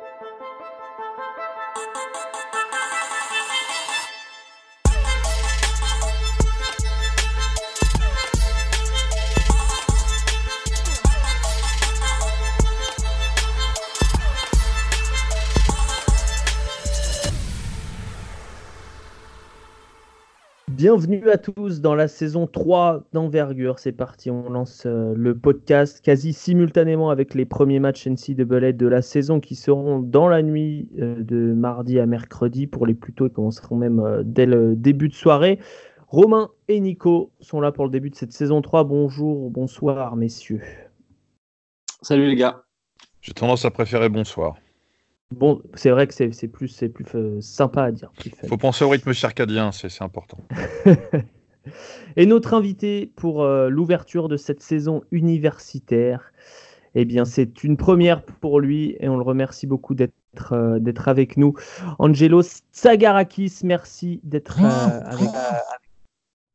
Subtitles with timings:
[0.00, 0.31] Thank you.
[20.82, 23.78] Bienvenue à tous dans la saison 3 d'envergure.
[23.78, 28.88] C'est parti, on lance euh, le podcast quasi simultanément avec les premiers matchs NCAA de
[28.88, 32.66] la saison qui seront dans la nuit euh, de mardi à mercredi.
[32.66, 35.60] Pour les plus tôt, ils commenceront même euh, dès le début de soirée.
[36.08, 38.82] Romain et Nico sont là pour le début de cette saison 3.
[38.82, 40.62] Bonjour, bonsoir messieurs.
[42.00, 42.64] Salut les gars.
[43.20, 44.56] J'ai tendance à préférer bonsoir.
[45.32, 48.12] Bon, c'est vrai que c'est plus, c'est plus euh, sympa à dire.
[48.24, 50.38] Il faut penser au rythme circadien, c'est important.
[52.16, 56.32] Et notre invité pour euh, l'ouverture de cette saison universitaire,
[56.94, 60.12] eh bien, c'est une première pour lui et on le remercie beaucoup d'être
[60.52, 61.54] euh, d'être avec nous.
[61.98, 65.28] Angelo Sagarakis, merci d'être avec,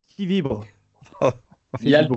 [0.07, 0.65] qui vibre?
[1.81, 2.07] Il y a le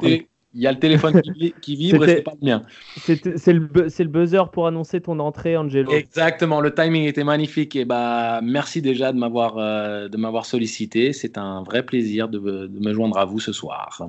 [0.52, 1.20] il y a le téléphone
[1.60, 2.62] qui, vibre et c'est pas le mien.
[2.96, 5.92] C'est le, le, buzzer pour annoncer ton entrée, Angelo.
[5.92, 7.76] Exactement, le timing était magnifique.
[7.76, 11.12] Et bah, merci déjà de m'avoir euh, m'avoir sollicité.
[11.12, 14.02] C'est un vrai plaisir de, de, me joindre à vous ce soir.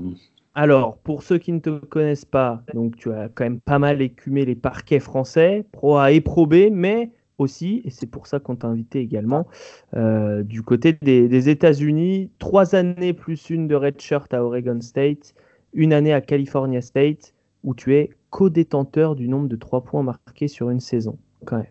[0.56, 4.02] Alors, pour ceux qui ne te connaissent pas, donc tu as quand même pas mal
[4.02, 8.39] écumé les parquets français, Pro A et Pro B, mais aussi, et c'est pour ça
[8.39, 9.47] qu'on t'a invité également,
[9.95, 15.34] euh, du côté des, des États-Unis, trois années plus une de redshirt à Oregon State
[15.73, 17.33] une année à California State
[17.64, 21.17] où tu es co-détenteur du nombre de trois points marqués sur une saison.
[21.45, 21.66] Quand même.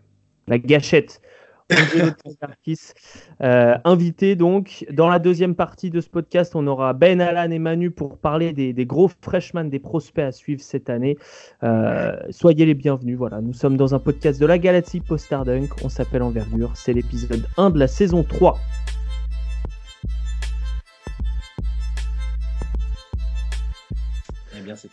[0.47, 1.21] La gâchette.
[3.41, 4.85] euh, invité donc.
[4.91, 8.51] Dans la deuxième partie de ce podcast, on aura Ben Alan et Manu pour parler
[8.51, 11.17] des, gros freshmen, des prospects à suivre cette année.
[11.63, 13.17] Euh, soyez les bienvenus.
[13.17, 15.69] Voilà, nous sommes dans un podcast de la Galaxy Post Dunk.
[15.83, 16.71] On s'appelle Envergure.
[16.75, 18.57] C'est l'épisode 1 de la saison 3.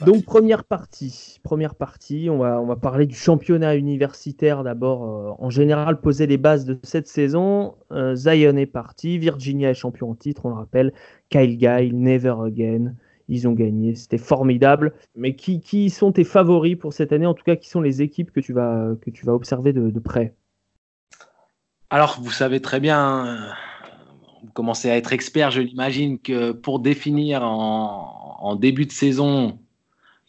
[0.05, 5.05] Donc première partie, première partie, on va, on va parler du championnat universitaire d'abord.
[5.05, 7.75] Euh, en général, poser les bases de cette saison.
[7.93, 10.93] Euh, Zion est parti, Virginia est champion en titre, on le rappelle.
[11.31, 12.95] Kyle Guy, Never Again,
[13.29, 14.95] ils ont gagné, c'était formidable.
[15.17, 17.27] Mais qui, qui, sont tes favoris pour cette année?
[17.27, 19.91] En tout cas, qui sont les équipes que tu vas, que tu vas observer de,
[19.91, 20.35] de près?
[21.91, 23.55] Alors, vous savez très bien,
[24.43, 29.59] vous commencez à être expert, je l'imagine, que pour définir en, en début de saison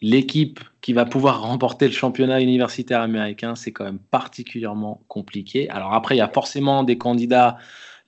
[0.02, 5.68] l'équipe qui va pouvoir remporter le championnat universitaire américain, c'est quand même particulièrement compliqué.
[5.70, 7.58] Alors après, il y a forcément des candidats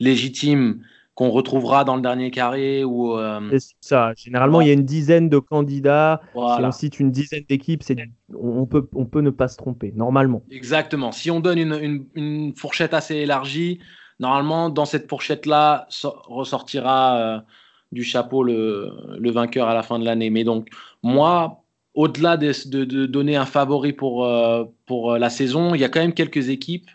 [0.01, 0.83] légitimes
[1.15, 2.85] qu'on retrouvera dans le dernier carré.
[2.85, 4.13] Ou, euh, C'est ça.
[4.17, 6.23] Généralement, il y a une dizaine de candidats.
[6.33, 7.83] Si on cite une dizaine d'équipes,
[8.35, 10.43] on peut, on peut ne pas se tromper, normalement.
[10.51, 11.13] Exactement.
[11.13, 13.81] Si on donne une, une, fourchette assez élargie,
[14.21, 17.41] normalement, dans cette fourchette-là, ressortira euh,
[17.93, 20.31] du chapeau le, le, vainqueur à la fin de l'année.
[20.31, 20.69] Mais donc,
[21.03, 21.62] moi,
[21.95, 25.89] au-delà de, de, donner un favori pour, euh, pour euh, la saison, il y a
[25.89, 26.91] quand même quelques équipes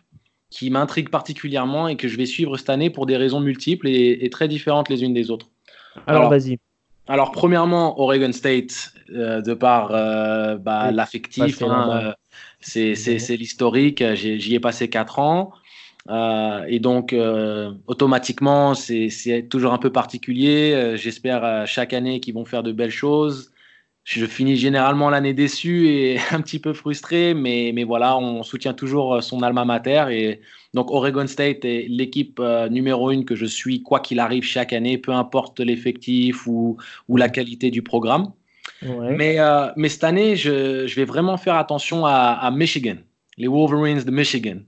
[0.49, 4.29] qui m'intriguent particulièrement et que je vais suivre cette année pour des raisons multiples et,
[4.31, 5.47] très différentes les unes des autres.
[6.07, 6.57] Alors, vas-y.
[7.07, 9.89] Alors, premièrement, Oregon State, euh, de par
[10.59, 12.13] bah, l'affectif, hein,
[12.61, 14.03] c'est l'historique.
[14.15, 15.51] J'y ai, passé quatre ans.
[16.09, 17.13] et donc,
[17.87, 20.93] automatiquement, c'est toujours un peu particulier.
[20.95, 23.51] J'espère chaque année qu'ils vont faire de belles choses
[24.07, 28.73] je finis généralement l'année déçu et un petit peu frustré, mais, mais voilà, on soutient
[28.73, 30.05] toujours euh, son alma mater.
[30.11, 30.41] Et
[30.73, 34.71] donc, Oregon State est l'équipe euh, numéro une que je suis, quoi qu'il arrive chaque
[34.71, 36.77] année, peu importe l'effectif ou,
[37.09, 38.31] ou, la qualité du programme.
[38.81, 42.95] Mais, euh, mais cette année, je, je, vais vraiment faire attention à, à, Michigan,
[43.37, 44.59] les Wolverines de Michigan.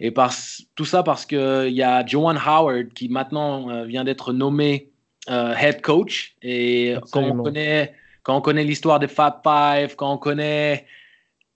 [0.00, 0.32] Et par,
[0.76, 4.90] tout ça parce qu'il y a Joan Howard qui maintenant vient d'être nommé
[5.28, 6.36] head coach.
[6.40, 7.92] Et comme on connaît
[8.28, 10.84] quand on connaît l'histoire des Fab Five, quand on connaît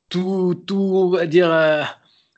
[0.09, 1.83] tout, tout dire, euh,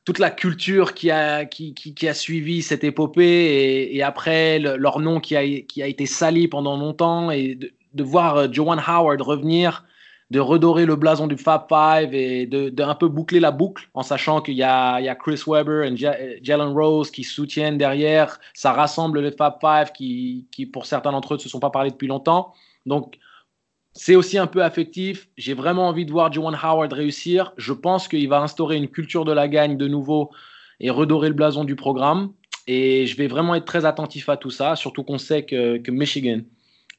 [0.04, 5.36] toute la culture qui a, qui, a suivi cette épopée et, après leur nom qui
[5.36, 9.84] a, qui a été sali pendant longtemps et de, voir euh, Joanne Howard revenir,
[10.32, 14.02] de redorer le blason du Fab Five et de, un peu boucler la boucle en
[14.02, 18.40] sachant qu'il y y a Chris Webber et Jalen Rose qui soutiennent derrière.
[18.52, 21.70] Ça rassemble les Fab Five qui, qui pour certains d'entre eux, ne se sont pas
[21.70, 22.52] parlé depuis longtemps.
[22.84, 23.16] Donc,
[23.94, 25.28] c'est aussi un peu affectif.
[25.36, 27.52] J'ai vraiment envie de voir Juwan Howard réussir.
[27.56, 30.30] Je pense qu'il va instaurer une culture de la gagne de nouveau
[30.80, 32.32] et redorer le blason du programme.
[32.66, 35.90] Et je vais vraiment être très attentif à tout ça, surtout qu'on sait que, que,
[35.90, 36.40] Michigan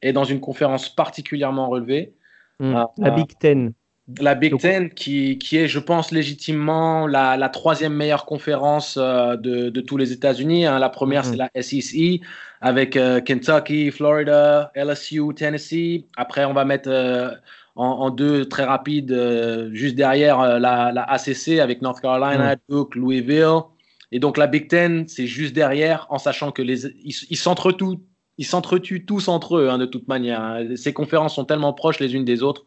[0.02, 2.14] est dans une conférence particulièrement relevée.
[2.62, 3.74] Ah, la Big Ten.
[4.22, 9.36] La Big Ten, qui, qui, est, je pense, légitimement la, la troisième meilleure conférence euh,
[9.36, 10.68] de, de, tous les États-Unis.
[10.68, 10.78] Hein.
[10.78, 11.50] La première, mm-hmm.
[11.52, 12.22] c'est la SEC,
[12.62, 16.06] avec euh, Kentucky, Florida, LSU, Tennessee.
[16.18, 17.32] Après, on va mettre euh,
[17.76, 19.12] en, en, deux très rapides,
[19.74, 22.60] juste derrière, la, la, ACC, avec North Carolina, mm.
[22.70, 23.62] Duke, Louisville.
[24.12, 27.98] Et donc, la Big Ten, c'est juste derrière, en sachant que les, ils, ils s'entretuent
[28.38, 30.42] ils s'entretuent tous entre eux, hein, de toute manière.
[30.42, 30.76] Hein.
[30.76, 32.66] Ces conférences sont tellement proches les unes des autres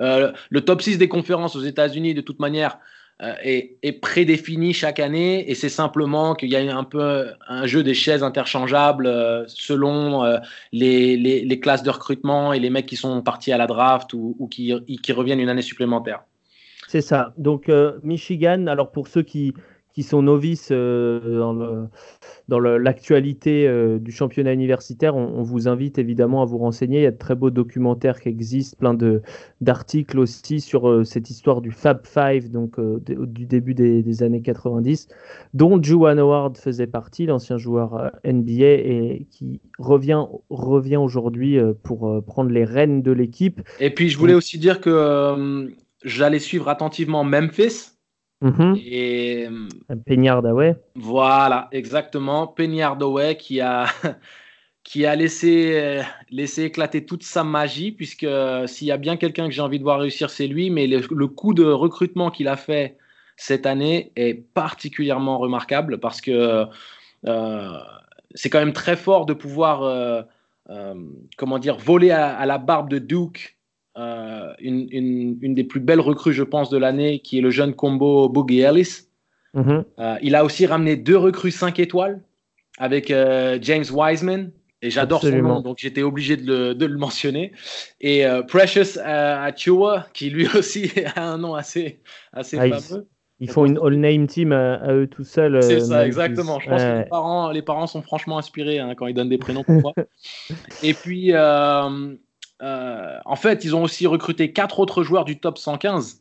[0.00, 2.78] euh, le top 6 des conférences aux États-Unis, de toute manière,
[3.22, 7.82] euh, est, prédéfini chaque année et c'est simplement qu'il y a un peu un jeu
[7.82, 10.24] des chaises interchangeables euh, selon
[10.72, 14.74] les, classes de recrutement et les mecs qui sont partis à la draft ou, qui,
[15.02, 16.22] qui, reviennent une année supplémentaire.
[16.88, 17.32] C'est ça.
[17.38, 17.70] Donc
[18.02, 19.54] Michigan, alors pour ceux qui,
[19.92, 21.86] qui sont novices euh,
[22.48, 27.00] dans l'actualité euh, du championnat universitaire, on, vous invite évidemment à vous renseigner.
[27.00, 28.96] Il y a de très beaux documentaires qui existent, plein
[29.60, 35.08] d'articles aussi sur euh, cette histoire du Fab Five, donc du début des, années 90,
[35.54, 42.50] dont Juwan Howard faisait partie, l'ancien joueur NBA, et qui revient, revient aujourd'hui pour prendre
[42.50, 43.60] les rênes de l'équipe.
[43.80, 45.70] Et puis je voulais aussi dire que
[46.04, 47.91] j'allais suivre attentivement Memphis
[48.42, 48.76] Mhm.
[48.84, 50.74] Et euh, Peñardaway.
[50.96, 52.48] Voilà, exactement.
[52.48, 53.86] Peñardaway qui a
[54.84, 59.46] qui a laissé laissé éclater toute sa magie puisque euh, s'il y a bien quelqu'un
[59.46, 60.70] que j'ai envie de voir réussir, c'est lui.
[60.70, 62.96] Mais le, coup de recrutement qu'il a fait
[63.36, 66.66] cette année est particulièrement remarquable parce que
[67.26, 67.78] euh,
[68.34, 70.26] c'est quand même très fort de pouvoir
[71.36, 73.56] comment dire voler à, la barbe de Duke
[73.98, 74.88] euh, une,
[75.42, 78.60] une, des plus belles recrues, je pense, de l'année, qui est le jeune combo Boogie
[78.60, 79.08] Ellis.
[79.54, 79.84] Mhm.
[79.98, 82.22] Euh, il a aussi ramené deux recrues 5 étoiles
[82.78, 84.50] avec euh, James Wiseman.
[84.84, 87.52] Et j'adore son nom, donc j'étais obligé de le, de le, mentionner.
[88.00, 92.00] Et Precious Achua, qui lui aussi a un nom assez,
[92.32, 93.06] assez ah, fameux.
[93.38, 95.62] Ils font une all-name team à, eux tout seuls.
[95.62, 96.58] C'est ça, exactement.
[96.58, 99.38] Je pense que les parents, les parents sont franchement inspirés hein, quand ils donnent des
[99.38, 99.92] prénoms pour moi.
[100.82, 101.32] Et puis,
[102.62, 106.20] euh, en fait, ils ont aussi recruté quatre autres joueurs du top 115.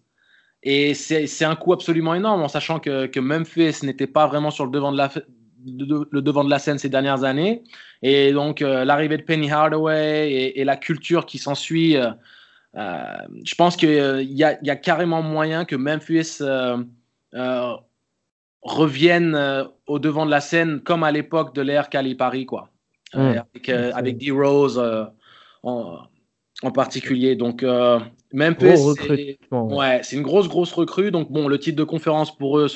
[0.63, 4.71] Et c'est un coup absolument énorme, en sachant que, Memphis n'était pas vraiment sur le
[4.71, 5.09] devant de, la,
[5.65, 7.63] le devant de la scène ces dernières années.
[8.03, 12.11] Et donc, euh, l'arrivée de Penny Hardaway et, la culture qui s'ensuit, euh,
[13.43, 16.39] je pense qu'il y, a, y a carrément moyen que Memphis
[18.63, 22.69] revienne au devant de la scène comme à l'époque de l'ère Calipari, quoi.
[23.13, 23.19] Mmh.
[23.19, 24.81] avec, avec D-Rose
[25.63, 25.97] en
[26.69, 27.35] particulier.
[27.35, 27.99] Donc, euh,
[28.31, 28.77] Memphis,
[29.07, 30.01] c'est ouais.
[30.11, 31.09] une grosse, grosse recrue.
[31.09, 32.67] Donc, bon, le titre de conférence pour eux,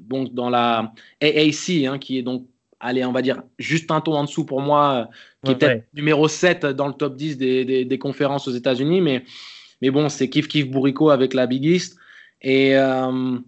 [0.00, 0.92] donc dans la
[1.22, 2.46] AAC, hein, qui est donc,
[2.80, 5.08] allez, on va dire, juste un ton en dessous pour moi,
[5.44, 9.00] qui est peut-être numéro 7 dans le top 10 des, des, conférences aux États-Unis.
[9.00, 9.24] Mais,
[9.80, 11.96] mais bon, c'est kiff kiff bourrico avec la Big East.
[12.42, 13.38] Et euh,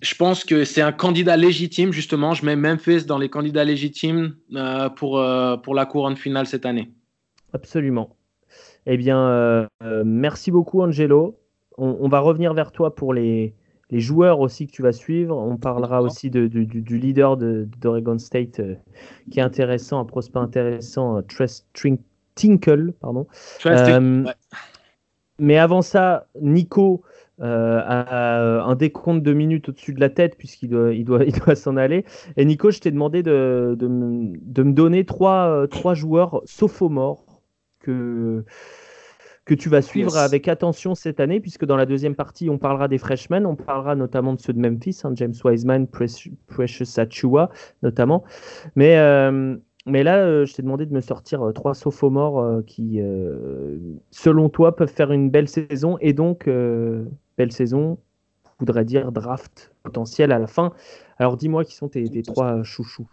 [0.00, 2.34] je pense que c'est un candidat légitime, justement.
[2.34, 6.66] Je mets Memphis dans les candidats légitimes euh, pour, euh, pour la couronne finale cette
[6.66, 6.90] année.
[7.52, 8.16] Absolument.
[8.86, 11.36] Eh bien, euh, euh, merci beaucoup, Angelo.
[11.82, 13.54] On, va revenir vers toi pour les,
[13.90, 15.34] les, joueurs aussi que tu vas suivre.
[15.34, 18.74] On parlera aussi de, du, leader d'Oregon State euh,
[19.30, 21.66] qui est intéressant, un prospect intéressant, Tress
[22.34, 22.92] Tinkle.
[23.00, 23.26] Pardon.
[25.38, 27.00] Mais avant ça, Nico
[27.38, 31.54] a un décompte de minutes au-dessus de la tête puisqu'il doit, il doit, il doit
[31.54, 32.04] s'en aller.
[32.36, 37.29] Et Nico, je t'ai demandé de, de, de, me donner trois, trois joueurs sophomores
[37.80, 38.44] que,
[39.44, 42.86] que tu vas suivre avec attention cette année, puisque dans la deuxième partie, on parlera
[42.86, 47.50] des freshmen, on parlera notamment de ceux de Memphis, hein, James Wiseman, Precious Achua
[47.82, 48.22] notamment.
[48.76, 49.56] Mais, euh,
[49.86, 53.00] mais là, euh, je t'ai demandé de me sortir euh, trois sophomores qui,
[54.10, 57.98] selon toi, peuvent faire une belle saison, et donc, belle saison
[58.60, 60.72] voudrait dire draft potentiel à la fin.
[61.18, 63.08] Alors dis-moi qui sont tes, tes trois chouchous.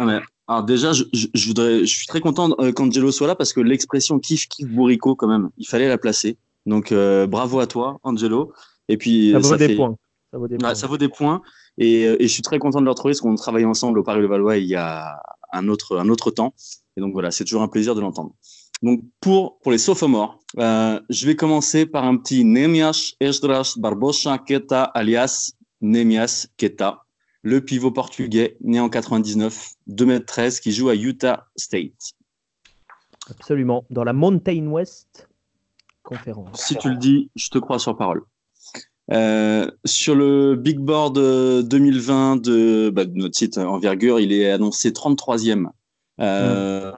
[0.00, 1.04] Ah alors déjà, je,
[1.46, 5.14] voudrais, je suis très content euh, qu'Angelo soit là parce que l'expression kiff kiff bourrico
[5.14, 6.38] quand même, il fallait la placer.
[6.66, 8.52] Donc euh, bravo à toi, Angelo.
[8.88, 9.94] Et puis ça vaut, des, points.
[10.32, 10.74] Ça vaut des points.
[10.74, 11.42] ça vaut des points.
[11.78, 14.02] Et, euh, et, je suis très content de le retrouver parce qu'on travaille ensemble au
[14.02, 15.20] Paris-le-Valois il y a
[15.52, 16.54] un autre, un autre temps.
[16.96, 18.32] Et donc voilà, c'est toujours un plaisir de l'entendre.
[18.82, 24.38] Donc pour, pour les sophomores, euh, je vais commencer par un petit Nemias Esdras Barbosa
[24.38, 25.52] Keta alias
[25.82, 27.04] Nemias Keta
[27.42, 32.14] le pivot portugais, né en 99, 2m13, qui joue à Utah State.
[33.30, 35.28] Absolument, dans la Mountain West
[36.02, 36.60] conférence.
[36.60, 38.22] Si tu le dis, je te crois sur parole.
[39.12, 42.36] Euh, sur le Big Board 2020
[42.92, 45.66] bah, de, notre site Envergure, il est annoncé 33e.
[46.20, 46.92] Euh,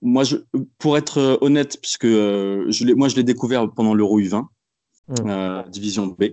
[0.00, 0.36] moi, je,
[0.78, 4.46] pour être honnête, puisque euh, je moi je l'ai découvert pendant l'Euro U20,
[5.08, 5.70] mm.
[5.70, 6.24] division B,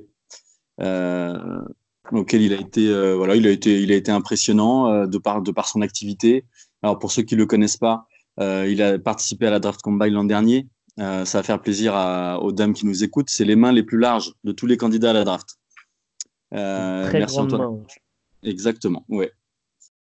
[2.12, 5.52] auquel il a été, voilà, il a été, il a été impressionnant de par de
[5.52, 6.46] par son activité.
[6.84, 8.08] Alors pour ceux qui le connaissent pas,
[8.40, 10.68] il a participé à la draft combine l'an dernier.
[10.98, 11.94] ça va faire plaisir
[12.42, 13.30] aux dames qui nous écoutent.
[13.30, 15.58] C'est les mains les plus larges de tous les candidats à la draft.
[16.52, 17.84] Très merci Antoine.
[18.44, 19.32] Exactement, ouais.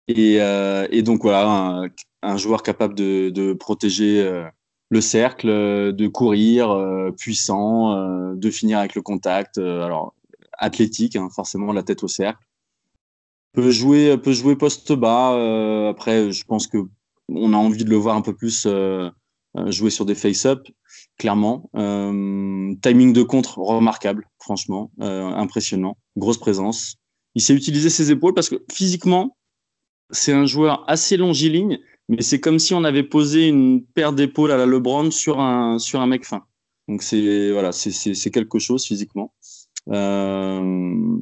[0.08, 1.84] Et, et, donc voilà,
[2.22, 4.44] un, joueur capable de, de protéger
[4.90, 6.76] le cercle, de courir,
[7.18, 9.58] puissant, de finir avec le contact.
[9.58, 10.14] alors
[10.58, 12.44] athlétique, hein, forcément la tête au cercle.
[13.54, 15.90] Peut jouer, peut jouer poste bas.
[15.90, 16.78] après, je pense que
[17.30, 18.68] on a envie de le voir un peu plus
[19.68, 20.68] jouer sur des face-up,
[21.18, 21.70] clairement.
[21.74, 26.96] timing de contre remarquable, franchement, impressionnant, grosse présence.
[27.36, 29.38] Il sait utiliser ses épaules parce que physiquement,
[30.10, 31.80] c'est un joueur assez longiligne,
[32.10, 35.80] mais c'est comme si on avait posé une paire d'épaules à la LeBron sur un,
[35.80, 36.44] sur un mec fin.
[36.88, 39.34] Donc c'est voilà, c'est quelque chose physiquement.
[39.90, 41.18] Euh...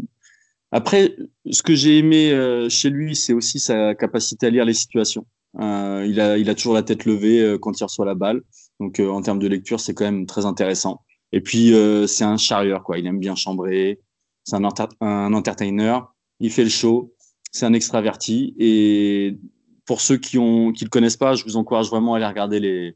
[0.72, 1.16] Après,
[1.50, 5.26] ce que j'ai aimé euh, chez lui, c'est aussi sa capacité à lire les situations.
[5.60, 8.42] Euh, il, a, il a toujours la tête levée quand il reçoit la balle.
[8.80, 11.02] Donc en termes de lecture, c'est quand même très intéressant.
[11.34, 11.74] Et puis
[12.08, 13.00] c'est un charieur, quoi.
[13.00, 14.00] Il aime bien chambrer.
[14.46, 14.64] C'est un,
[15.02, 16.00] un entertainer.
[16.40, 17.14] Il fait le show
[17.52, 18.56] c'est un extraverti.
[18.58, 19.38] Et
[19.86, 22.60] pour ceux qui ont qui le connaissent pas, je vous encourage vraiment à aller regarder
[22.60, 22.96] les,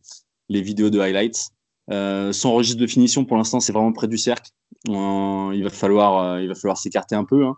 [0.49, 1.49] les vidéos de highlights.
[1.89, 4.51] Son registre de finition, pour l'instant, c'est vraiment près du cercle.
[4.87, 7.45] Il va falloir, euh, il va falloir s'écarter un peu.
[7.45, 7.55] Hein.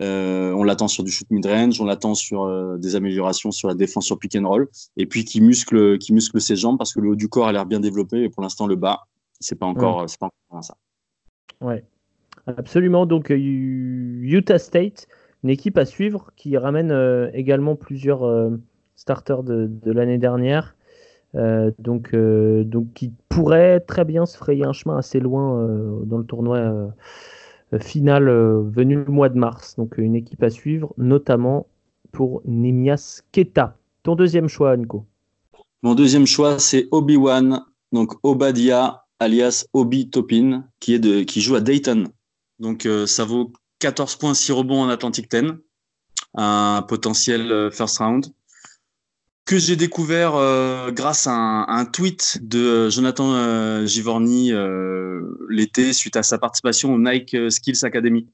[0.00, 3.74] Euh, on l'attend sur du shoot mid-range, on l'attend sur euh, des améliorations sur la
[3.74, 7.00] défense sur pick and roll, et puis qui muscle, qui muscle ses jambes parce que
[7.00, 9.06] le haut du corps a l'air bien développé, et pour l'instant le bas,
[9.40, 10.76] c'est pas encore, c'est pas encore ça.
[11.62, 11.82] Ouais,
[12.46, 13.06] absolument.
[13.06, 15.08] Donc Utah State,
[15.44, 18.50] une équipe à suivre qui ramène euh, également plusieurs
[18.96, 20.75] starters de, l'année dernière.
[21.34, 25.68] Euh, donc, donc qui pourrait très bien se frayer un chemin assez loin
[26.04, 26.92] dans le tournoi
[27.80, 29.74] final venu le mois de mars.
[29.76, 31.66] Donc une équipe à suivre, notamment
[32.12, 33.76] pour Nemias Keta.
[34.02, 35.04] Ton deuxième choix, Nico
[35.82, 42.04] Mon deuxième choix, c'est Obi-Wan, donc Obadia, alias Obi Topin, qui, qui joue à Dayton.
[42.60, 45.52] Donc ça vaut 14 points, 6 rebonds en Atlantic 10,
[46.34, 48.26] un potentiel euh, first round,
[49.46, 54.52] que j'ai découvert euh, grâce à un, tweet de euh, Jonathan Givorny
[55.48, 58.28] l'été suite à sa participation au Nike Skills Academy.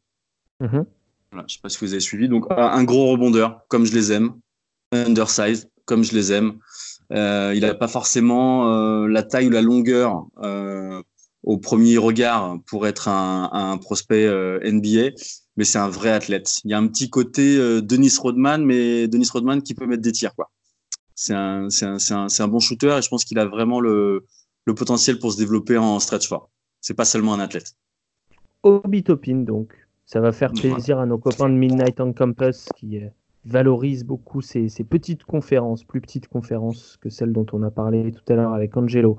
[0.60, 0.84] Mm-hmm.
[1.32, 2.28] je ne sais pas si vous avez suivi.
[2.28, 4.32] Donc, un gros rebondeur, comme je les aime,
[4.92, 6.58] undersized, comme je les aime.
[7.10, 10.26] il n'a pas forcément la taille ou la longueur
[11.42, 15.16] au premier regard pour être un, un prospect euh, NBA,
[15.56, 16.60] mais c'est un vrai athlète.
[16.64, 20.02] Il y a un petit côté euh, Denis Rodman, mais Denis Rodman qui peut mettre
[20.02, 20.50] des tirs, quoi.
[21.22, 24.26] C'est un, un, un, un, bon shooter et je pense qu'il a vraiment le,
[24.64, 26.50] le, potentiel pour se développer en stretch fort.
[26.80, 27.76] C'est pas seulement un athlète.
[28.64, 29.72] Obi Topin, donc.
[30.04, 33.06] Ça va faire plaisir à nos copains de Midnight on Campus qui euh,
[33.44, 38.10] valorisent beaucoup ces, ces, petites conférences, plus petites conférences que celles dont on a parlé
[38.10, 39.18] tout à l'heure avec Angelo.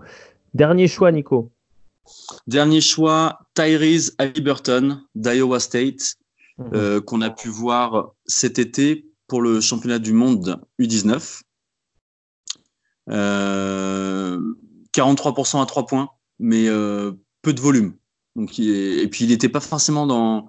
[0.53, 1.53] Dernier choix, Nico.
[2.47, 6.17] Dernier choix, Tyrese Halliburton d'Iowa State,
[6.57, 6.69] mhm.
[6.73, 11.43] euh, qu'on a pu voir cet été pour le championnat du monde U19.
[13.09, 14.39] Euh,
[14.95, 17.93] 43% à 3 points, mais euh, peu de volume.
[18.35, 20.47] Donc, et puis il n'était pas forcément dans,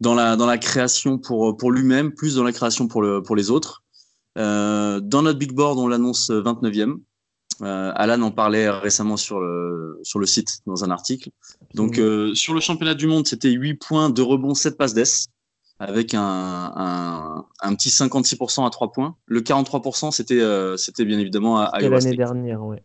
[0.00, 3.36] dans, la, dans la création pour, pour lui-même, plus dans la création pour, le, pour
[3.36, 3.82] les autres.
[4.36, 6.98] Euh, dans notre big board, on l'annonce 29e.
[7.62, 11.30] Euh, Alan en parlait récemment sur le, sur le site dans un article.
[11.74, 15.26] Donc euh, sur le championnat du monde, c'était 8 points, de rebond, 7 passes d'ess,
[15.78, 19.16] avec un, un, un, petit 56% à 3 points.
[19.26, 22.82] Le 43%, c'était euh, c'était bien évidemment à Iowa l'année dernière, ouais.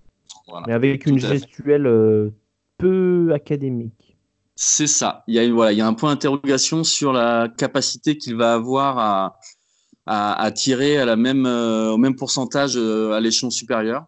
[0.68, 2.30] Mais avec une gestuelle euh,
[2.78, 4.18] peu académique.
[4.56, 5.24] C'est ça.
[5.28, 8.54] Il y, a, voilà, il y a un point d'interrogation sur la capacité qu'il va
[8.54, 9.40] avoir à,
[10.06, 14.06] à, à, tirer à la même, au même pourcentage à l'échelon supérieur.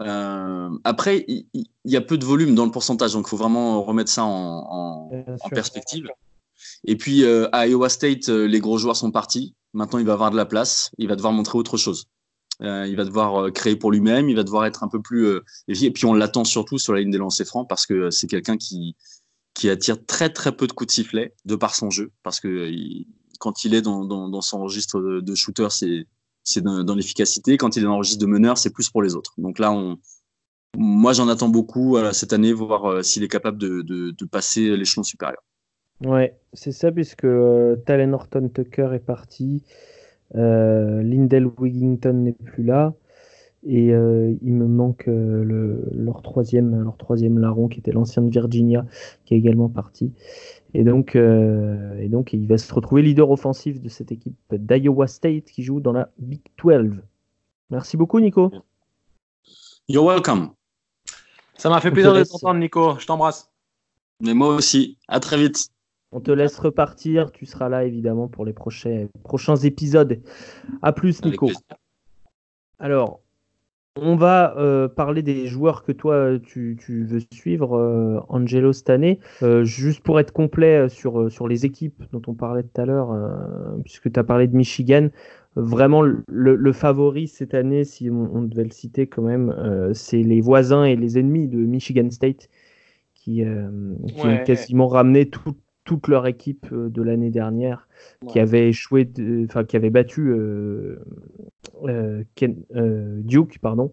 [0.00, 1.46] Euh, après, il,
[1.84, 5.10] y, a peu de volume dans le pourcentage, donc il faut vraiment remettre ça en,
[5.10, 6.08] en, perspective.
[6.84, 9.54] Et puis euh, à Iowa State, euh, les gros joueurs sont partis.
[9.72, 10.90] Maintenant, il va avoir de la place.
[10.98, 12.06] Il va devoir montrer autre chose.
[12.60, 14.28] Euh, il va devoir créer pour lui-même.
[14.28, 15.26] Il va devoir être un peu plus.
[15.68, 18.56] et puis on l'attend surtout sur la ligne des lancers francs parce que c'est quelqu'un
[18.56, 18.96] qui
[19.54, 22.70] qui attire très très peu de coups de sifflet de par son jeu parce que
[23.38, 26.06] quand il est dans, dans, son registre de, de shooter, c'est
[26.44, 27.56] c'est dans, l'efficacité.
[27.56, 29.34] Quand il est dans registre de meneur, c'est plus pour les autres.
[29.38, 29.72] Donc là,
[30.76, 35.42] moi, j'en attends beaucoup cette année, voir s'il est capable de, de, passer l'échelon supérieur.
[36.04, 38.16] Ouais, c'est ça, puisque euh, Talen
[38.52, 39.62] Tucker est parti,
[40.34, 42.94] euh, Lindell Wigington n'est plus là.
[43.64, 48.84] Et il me manque le, leur, troisième, leur troisième larron, qui était l'ancien de Virginia,
[49.24, 50.12] qui est également parti.
[50.74, 55.44] Et donc, et donc, il va se retrouver leader offensif de cette équipe d'Iowa State
[55.44, 57.02] qui joue dans la Big 12.
[57.70, 58.50] Merci beaucoup, Nico.
[59.88, 60.50] You're welcome.
[61.56, 62.98] Ça m'a fait plaisir de t'entendre, Nico.
[62.98, 63.48] Je t'embrasse.
[64.20, 64.98] Mais moi aussi.
[65.06, 65.71] À très vite.
[66.12, 67.32] On te laisse repartir.
[67.32, 70.20] Tu seras là, évidemment, pour les prochains, prochains épisodes.
[70.82, 71.50] À plus, Nico.
[72.78, 73.20] Alors,
[73.96, 79.20] on va euh, parler des joueurs que toi, tu, veux suivre, euh, Angelo, cette année.
[79.42, 83.16] Euh, juste pour être complet sur, sur les équipes dont on parlait tout à l'heure,
[83.84, 85.08] puisque tu as parlé de Michigan
[85.56, 90.40] vraiment le, favori cette année, si on, devait le citer quand même, euh, c'est les
[90.40, 92.48] voisins et les ennemis de Michigan State
[93.14, 93.68] qui, euh,
[94.16, 95.28] ont quasiment ramené
[95.84, 97.88] toute leur équipe euh, de l'année dernière,
[98.28, 99.08] qui avait échoué,
[99.44, 100.34] enfin qui avait battu
[103.24, 103.90] Duke, pardon.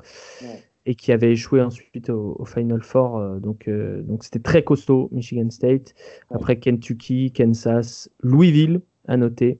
[0.86, 3.40] Et qui avait échoué ensuite au, Final Four.
[3.42, 5.94] donc, donc c'était très costaud, Michigan State.
[6.32, 9.60] Après Kentucky, Kansas, Louisville, à noter.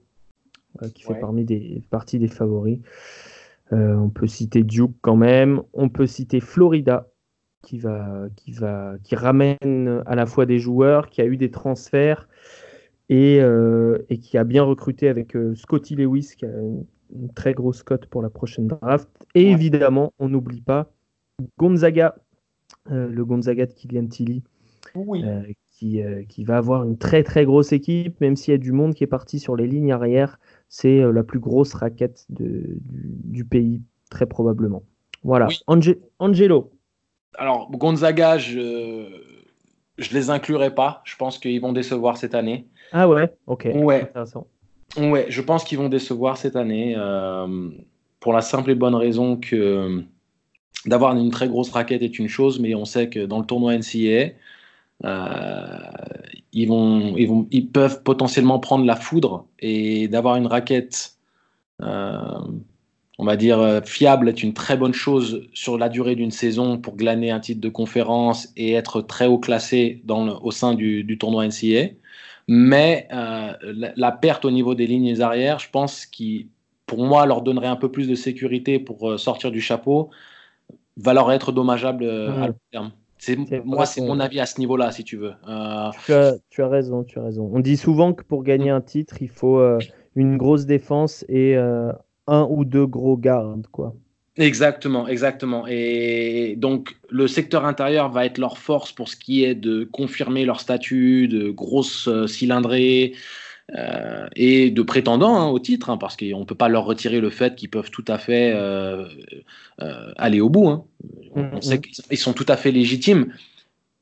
[0.82, 2.78] Euh, qui fait parmi des, partie des favoris.
[3.72, 5.62] Euh, on peut citer Duke quand même.
[5.72, 7.08] On peut citer Florida,
[7.62, 11.50] qui, va, qui, va, qui ramène à la fois des joueurs, qui a eu des
[11.50, 12.28] transferts
[13.08, 16.84] et, euh, et qui a bien recruté avec Scotty Lewis, qui a une,
[17.34, 19.08] très grosse cote pour la prochaine draft.
[19.34, 20.92] Et évidemment, on n'oublie pas
[21.58, 22.14] Gonzaga,
[22.88, 24.44] le Gonzaga de Kylian Tilly,
[25.72, 28.94] qui, qui, va avoir une très très grosse équipe, même s'il y a du monde
[28.94, 30.38] qui est parti sur les lignes arrière
[30.70, 34.82] c'est euh, la plus grosse raquette du, pays, très probablement.
[35.22, 35.48] Voilà.
[35.66, 36.72] Angelo.
[37.38, 41.02] Alors, Gonzaga, je ne les inclurai pas.
[41.04, 42.66] Je pense qu'ils vont décevoir cette année.
[42.92, 43.68] Ah ouais, ok.
[43.74, 44.02] Ouais.
[44.02, 44.46] Intéressant.
[44.96, 47.70] Ouais, je pense qu'ils vont décevoir cette année euh,
[48.18, 50.02] pour la simple et bonne raison que
[50.86, 53.76] d'avoir une très grosse raquette est une chose, mais on sait que dans le tournoi
[53.76, 54.32] NCAA,
[55.04, 55.78] euh,
[56.52, 61.14] ils, vont, ils, vont, ils peuvent potentiellement prendre la foudre et d'avoir une raquette,
[61.82, 62.38] euh,
[63.20, 66.78] on va dire, euh, fiable est une très bonne chose sur la durée d'une saison
[66.78, 71.04] pour glaner un titre de conférence et être très haut classé dans au sein du,
[71.04, 71.92] du tournoi NCA.
[72.48, 76.48] Mais la, perte au niveau des lignes arrières, je pense qui,
[76.86, 80.10] pour moi, leur donnerait un peu plus de sécurité pour sortir du chapeau,
[80.96, 82.90] va leur être dommageable à long terme.
[83.20, 85.34] C'est, moi, c'est mon avis à ce niveau-là, si tu veux.
[85.46, 87.50] Euh, tu, as, tu, as, raison, tu as raison.
[87.52, 89.78] On dit souvent que pour gagner un titre, il faut euh,
[90.16, 91.92] une grosse défense et euh,
[92.26, 93.94] un ou deux gros gardes, quoi.
[94.36, 95.66] Exactement, exactement.
[95.68, 100.44] Et donc, le secteur intérieur va être leur force pour ce qui est de confirmer
[100.44, 103.14] leur statut de grosse cylindrée,
[103.76, 107.20] euh, et de prétendants hein, au titre, hein, parce qu'on ne peut pas leur retirer
[107.20, 109.06] le fait qu'ils peuvent tout à fait euh,
[109.80, 110.68] euh, aller au bout.
[110.68, 110.84] Hein.
[111.36, 111.80] On, mm, sait mm.
[111.80, 113.32] qu'ils sont tout à fait légitimes.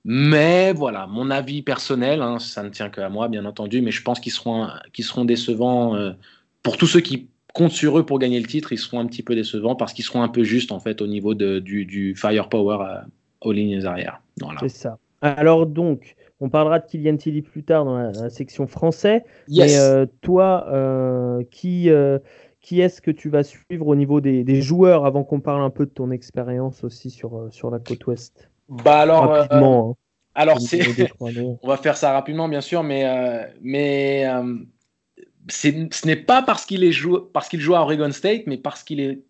[0.05, 4.21] Mais voilà, mon avis personnel, ça ne tient qu'à moi, bien entendu, mais je pense
[4.21, 6.15] qu'ils seront, qu'ils seront décevants
[6.63, 7.29] pour tous ceux qui
[7.59, 8.73] comptent sur eux pour gagner le titre.
[8.73, 11.07] Ils seront un petit peu décevants parce qu'ils seront un peu justes en fait au
[11.07, 12.79] niveau de, du, du firepower
[13.41, 14.23] aux lignes arrière.
[14.41, 14.61] Voilà.
[14.61, 14.99] C'est ça.
[15.21, 19.25] Alors donc, on parlera de Kylian Tilly plus tard dans la, section français.
[19.49, 22.19] Mais euh, toi, euh, qui, euh,
[22.61, 25.87] qui est-ce que tu vas suivre au niveau des, joueurs avant qu'on parle un peu
[25.87, 28.51] de ton expérience aussi sur, sur la côte ouest?
[28.69, 29.91] Bah alors, rapidement.
[29.91, 29.95] Hein.
[30.35, 30.81] alors c'est,
[31.21, 33.05] on va faire ça rapidement bien sûr, mais
[33.63, 34.27] mais
[35.49, 39.23] ce n'est pas parce qu'il joue à Oregon State, mais parce qu'il est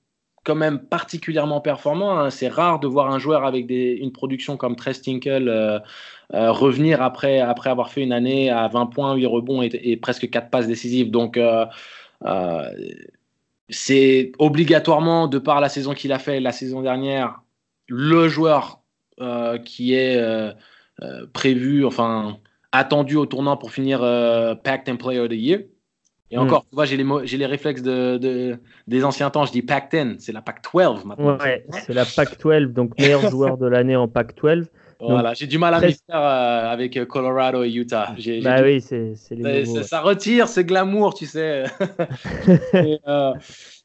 [0.44, 2.18] quand même particulièrement performant.
[2.18, 2.30] Hein.
[2.30, 5.82] C'est rare de voir un joueur avec une production comme Trey Tinkle
[6.34, 10.28] euh, revenir après, après avoir fait une année à 20 points, 8 rebonds et, presque
[10.28, 11.10] 4 passes décisives.
[11.10, 11.64] Donc, euh,
[12.24, 12.70] euh,
[13.70, 17.42] c'est obligatoirement, de par la saison qu'il a fait la saison dernière,
[17.86, 18.80] le joueur
[19.64, 20.54] qui est
[21.32, 22.38] prévu, enfin,
[22.70, 24.00] attendu au tournant pour finir
[24.62, 25.60] Packed and Player of the Year.
[26.30, 29.46] Et encore, tu vois, j'ai les, j'ai les réflexes de, des anciens temps.
[29.46, 31.38] Je dis Pac 10, c'est la Pac 12 maintenant.
[31.38, 34.66] Ouais, c'est la Pac 12, donc meilleur joueur de l'année en Pac 12.
[35.00, 38.14] Voilà, j'ai du mal à me faire euh, avec euh, Colorado et Utah.
[38.42, 41.64] bah oui, c'est les Ça retire ce glamour, tu sais.
[43.06, 43.32] Euh,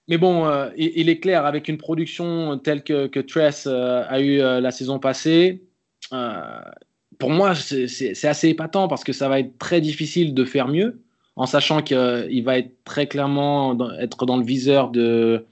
[0.07, 4.71] mais bon, il, est clair, avec une production telle que, que Tress a eu la
[4.71, 5.63] saison passée,
[6.09, 11.02] pour moi, c'est assez épatant parce que ça va être très difficile de faire mieux,
[11.35, 15.45] en sachant qu'il va être très clairement être dans le viseur de,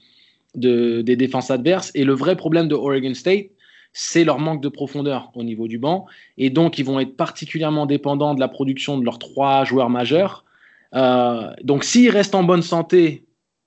[0.54, 1.90] des défenses adverses.
[1.94, 3.46] Et le vrai problème de Oregon State,
[3.92, 6.06] c'est leur manque de profondeur au niveau du banc.
[6.38, 10.44] Et donc, ils vont être particulièrement dépendants de la production de leurs trois joueurs majeurs.
[10.94, 13.24] Euh, donc, s'ils restent en bonne santé,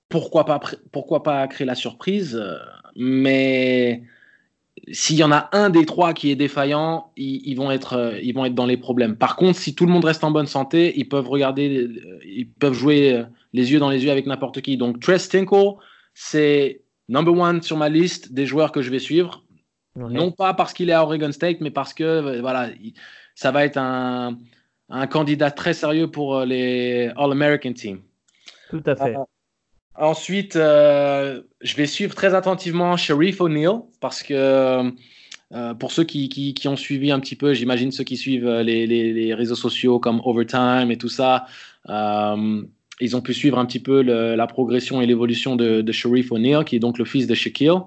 [0.08, 2.36] pourquoi pas, pourquoi pas créer la surprise?
[2.40, 2.56] Euh,
[2.96, 4.02] mais
[4.92, 8.34] s'il y en a un des trois qui est défaillant, ils, vont être, euh, ils
[8.34, 9.16] vont être dans les problèmes.
[9.16, 12.48] Par contre, si tout le monde reste en bonne santé, ils peuvent regarder, euh, ils
[12.48, 14.76] peuvent jouer euh, les yeux dans les yeux avec n'importe qui.
[14.76, 15.74] Donc, Tress Tinkle,
[16.14, 19.42] c'est number one sur ma liste des joueurs que je vais suivre.
[19.96, 22.68] Non pas parce qu'il est à Oregon State, mais parce que voilà,
[23.34, 24.36] ça va être un,
[24.90, 28.02] un candidat très sérieux pour les All-American Team.
[28.68, 29.16] Tout à fait.
[29.98, 34.92] Ensuite, euh, je vais suivre très attentivement Sharif O'Neal parce que
[35.52, 39.34] euh, pour ceux qui, ont suivi un petit peu, j'imagine ceux qui suivent euh, les,
[39.34, 41.46] réseaux sociaux comme Overtime et tout ça,
[41.88, 46.64] ils ont pu suivre un petit peu la progression et l'évolution de, de Sharif O'Neal,
[46.64, 47.80] qui est donc le fils de Shaquille.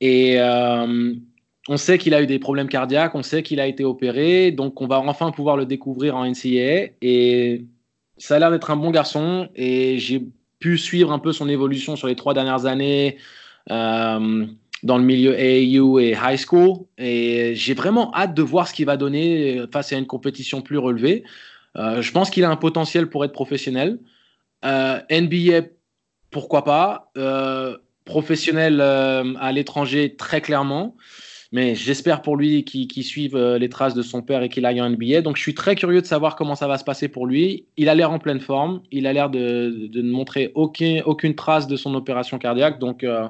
[0.00, 4.50] Et on sait qu'il a eu des problèmes cardiaques, on sait qu'il a été opéré,
[4.52, 6.94] donc on va enfin pouvoir le découvrir en NCAA.
[7.02, 7.66] Et
[8.16, 10.26] ça a l'air d'être un bon garçon et j'ai
[10.58, 13.18] pu suivre un peu son évolution sur les trois dernières années
[13.70, 14.46] euh,
[14.82, 16.86] dans le milieu AAU et high school.
[16.98, 20.78] Et j'ai vraiment hâte de voir ce qu'il va donner face à une compétition plus
[20.78, 21.24] relevée.
[21.76, 23.98] Euh, je pense qu'il a un potentiel pour être professionnel.
[24.64, 25.68] Euh, NBA,
[26.30, 27.12] pourquoi pas.
[28.04, 30.96] professionnel à l'étranger, très clairement.
[31.50, 34.82] Mais j'espère pour lui qu'il suive euh, les traces de son père et qu'il aille
[34.82, 35.22] en NBA.
[35.22, 37.64] Donc je suis très curieux de savoir comment ça va se passer pour lui.
[37.78, 38.82] Il a l'air en pleine forme.
[38.90, 42.78] Il a l'air de, ne montrer aucun, aucune trace de son opération cardiaque.
[42.78, 43.26] Donc euh,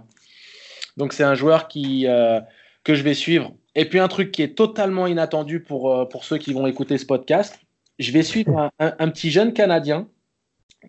[0.96, 2.40] donc c'est un joueur qui, euh,
[2.82, 3.54] que je vais suivre.
[3.76, 7.06] Et puis un truc qui est totalement inattendu pour, pour ceux qui vont écouter ce
[7.06, 7.60] podcast.
[8.00, 10.08] Je vais suivre un, petit jeune Canadien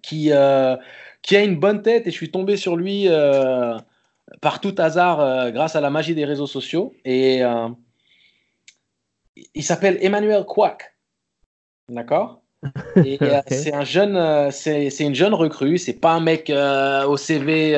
[0.02, 0.32] qui,
[1.22, 3.08] qui a une bonne tête et je suis tombé sur lui
[4.42, 6.94] par tout hasard euh, grâce à la magie des réseaux sociaux.
[7.06, 7.68] Et euh,
[9.54, 10.96] il s'appelle Emmanuel Quack.
[11.89, 12.42] D'accord?
[13.06, 15.78] Et euh, c'est un jeune, c'est une jeune recrue.
[15.78, 17.78] C'est pas un mec au CV,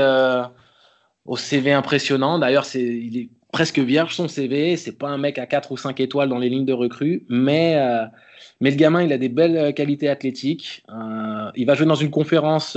[1.25, 2.39] au CV impressionnant.
[2.39, 4.77] D'ailleurs, c'est il est presque vierge son CV.
[4.77, 7.79] C'est pas un mec à 4 ou 5 étoiles dans les lignes de recrue, mais
[8.59, 10.83] mais le gamin, il a des belles qualités athlétiques.
[11.55, 12.75] il va jouer dans une conférence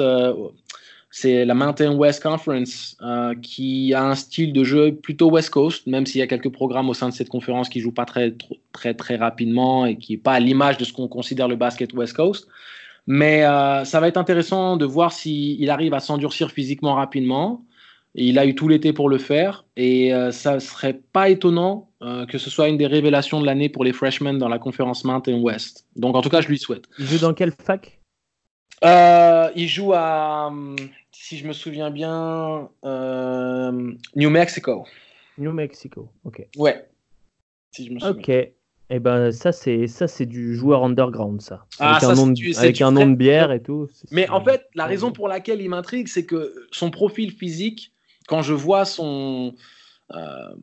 [1.16, 5.86] c'est la Mountain West Conference euh, qui a un style de jeu plutôt West Coast,
[5.86, 8.34] même s'il y a quelques programmes au sein de cette conférence qui jouent pas très
[8.72, 11.92] très très rapidement et qui est pas à l'image de ce qu'on considère le basket
[11.92, 12.48] West Coast.
[13.06, 17.64] Mais euh, ça va être intéressant de voir s'il arrive à s'endurcir physiquement rapidement.
[18.16, 21.90] Il a eu tout l'été pour le faire et euh, ça serait pas étonnant
[22.28, 25.38] que ce soit une des révélations de l'année pour les freshmen dans la conférence Mountain
[25.38, 25.86] West.
[25.96, 26.84] Donc en tout cas, je lui souhaite.
[26.98, 27.98] Il joue dans quelle fac?
[28.82, 30.52] Il joue à
[31.24, 34.84] si je me souviens bien, euh, New Mexico.
[35.38, 36.46] New Mexico, ok.
[36.56, 36.86] Ouais.
[37.72, 38.20] Si je me souviens.
[38.20, 38.28] Ok.
[38.90, 41.64] Et eh ben ça c'est ça c'est du joueur underground ça.
[41.78, 43.88] Ah, avec un nom de, avec un nom de bière et tout.
[44.10, 47.92] Mais en fait, la raison pour laquelle il m'intrigue, c'est que son profil physique,
[48.28, 49.54] quand je vois son
[50.12, 50.54] euh,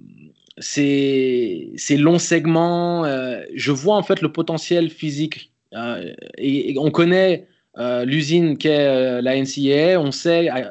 [0.59, 5.51] ses, longs segments, euh, je vois en fait le potentiel physique.
[5.73, 10.65] Euh, et, on connaît euh, l'usine qu'est euh, la NCAA, on sait euh,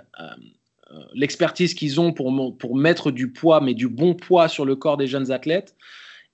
[1.14, 4.96] l'expertise qu'ils ont pour, pour mettre du poids, mais du bon poids sur le corps
[4.96, 5.74] des jeunes athlètes.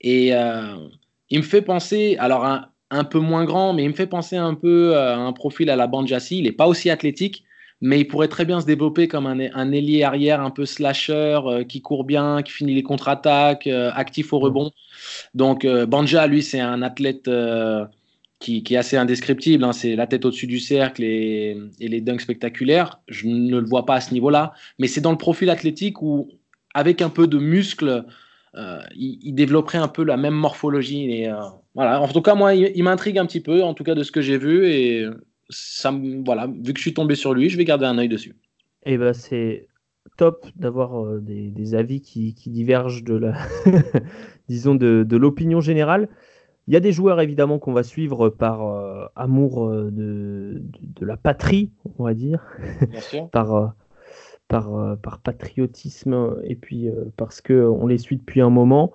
[0.01, 0.33] Et
[1.31, 2.45] il me fait penser, alors
[2.91, 5.77] un, peu moins grand, mais il me fait penser un peu à un profil à
[5.77, 6.39] la Banjassi.
[6.39, 7.45] Il n'est pas aussi athlétique,
[7.81, 11.41] mais il pourrait très bien se développer comme un, un ailier arrière un peu slasher,
[11.69, 14.71] qui court bien, qui finit les contre-attaques, actif au rebond.
[15.35, 17.29] Donc Banja, lui, c'est un athlète
[18.39, 19.65] qui, est assez indescriptible.
[19.65, 19.73] Hein.
[19.73, 23.01] C'est la tête au-dessus du cercle et, les dunks spectaculaires.
[23.09, 24.53] Je ne le vois pas à ce niveau-là.
[24.79, 26.29] Mais c'est dans le profil athlétique où,
[26.75, 28.05] avec un peu de muscle,
[28.55, 31.11] euh, il, développerait un peu la même morphologie.
[31.11, 31.37] Et, euh,
[31.75, 32.01] voilà.
[32.01, 34.21] En tout cas, moi, il, m'intrigue un petit peu, en tout cas de ce que
[34.21, 34.69] j'ai vu.
[34.69, 35.07] Et
[35.49, 35.95] ça,
[36.25, 38.37] voilà, vu que je suis tombé sur lui, je vais garder un œil dessus.
[38.85, 39.67] Et eh ben, c'est
[40.17, 43.35] top d'avoir euh, des, avis qui, divergent de la,
[44.49, 46.09] disons, de l'opinion générale.
[46.69, 50.61] Il y a des joueurs évidemment qu'on va suivre par euh, amour euh, de,
[51.01, 52.45] la patrie, on va dire,
[53.33, 53.67] par, euh,
[54.49, 58.93] par, par, patriotisme et puis parce qu'on les suit depuis un moment.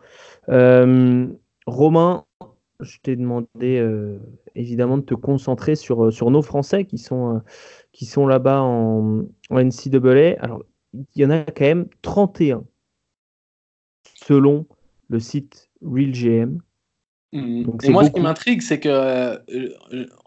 [1.68, 2.26] Romain,
[2.82, 3.86] je t'ai demandé
[4.56, 7.42] évidemment de te concentrer sur, sur nos Français qui sont,
[7.94, 10.36] qui sont là-bas en, en NCAA.
[10.40, 12.66] Alors, il y en a quand même 31
[14.16, 14.66] selon
[15.10, 16.60] le site RealGM.
[17.34, 17.64] Mm.
[17.84, 19.38] et moi, ce qui m'intrigue, c'est que euh,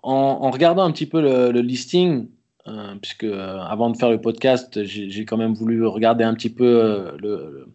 [0.03, 2.29] en, regardant un petit peu le, listing,
[2.67, 6.51] euh, puisque euh, avant de faire le podcast, j'ai quand même voulu regarder un petit
[6.51, 7.69] peu le,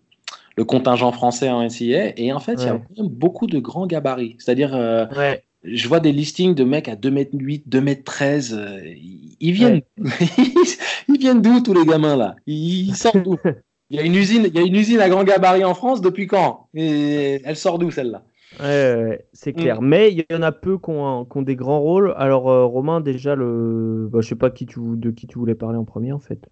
[0.56, 3.60] le, contingent français en NCA, et en fait, il y a quand même beaucoup de
[3.60, 4.36] grands gabarits.
[4.40, 4.72] C'est-à-dire,
[5.64, 8.98] je vois des listings de mecs à 2m8, 2m13.
[9.40, 9.82] ils viennent,
[11.08, 12.36] ils viennent d'où tous les gamins là?
[12.48, 13.38] Ils sortent d'où?
[13.92, 16.00] Il y a une usine, il y a une usine à grand gabarit en France
[16.00, 16.68] depuis quand?
[16.76, 18.24] Et elle sort d'où celle-là?
[18.60, 19.82] Ouais, c'est clair.
[19.82, 19.88] Mm.
[19.88, 22.14] Mais il y en a peu qui ont, des grands rôles.
[22.18, 24.10] Alors, euh, Romain, déjà, le...
[24.12, 26.50] Bah, je sais pas qui tu, de qui tu voulais parler en premier, en fait.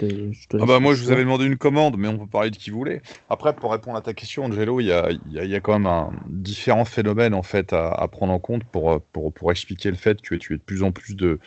[0.00, 2.70] ah bah moi, je vous avais demandé une commande, mais on peut parler de qui
[2.70, 3.02] voulait.
[3.28, 6.10] Après, pour répondre à ta question, Angelo, il y a, y a, quand même un
[6.28, 10.34] différents phénomènes en fait à, prendre en compte pour, pour, pour, expliquer le fait que
[10.34, 11.38] tu es de plus en plus de,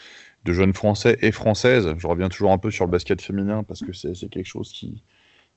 [0.45, 1.93] de jeunes Français et Françaises.
[1.97, 5.01] Je reviens toujours un peu sur le basket féminin parce que c'est quelque chose qui,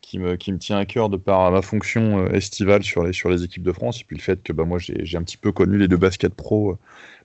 [0.07, 3.73] qui me, tient à cœur de par ma fonction euh, estivale sur les, équipes de
[3.73, 5.97] France, et puis le fait que bah, moi j'ai un petit peu connu les deux
[5.97, 6.79] baskets pro euh,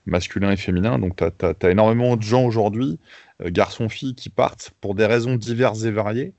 [0.04, 0.98] masculins et féminins.
[0.98, 2.98] Donc tu as, énormément de gens aujourd'hui,
[3.40, 6.32] euh, garçons-filles, qui partent pour des raisons diverses et variées.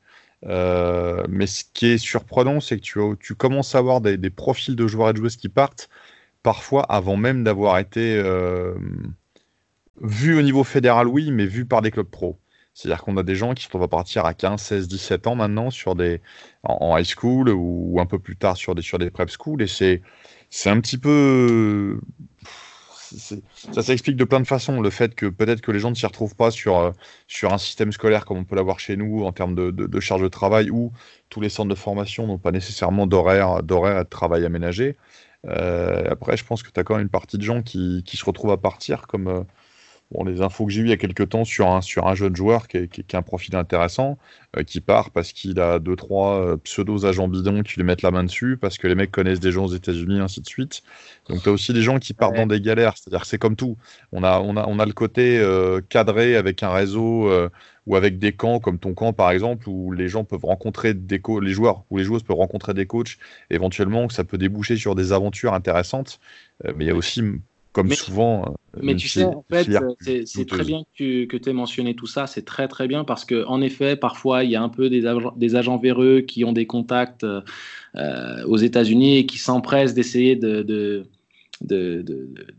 [0.46, 4.86] mais ce qui est surprenant, c'est que tu, commences à avoir des, des, profils de
[4.86, 5.90] joueurs et de joueuses qui partent
[6.44, 8.22] parfois avant même d'avoir été
[10.02, 12.38] vus au niveau fédéral, oui, mais vus par des clubs pro.
[12.74, 15.70] C'est-à-dire qu'on a des gens qui sont, va partir à 15, 16, 17 ans maintenant
[15.70, 16.22] sur des,
[16.64, 19.62] en, high school ou, un peu plus tard sur des, sur des prep schools.
[19.62, 20.02] Et c'est,
[20.50, 22.00] c'est un petit peu.
[23.12, 24.82] Ça s'explique de plein de façons.
[24.82, 26.94] Le fait que peut-être que les gens ne s'y retrouvent pas sur,
[27.28, 30.24] sur un système scolaire comme on peut l'avoir chez nous en termes de, de, charge
[30.24, 30.92] de travail ou
[31.30, 34.98] tous les centres de formation n'ont pas nécessairement d'horaire, d'horaire de travail aménagé.
[35.46, 38.18] Euh, après, je pense que tu as quand même une partie de gens qui, qui
[38.18, 39.46] se retrouvent à partir comme.
[40.14, 42.14] Bon, les infos que j'ai eues il y a quelques temps sur un, sur un
[42.14, 44.20] jeune joueur qui, qui, a un profil intéressant,
[44.58, 48.04] euh, qui part parce qu'il a deux, trois euh, pseudos agents bidons qui lui mettent
[48.04, 50.84] la main dessus, parce que les mecs connaissent des gens aux États-Unis, ainsi de suite.
[51.30, 52.94] Donc, tu as aussi des gens qui partent dans des galères.
[52.96, 53.76] C'est-à-dire que c'est comme tout.
[54.12, 57.32] On a, on a, on a le côté euh, cadré avec un réseau
[57.88, 61.22] ou avec des camps comme ton camp, par exemple, où les gens peuvent rencontrer des
[61.42, 63.18] les joueurs ou les joueuses peuvent rencontrer des coachs,
[63.50, 66.20] éventuellement, ça peut déboucher sur des aventures intéressantes.
[66.64, 67.24] mais il y a aussi
[67.74, 68.44] comme souvent.
[68.44, 69.68] Euh, mais tu sais, en fait,
[70.26, 72.28] c'est très bien que tu aies mentionné tout ça.
[72.28, 75.04] C'est très, très bien parce qu'en effet, parfois, il y a un peu des,
[75.36, 81.06] des agents véreux qui ont des contacts euh, aux États-Unis et qui s'empressent d'essayer de,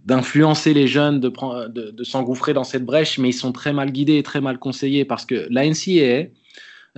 [0.05, 1.31] d'influencer les jeunes, de,
[1.91, 5.05] de, s'engouffrer dans cette brèche, mais ils sont très mal guidés et très mal conseillés
[5.05, 6.29] parce que la NCAA,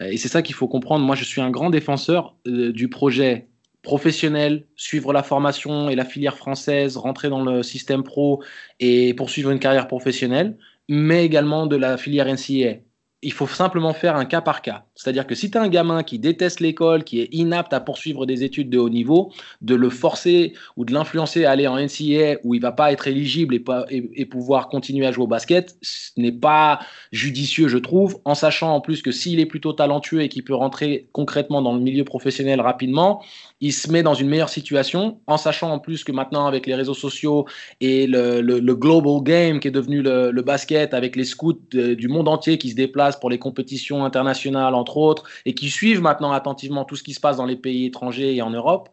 [0.03, 3.49] et c'est ça qu'il faut comprendre, moi je suis un grand défenseur euh, du projet
[3.87, 8.43] professionnel, suivre la formation et la filière française, rentrer dans le système pro
[8.81, 12.81] et poursuivre une carrière professionnelle, mais également de la filière NCAA
[13.23, 14.86] il faut simplement faire un cas par cas.
[14.97, 18.25] C'est-à-dire que si tu as un gamin qui déteste l'école, qui est inapte à poursuivre
[18.25, 19.31] des études de haut niveau,
[19.61, 23.07] de le forcer ou de l'influencer à aller en NCA où il va pas être
[23.07, 26.81] éligible et, pas, et, pouvoir continuer à jouer au basket, ce n'est pas
[27.13, 30.55] judicieux, je trouve, en sachant en plus que s'il est plutôt talentueux et qu'il peut
[30.55, 33.23] rentrer concrètement dans le milieu professionnel rapidement,
[33.61, 36.75] il se met dans une meilleure situation, en sachant en plus que maintenant avec les
[36.75, 37.47] réseaux sociaux
[37.81, 38.41] et le,
[38.75, 42.71] global game qui est devenu le, le basket avec les scouts du monde entier qui
[42.71, 47.03] se déplacent pour les compétitions internationales, entre autres, et qui suivent maintenant attentivement tout ce
[47.03, 48.89] qui se passe dans les pays étrangers et en Europe,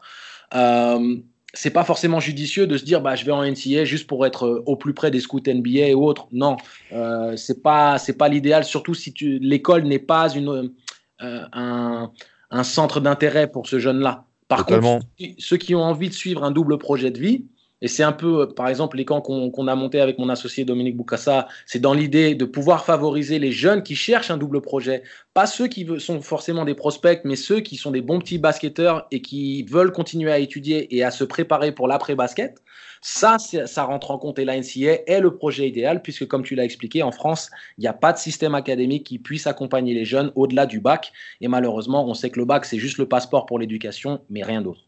[0.56, 1.18] euh,
[1.54, 4.48] c'est pas forcément judicieux de se dire bah je vais en NCA juste pour être
[4.48, 6.28] euh, au plus près des scouts NBA ou autres.
[6.32, 6.58] Non,
[6.92, 8.64] euh, c'est pas c'est pas l'idéal.
[8.64, 10.74] Surtout si l'école n'est pas une
[11.22, 12.12] euh, un,
[12.50, 14.26] un, centre d'intérêt pour ce jeune-là.
[14.48, 15.06] Par contre,
[15.38, 17.46] ceux qui ont envie de suivre un double projet de vie,
[17.84, 20.64] et c'est un peu, euh, par exemple, les camps qu'on a montés avec mon associé
[20.64, 25.04] Dominique Boukassa, c'est dans l'idée de pouvoir favoriser les jeunes qui cherchent un double projet.
[25.34, 29.06] Pas ceux qui sont forcément des prospects, mais ceux qui sont des bons petits basketteurs
[29.12, 32.64] et qui veulent continuer à étudier et à se préparer pour l'après-basket.
[33.02, 36.56] Ça, ça rentre en compte et la NCA est le projet idéal puisque, comme tu
[36.56, 40.06] l'as expliqué, en France, il n'y a pas de système académique qui puisse accompagner les
[40.06, 41.12] jeunes au-delà du bac.
[41.42, 44.62] Et malheureusement, on sait que le bac, c'est juste le passeport pour l'éducation, mais rien
[44.62, 44.86] d'autre.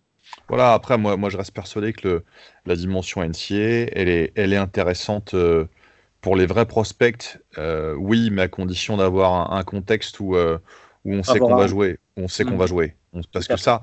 [0.47, 2.25] Voilà, après, moi, moi je reste persuadé que le,
[2.65, 5.65] la dimension NCA, elle est, elle est intéressante euh,
[6.21, 10.57] pour les vrais prospects, euh, oui, mais à condition d'avoir un, contexte où, euh,
[11.03, 11.99] où on sait qu'on va jouer.
[12.17, 12.69] On sait qu'on va mm.
[12.69, 12.95] jouer.
[13.31, 13.81] parce que ça,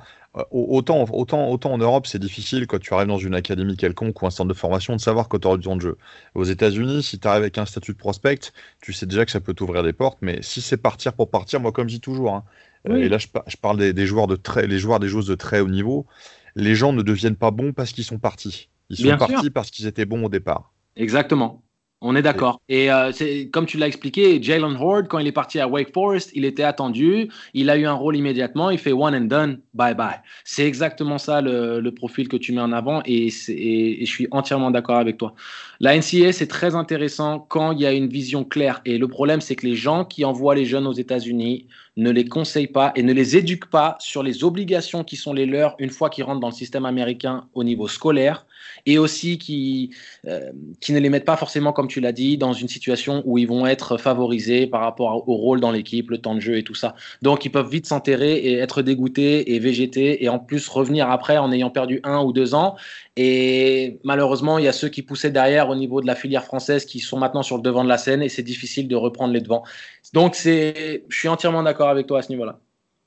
[0.50, 4.26] autant, autant, autant en Europe, c'est difficile quand tu arrives dans une académie quelconque ou
[4.26, 5.98] un centre de formation de savoir quand tu auras du temps de jeu.
[6.35, 9.40] Aux États-Unis, si tu arrives avec un statut de prospect, tu sais déjà que ça
[9.40, 12.35] peut t'ouvrir des portes, mais si c'est partir pour partir, moi, comme je dis toujours,
[12.35, 12.44] hein,
[12.88, 15.60] et là, je, parle des, des, joueurs de très, les joueurs des joueuses de très
[15.60, 16.06] haut niveau
[16.54, 18.68] les gens ne deviennent pas bons parce qu'ils sont partis.
[18.90, 20.72] Ils sont partis parce qu'ils étaient bons au départ.
[20.96, 21.62] Exactement.
[22.04, 22.60] On est d'accord.
[22.68, 25.92] Et, euh, c'est comme tu l'as expliqué, Jalen Horde, quand il est parti à Wake
[25.94, 29.60] Forest, il était attendu, il a eu un rôle immédiatement, il fait one and done,
[29.72, 30.16] bye bye.
[30.44, 34.72] C'est exactement ça le, profil que tu mets en avant et, et je suis entièrement
[34.72, 35.34] d'accord avec toi.
[35.78, 38.80] La NCA, c'est très intéressant quand il y a une vision claire.
[38.84, 42.24] Et le problème, c'est que les gens qui envoient les jeunes aux États-Unis ne les
[42.24, 45.90] conseillent pas et ne les éduquent pas sur les obligations qui sont les leurs une
[45.90, 48.46] fois qu'ils rentrent dans le système américain au niveau scolaire
[48.87, 49.90] et aussi qui,
[50.26, 53.38] euh, qui ne les mettent pas forcément, comme tu l'as dit, dans une situation où
[53.38, 56.62] ils vont être favorisés par rapport au rôle dans l'équipe, le temps de jeu et
[56.62, 56.94] tout ça.
[57.22, 61.38] Donc ils peuvent vite s'enterrer et être dégoûtés et végéter et en plus revenir après
[61.38, 62.76] en ayant perdu un ou deux ans.
[63.16, 66.85] Et malheureusement, il y a ceux qui poussaient derrière au niveau de la filière française
[66.85, 69.40] qui sont maintenant sur le devant de la scène et c'est difficile de reprendre les
[69.40, 69.64] devants.
[70.12, 72.58] Donc je suis entièrement d'accord avec toi à ce niveau-là.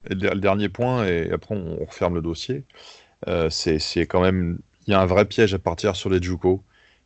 [0.09, 2.63] Le dernier point, et après on referme le dossier,
[3.27, 6.63] euh, c'est quand même, il y a un vrai piège à partir sur les JUCO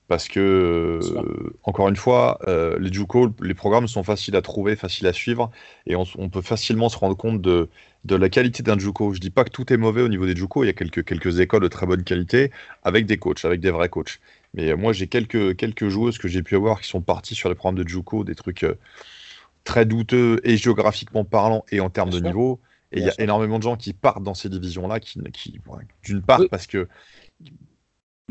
[0.09, 4.75] parce que, euh, encore une fois, euh, les JUCO, les programmes sont faciles à trouver,
[4.75, 5.51] faciles à suivre,
[5.85, 7.69] et on, peut facilement se rendre compte de,
[8.05, 9.13] de la qualité d'un JUCO.
[9.13, 11.05] Je dis pas que tout est mauvais au niveau des JUCO, il y a quelques,
[11.05, 12.51] quelques écoles de très bonne qualité,
[12.83, 14.19] avec des coachs, avec des vrais coachs.
[14.55, 17.55] Mais moi, j'ai quelques, quelques joueuses que j'ai pu avoir qui sont parties sur les
[17.55, 18.65] programmes de JUCO, des trucs
[19.63, 22.59] très douteux, et géographiquement parlant, et en termes de niveau.
[22.91, 25.59] Et il y a énormément de gens qui partent dans ces divisions-là, qui, qui
[26.03, 26.87] d'une part, parce que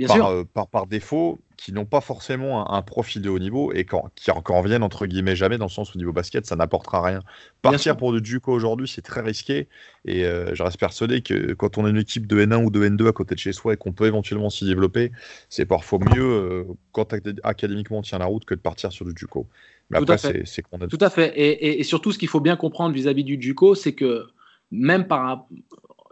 [0.00, 4.10] euh, par, par, défaut, qui n'ont pas forcément un, profil de haut niveau et quand,
[4.14, 7.20] qui encore viennent entre guillemets jamais dans le sens où niveau basket, ça n'apportera rien.
[7.62, 9.68] Partir pour du Juco aujourd'hui, c'est très risqué
[10.04, 12.86] et euh, je reste persuadé que quand on a une équipe de N1 ou de
[12.86, 15.10] N2 à côté de chez soi et qu'on peut éventuellement s'y développer,
[15.48, 19.12] c'est parfois mieux euh, quand académiquement on tient la route que de partir sur du
[19.16, 19.46] Juco.
[19.90, 20.86] Mais Tout après, c'est qu'on a...
[20.86, 21.32] Tout à fait.
[21.36, 24.26] Et, et, surtout, ce qu'il faut bien comprendre vis-à-vis -vis du Juco, c'est que
[24.70, 25.46] même par,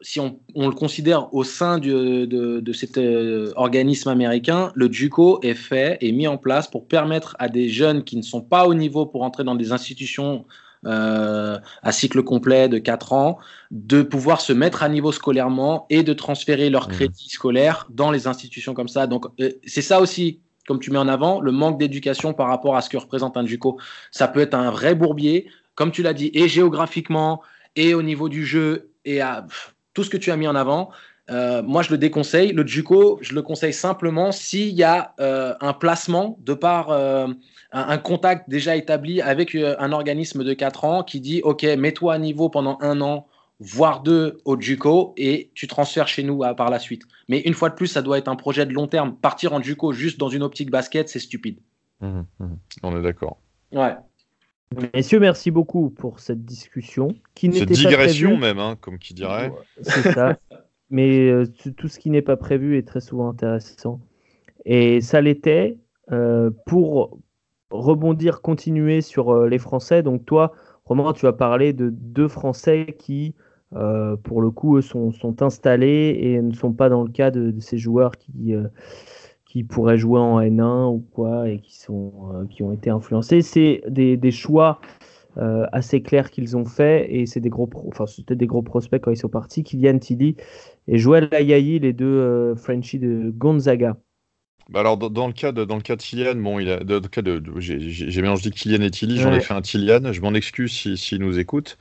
[0.02, 5.98] si on, le considère au sein de, cet euh, organisme américain, le JUCO est fait
[6.00, 9.06] et mis en place pour permettre à des jeunes qui ne sont pas au niveau
[9.06, 10.44] pour entrer dans des institutions
[10.86, 13.38] euh, à cycle complet de 4 ans,
[13.70, 16.92] de pouvoir se mettre à niveau scolairement et de transférer leur mmh.
[16.92, 19.06] crédit scolaire dans les institutions comme ça.
[19.06, 22.76] Donc euh, c'est ça aussi, comme tu mets en avant, le manque d'éducation par rapport
[22.76, 23.78] à ce que représente un JUCO.
[24.10, 27.42] Ça peut être un vrai bourbier, comme tu l'as dit, et géographiquement,
[27.74, 29.46] et au niveau du jeu, et à
[29.96, 30.90] tout ce que tu as mis en avant.
[31.30, 32.52] Euh, moi, je le déconseille.
[32.52, 37.26] Le JUCO, je le conseille simplement s'il y a euh, un placement de par euh,
[37.72, 42.18] un, contact déjà établi avec un organisme de 4 ans qui dit OK, mets-toi à
[42.18, 43.26] niveau pendant un an,
[43.58, 47.04] voire deux au JUCO et tu transfères chez nous par la suite.
[47.28, 49.16] Mais une fois de plus, ça doit être un projet de long terme.
[49.16, 51.58] Partir en JUCO juste dans une optique basket, c'est stupide.
[52.02, 52.46] Mmh, mmh.
[52.82, 53.38] On est d'accord.
[53.72, 53.96] Ouais.
[54.94, 57.08] Messieurs, merci beaucoup pour cette discussion.
[57.34, 59.52] Qui cette digression même, hein, comme qui dirait.
[59.80, 60.38] C'est ça.
[60.90, 64.00] Mais euh, tout ce qui n'est pas prévu est très souvent intéressant.
[64.64, 65.78] Et ça l'était
[66.12, 67.18] euh, pour
[67.70, 70.02] rebondir, continuer sur euh, les Français.
[70.02, 70.52] Donc toi,
[70.84, 73.34] Romain, tu as parlé de deux Français qui,
[74.22, 77.60] pour le coup, sont, sont, installés et ne sont pas dans le cas de, de
[77.60, 78.54] ces joueurs qui
[79.56, 83.40] qui pourraient jouer en N1 ou quoi et qui, sont, euh, qui ont été influencés.
[83.40, 84.82] C'est des, choix
[85.38, 89.00] euh, assez clairs qu'ils ont fait et c'est des gros, enfin c'était des gros prospects
[89.00, 89.64] quand ils sont partis.
[89.64, 90.36] Kylian Tilly
[90.88, 93.96] et Joël Ayayi, les deux euh, Frenchies de Gonzaga.
[94.68, 96.94] Bah alors dans, le cas de dans le cas de Kylian, bon, il a, dans
[96.94, 100.12] le cas de, j'ai mélangé Kylian et Tilly, j'en ai fait un Kylian.
[100.12, 101.78] Je m'en excuse s'il si, nous écoute.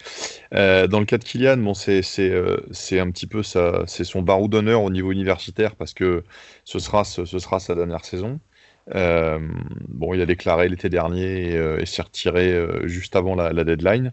[0.53, 3.83] Euh, dans le cas de Kylian, bon, c'est c'est euh, c'est un petit peu ça,
[3.87, 6.23] c'est son barreau d'honneur au niveau universitaire parce que
[6.63, 8.39] ce sera ce, sera sa dernière saison.
[8.93, 9.39] Euh,
[9.87, 14.11] bon, il a déclaré l'été dernier et, s'est retiré juste avant la, deadline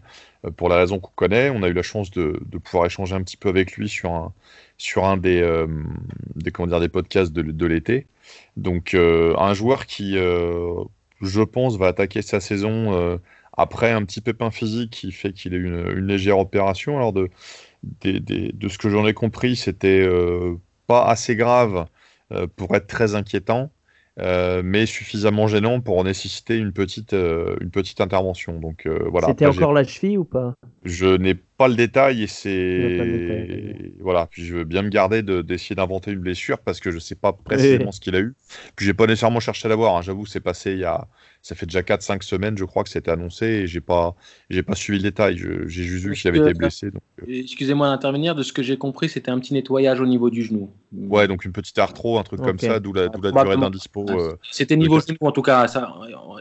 [0.57, 1.49] pour la raison qu'on connaît.
[1.49, 4.15] On a eu la chance de, pouvoir échanger un petit peu avec lui sur
[5.05, 5.41] un des,
[6.91, 8.07] podcasts de, l'été.
[8.57, 10.83] Donc euh, un joueur qui, euh,
[11.21, 13.17] je pense, va attaquer sa saison euh,
[13.53, 16.97] après un petit pépin physique qui fait qu'il ait une, une légère opération.
[16.97, 17.29] Alors de
[18.03, 20.07] ce que j'en ai compris, c'était
[20.87, 21.85] pas assez grave
[22.55, 23.71] pour être très inquiétant.
[24.17, 28.59] Mais suffisamment gênant pour nécessiter une petite, une petite intervention.
[28.59, 29.27] Donc voilà.
[29.27, 30.55] C'était encore la cheville ou pas?
[30.83, 31.35] Je n'ai
[31.67, 34.27] le détail et c'est voilà.
[34.27, 37.33] Puis je veux bien me garder d'essayer d'inventer une blessure parce que je sais pas
[37.33, 38.33] précisément ce qu'il a eu.
[38.75, 39.95] Puis j'ai pas nécessairement cherché à l'avoir.
[39.97, 40.01] Hein.
[40.01, 41.07] J'avoue, c'est passé il y a,
[41.43, 44.15] ça fait déjà 4-5 semaines, je crois que c'était annoncé et j'ai pas,
[44.49, 45.37] j'ai pas suivi le détail.
[45.37, 46.87] J'ai juste vu qu'il avait été blessé.
[46.87, 47.25] Euh.
[47.27, 48.33] Excusez-moi d'intervenir.
[48.33, 50.71] De ce que j'ai compris, c'était un petit nettoyage au niveau du genou.
[50.93, 54.05] Ouais, donc une petite arthro, un truc comme ça, d'où la, la durée d'indispo.
[54.09, 55.67] Euh, c'était niveau genou en tout cas.
[55.67, 55.93] Ça,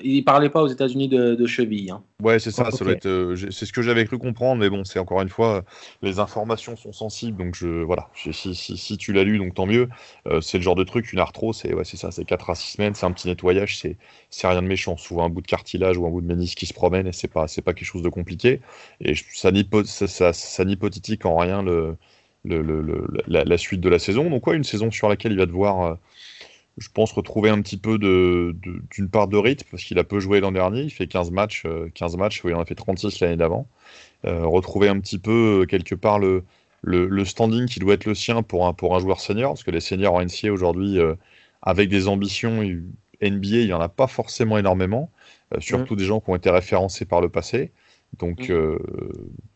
[0.05, 1.91] il parlait pas aux États-Unis de, de, cheville.
[1.91, 2.03] Hein.
[2.23, 2.71] Ouais, c'est ça.
[2.71, 5.65] ça euh, c'est ce que j'avais cru comprendre, mais bon, c'est encore une fois,
[6.03, 9.89] les informations sont sensibles, donc je, voilà, si, si, tu l'as lu, donc tant mieux.
[10.29, 12.73] Euh, c'est le genre de truc, une arthro, c'est ouais, ça, c'est 4 à 6
[12.73, 13.97] semaines, c'est un petit nettoyage, c'est
[14.43, 14.97] rien de méchant.
[14.97, 17.29] Souvent un bout de cartilage ou un bout de ménisque qui se promène, et c'est
[17.29, 18.61] pas, pas quelque chose de compliqué.
[19.01, 21.97] Et ça n'hypothétique en rien le,
[22.45, 24.31] le, la, suite de la saison.
[24.31, 25.83] Donc, quoi, une saison sur laquelle il va devoir.
[25.83, 25.95] Euh,
[26.79, 28.55] je pense retrouver un petit peu d'une
[28.99, 31.67] de, part de rythme parce qu'il a peu joué l'an dernier, il fait 15 matchs,
[31.95, 33.67] 15 euh, matchs, il en a fait 36 l'année d'avant.
[34.25, 36.45] Euh, retrouver un petit peu euh, quelque part le,
[36.83, 39.71] le, standing qui doit être le sien pour un, pour un joueur senior, parce que
[39.71, 40.99] les seniors en NCA aujourd'hui,
[41.61, 42.63] avec des ambitions
[43.23, 45.11] NBA, il n'y en a pas forcément énormément,
[45.59, 45.99] surtout mm.
[45.99, 47.73] des gens qui ont été référencés par le passé.
[48.19, 48.79] Donc mm.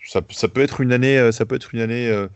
[0.04, 2.26] ça, ça, peut être une année, ça peut être une année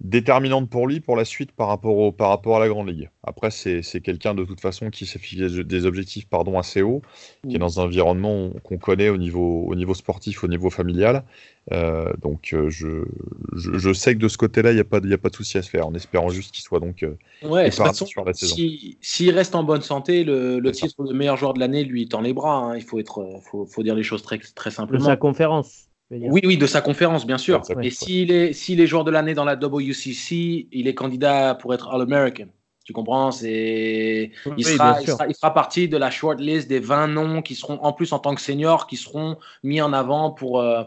[0.00, 3.10] déterminante pour lui pour la suite par rapport, au, par rapport à la Grande Ligue.
[3.22, 7.02] Après, c'est quelqu'un de toute façon qui s'est fixé des objectifs pardon, assez hauts,
[7.46, 7.60] qui est mm.
[7.60, 11.24] dans un environnement qu'on connaît au niveau, au niveau sportif, au niveau familial.
[11.72, 13.04] Euh, donc euh, je,
[13.52, 15.62] je, sais que de ce côté-là, il n'y a, pas, a pas de souci à
[15.62, 17.84] se faire, en espérant juste qu'il soit donc euh, ouais, sur
[18.24, 18.56] la saison.
[19.02, 22.22] S'il reste en bonne santé, le, le titre de meilleur joueur de l'année lui tend
[22.22, 22.56] les bras.
[22.56, 22.76] Hein.
[22.76, 25.00] Il faut, être, faut, faut, dire les choses très, très simplement.
[25.00, 25.89] De sa conférence.
[26.10, 27.62] Oui, oui, de sa conférence, bien sûr.
[27.82, 31.72] Et s'il est, s'il est joueur de l'année dans la WCC, il est candidat pour
[31.72, 32.46] être All-American.
[32.84, 33.30] Tu comprends?
[33.30, 37.78] C'est, il, sera, il, sera, partie de la short list des 20 noms qui seront,
[37.82, 40.82] en plus en tant que senior, qui seront mis en avant pour, euh,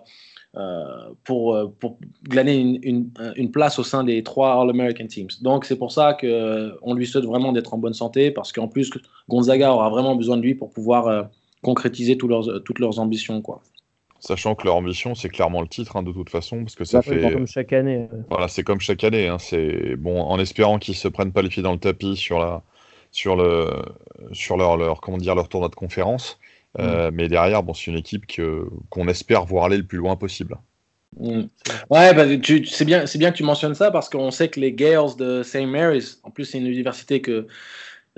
[0.58, 0.84] euh,
[1.24, 1.98] pour, euh, pour
[2.28, 5.30] glaner une, une, une, place au sein des trois All-American Teams.
[5.42, 8.92] Donc c'est pour ça qu'on lui souhaite vraiment d'être en bonne santé, parce qu'en plus,
[9.30, 11.30] Gonzaga aura vraiment besoin de lui pour pouvoir
[11.62, 13.42] concrétiser leurs, toutes leurs ambitions.
[13.42, 13.62] Quoi.
[14.26, 17.02] Sachant que leur ambition, c'est clairement le titre, hein, de toute façon, parce que ça
[17.02, 17.34] fait.
[17.34, 18.08] comme chaque année.
[18.30, 19.28] Voilà, c'est comme chaque année.
[19.28, 22.40] Hein, c'est bon, en espérant qu'ils se prennent pas les pieds dans le tapis sur
[22.40, 22.62] la,
[23.12, 23.70] sur le,
[24.32, 26.40] sur leur, leur, comment dire, leur tournoi de conférence.
[26.80, 27.16] Euh, mm.
[27.16, 30.56] mais derrière, bon, c'est une équipe que qu'on espère voir aller le plus loin possible.
[31.20, 31.42] Mm.
[31.90, 32.24] Ouais, bah,
[32.66, 35.44] c'est bien, c'est bien que tu mentionnes ça parce qu'on sait que les Gales de
[35.44, 35.68] St.
[35.68, 37.46] Mary's, en plus, c'est une université que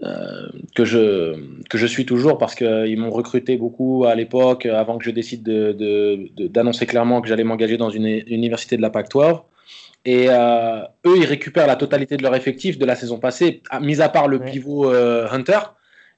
[0.04, 1.36] euh, que, je,
[1.70, 5.43] que je suis toujours parce qu'ils m'ont recruté beaucoup à l'époque avant que je décide
[5.43, 9.41] d'annoncer de, de, clairement que j'allais m'engager dans une, université de la PAC-12.
[10.04, 14.02] Et euh, eux, ils récupèrent la totalité de leur effectif de la saison passée, mis
[14.02, 15.60] à part le pivot euh, Hunter.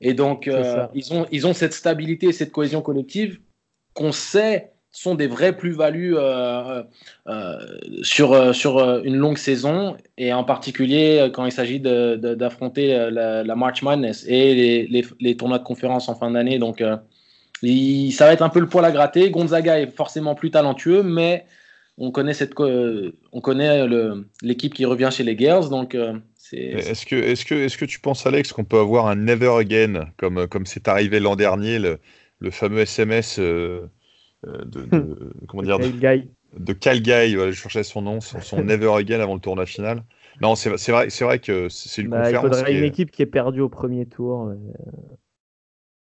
[0.02, 0.50] Et donc,
[0.94, 3.40] ils, ont, ils ont cette stabilité, cette cohésion collective
[3.94, 6.82] qu'on sait sont des vraies plus-values euh,
[7.28, 7.60] euh,
[8.02, 13.84] sur, euh, sur une longue saison et en particulier quand il s'agit d'affronter la, March
[13.84, 16.58] Madness et les, les, tournois de conférence en fin d'année.
[16.58, 19.30] Donc, ça va être un peu le poil à gratter.
[19.30, 21.46] Gonzaga est forcément plus talentueux, mais
[22.00, 23.88] on connaît, cette, on connaît
[24.42, 25.70] l'équipe qui revient chez les Girls.
[25.70, 25.96] Donc,
[26.52, 30.08] est-ce que, est que, est que tu penses, Alex, qu'on peut avoir un never again,
[30.18, 32.00] comme c'est arrivé l'an dernier, le,
[32.40, 33.40] le, fameux SMS
[34.46, 35.92] de, de, comment dire de,
[36.58, 40.04] de Calgay, je cherchais son nom, son, Never Again avant le tournoi final.
[40.42, 42.46] Non, c'est vrai, c'est vrai que c'est une bah, conférence.
[42.46, 44.50] Il faudrait une équipe qui est perdue au premier tour.
[44.50, 44.56] Euh,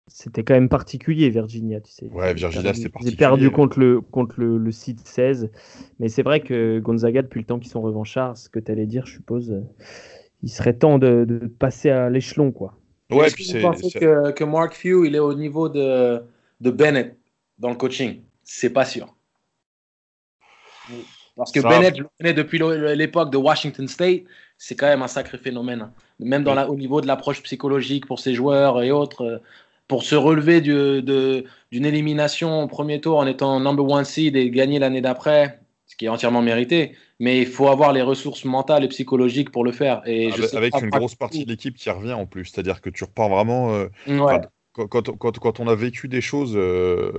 [0.07, 2.09] c'était quand même particulier, Virginia, tu sais.
[2.09, 3.14] Ouais, Virginia, c'était particulier.
[3.14, 5.51] Ils perdu contre le, contre le, le site 16.
[5.99, 8.87] Mais c'est vrai que Gonzaga, depuis le temps qu'ils sont revanchards, ce que tu allais
[8.87, 9.61] dire, je suppose, euh,
[10.43, 12.74] il serait temps de, de passer à l'échelon, quoi.
[13.11, 13.61] Ouais, puis c'est.
[13.61, 16.20] que, que Mark Few, il est au niveau de,
[16.61, 17.16] de Bennett?
[17.59, 19.14] Dans le coaching C'est pas sûr.
[21.36, 22.59] Parce que Bennett, je le connais depuis
[22.96, 24.22] l'époque de Washington State,
[24.59, 25.82] c'est quand même un sacré phénomène.
[25.82, 25.92] Hein.
[26.18, 29.38] Même dans la, au niveau de l'approche psychologique pour ses joueurs et autres, euh,
[29.86, 34.80] pour se relever d'une élimination au premier tour en étant number one seed et gagner
[34.80, 36.96] l'année d'après, ce qui est entièrement mérité.
[37.20, 40.02] Mais il faut avoir les ressources mentales et psychologiques pour le faire.
[40.06, 43.04] Et avec, avec une grosse partie de l'équipe qui revient en plus, c'est-à-dire que tu
[43.04, 43.74] repars vraiment.
[43.74, 43.88] Euh,
[44.73, 47.12] quand, on a vécu des choses euh,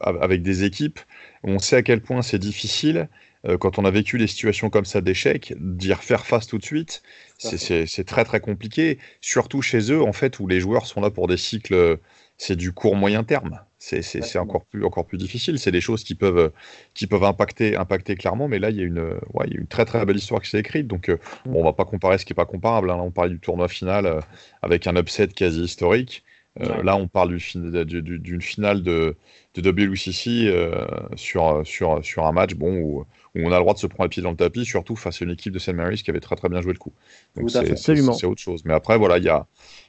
[0.00, 1.00] avec des équipes,
[1.42, 3.08] on sait à quel point c'est difficile.
[3.44, 6.64] Euh, quand on a vécu des situations comme ça d'échec, d'y refaire face tout de
[6.64, 7.02] suite,
[7.38, 8.98] c'est très très compliqué.
[9.20, 11.98] Surtout chez eux, en fait, où les joueurs sont là pour des cycles,
[12.38, 13.60] c'est du court moyen terme.
[13.78, 15.58] C'est encore plus, encore plus difficile.
[15.58, 16.52] C'est des choses qui peuvent,
[16.94, 18.46] qui peuvent impacter, impacter clairement.
[18.46, 19.00] Mais là, il y, a une,
[19.34, 20.86] ouais, il y a une très très belle histoire qui s'est écrite.
[20.86, 22.90] Donc, euh, bon, on va pas comparer ce qui n'est pas comparable.
[22.90, 22.96] Hein.
[22.96, 24.20] Là, on parlait du tournoi final
[24.62, 26.24] avec un upset quasi historique.
[26.60, 29.16] Euh, là, on parle d'une finale de,
[29.54, 30.86] de WCC euh,
[31.16, 34.10] sur, sur, sur un match bon, où, on a le droit de se prendre les
[34.10, 35.72] pieds dans le tapis, surtout face à une équipe de St.
[35.72, 36.92] Mary's qui avait très très bien joué le coup.
[37.36, 38.62] Donc c'est autre chose.
[38.66, 39.46] Mais après, voilà, il y a,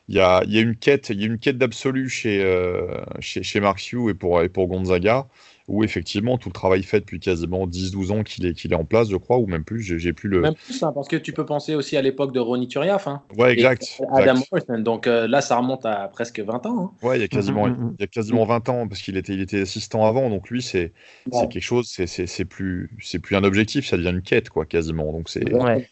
[0.07, 3.43] y, a, y a une quête, il y a une quête d'absolu chez, euh, chez,
[3.43, 5.27] chez Mark Hugh et pour, et pour Gonzaga
[5.67, 8.83] où effectivement tout le travail fait depuis quasiment 10-12 ans qu'il est, qu'il est en
[8.83, 10.41] place, je crois, ou même plus, j'ai, plus le...
[10.41, 13.07] Même plus, hein, parce que tu peux penser aussi à l'époque de Ronnie Turiaf.
[13.07, 14.01] Hein, ouais, exact.
[14.11, 16.93] Adam Morrison, donc euh, là ça remonte à presque 20 ans.
[17.01, 17.07] Hein.
[17.07, 17.95] Ouais, il y a quasiment, mm, mm, mm.
[17.97, 20.61] il y a quasiment 20 ans, parce qu'il était, il était assistant avant, donc lui
[20.61, 20.91] c'est,
[21.31, 24.49] c'est quelque chose, c'est, c'est, c'est, plus, c'est plus un objectif, ça devient une quête,
[24.49, 25.11] quoi, quasiment.
[25.13, 25.87] Donc c'est, ouais.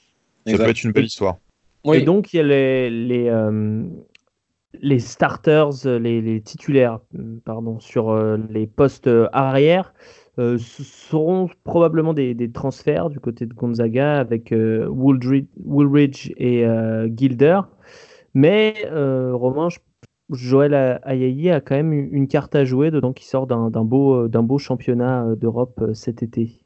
[0.48, 1.38] ça peut être une belle histoire.
[1.84, 1.98] Oui.
[1.98, 3.84] Et donc il y a les, les, euh,
[4.80, 7.00] les starters, les, titulaires,
[7.46, 9.94] pardon, sur euh, les postes arrière
[10.40, 16.66] euh, seront probablement des, transferts du côté de Gonzaga avec euh, Woolridge, et
[17.16, 17.62] Gilder.
[18.34, 19.68] Mais Romain,
[20.30, 24.58] Joël Ayayi a quand même une carte à jouer dedans qui sort d'un beau, beau
[24.58, 26.61] championnat d'Europe cet été.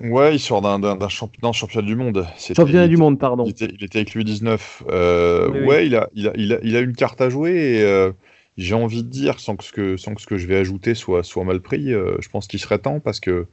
[0.00, 2.26] Ouais, il sort d'un championnat du monde.
[2.38, 3.44] Championnat du monde, pardon.
[3.44, 4.84] Il était, avec lui 19.
[4.88, 8.12] Euh, ouais, Il, a, il, a, il, a, une carte à jouer et euh,
[8.56, 10.94] j'ai envie de dire, sans que, ce que, sans que ce que je vais ajouter
[10.94, 13.46] soit, soit mal pris, je pense qu'il serait temps parce que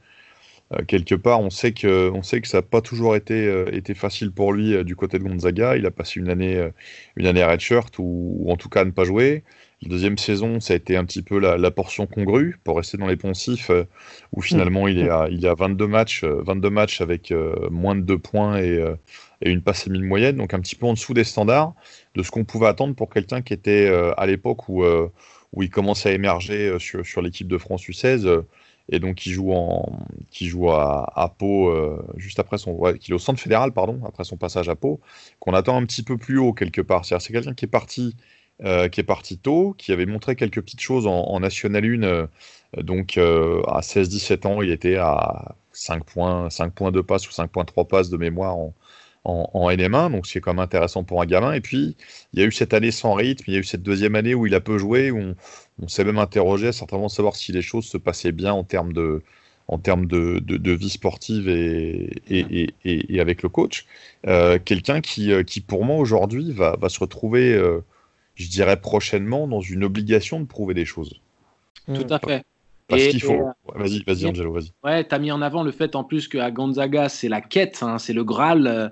[0.86, 4.30] quelque part, on sait que, on sait que ça n'a pas toujours été, été facile
[4.30, 5.76] pour lui du côté de Gonzaga.
[5.76, 6.64] Il a passé une année,
[7.16, 9.42] une année redshirt ou, ou en tout cas à ne pas jouer.
[9.82, 13.06] La deuxième saison, ça a été un petit peu la, portion congrue pour rester dans
[13.06, 13.84] les poncifs, euh,
[14.32, 18.00] où finalement il est à, il 22 matchs, 22 euh, matchs avec euh, moins de
[18.00, 18.82] 2 points et,
[19.42, 21.74] une passe émile moyenne, donc un petit peu en dessous des standards
[22.14, 26.08] de ce qu'on pouvait attendre pour quelqu'un qui était à l'époque où, où il commençait
[26.08, 28.44] à émerger sur, sur l'équipe de France U16
[28.88, 30.00] et donc qui joue en
[30.30, 31.70] qui joue à, à Pau
[32.16, 35.00] juste après son ouais, qui est au centre fédéral pardon après son passage à Pau
[35.38, 37.04] qu'on attend un petit peu plus haut quelque part.
[37.04, 38.16] C'est quelqu'un qui est parti
[38.64, 42.02] euh, qui est parti tôt, qui avait montré quelques petites choses en, National 1.
[42.04, 42.26] Euh,
[42.78, 47.32] donc euh, à 16-17 ans, il était à 5 points, 5 points de passe ou
[47.32, 48.72] 5.3 passes de mémoire en,
[49.24, 51.52] en, NM1, donc c'est quand même intéressant pour un gamin.
[51.52, 51.96] Et puis,
[52.32, 54.34] il y a eu cette année sans rythme, il y a eu cette deuxième année
[54.34, 55.34] où il a peu joué, où
[55.82, 58.94] on, s'est même interrogé à certainement savoir si les choses se passaient bien en termes
[58.94, 59.22] de,
[59.68, 63.84] en termes de, de, vie sportive et, et, et, avec le coach.
[64.64, 67.60] Quelqu'un qui, qui, pour moi, aujourd'hui, va, va, se retrouver
[68.36, 71.20] je dirais prochainement, dans une obligation de prouver des choses.
[71.86, 72.44] Tout à fait.
[72.88, 73.32] Parce qu'il faut.
[73.32, 74.70] Euh, vas-y, vas-y, Angelo, vas-y.
[74.84, 77.78] Ouais, tu as mis en avant le fait en plus qu'à Gonzaga, c'est la quête,
[77.82, 78.66] hein, c'est le Graal.
[78.66, 78.88] Euh,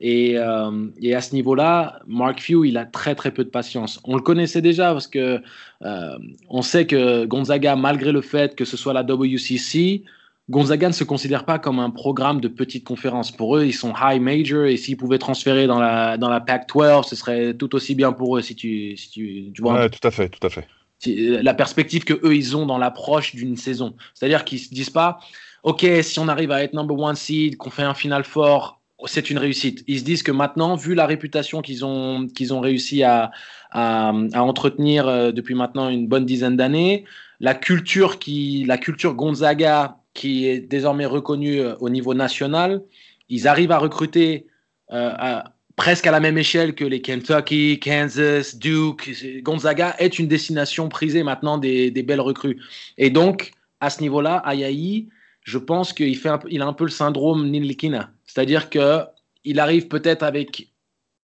[0.00, 4.00] et, euh, et, à ce niveau-là, Mark Few, il a très très peu de patience.
[4.04, 5.40] On le connaissait déjà parce que
[5.80, 10.02] on sait que Gonzaga, malgré le fait que ce soit la WCC,
[10.48, 13.32] Gonzaga ne se considère pas comme un programme de petite conférence.
[13.32, 17.08] Pour eux, ils sont high major et s'ils pouvaient transférer dans la, dans la Pac-12,
[17.08, 19.74] ce serait tout aussi bien pour eux si tu, si tu, tu vois.
[19.74, 20.66] Ouais, tout à fait, tout à fait.
[21.04, 23.94] La perspective que eux ils ont dans l'approche d'une saison.
[24.14, 25.18] C'est-à-dire qu'ils se disent pas,
[25.64, 29.30] OK, si on arrive à être number one seed, qu'on fait un final fort, c'est
[29.30, 29.84] une réussite.
[29.88, 33.30] Ils se disent que maintenant, vu la réputation qu'ils ont, qu'ils ont réussi à,
[33.72, 37.04] à, à entretenir euh, depuis maintenant une bonne dizaine d'années,
[37.40, 42.82] la culture qui, la culture Gonzaga qui est désormais reconnu euh, au niveau national.
[43.28, 44.46] Ils arrivent à recruter
[44.92, 45.40] euh,
[45.76, 49.10] presque à la même échelle que les Kentucky, Kansas, Duke.
[49.42, 52.60] Gonzaga est une destination prisée maintenant des, belles recrues.
[52.98, 55.08] Et donc, à ce niveau-là, Ayayi,
[55.42, 58.10] je pense qu'il fait il a un peu le syndrome Nilikina.
[58.24, 60.68] C'est-à-dire qu'il arrive peut-être avec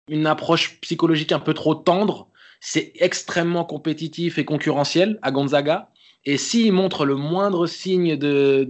[0.07, 2.29] une approche psychologique un peu trop tendre.
[2.61, 5.89] C'est extrêmement compétitif et concurrentiel à Gonzaga.
[6.25, 8.67] Et s'il montre le moindre signe de,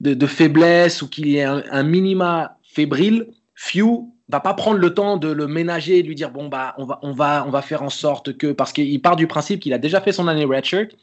[0.00, 5.16] de, faiblesse ou qu'il y ait un, minima fébrile, Few va pas prendre le temps
[5.16, 7.62] de le ménager et de lui dire bon bah on va on va on va
[7.62, 10.44] faire en sorte que parce qu'il part du principe qu'il a déjà fait son année
[10.44, 10.96] redshirt,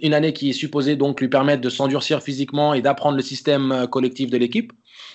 [0.00, 3.70] une année qui est supposée donc lui permettre de s'endurcir physiquement et d'apprendre le système
[3.70, 4.72] euh, collectif de l'équipe.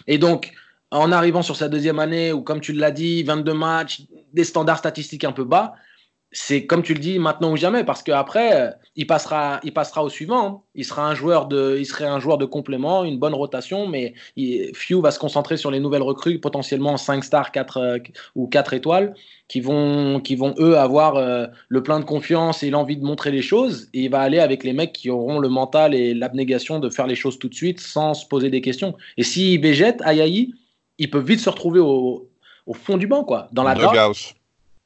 [0.08, 0.54] Et donc
[0.92, 4.04] en arrivant sur sa deuxième année où comme tu l'as dit 22 matchs,
[4.34, 5.74] des standards statistiques un peu bas,
[6.38, 10.04] c'est comme tu le dis maintenant ou jamais parce qu'après euh, il passera il passera
[10.04, 10.62] au suivant hein.
[10.76, 14.14] il sera un joueur de il serait un joueur de complément une bonne rotation mais
[14.74, 18.00] Few va se concentrer sur les nouvelles recrues potentiellement 5 stars 4 euh,
[18.36, 19.16] ou 4 étoiles
[19.48, 23.32] qui vont qui vont eux avoir euh, le plein de confiance et l'envie de montrer
[23.32, 23.88] les choses.
[23.94, 27.08] Et il va aller avec les mecs qui auront le mental et l'abnégation de faire
[27.08, 28.96] les choses tout de suite sans se poser des questions.
[29.18, 30.54] Et s'il végète Ayayi
[30.98, 32.30] il peut vite se retrouver au,
[32.66, 33.76] au fond du banc quoi dans la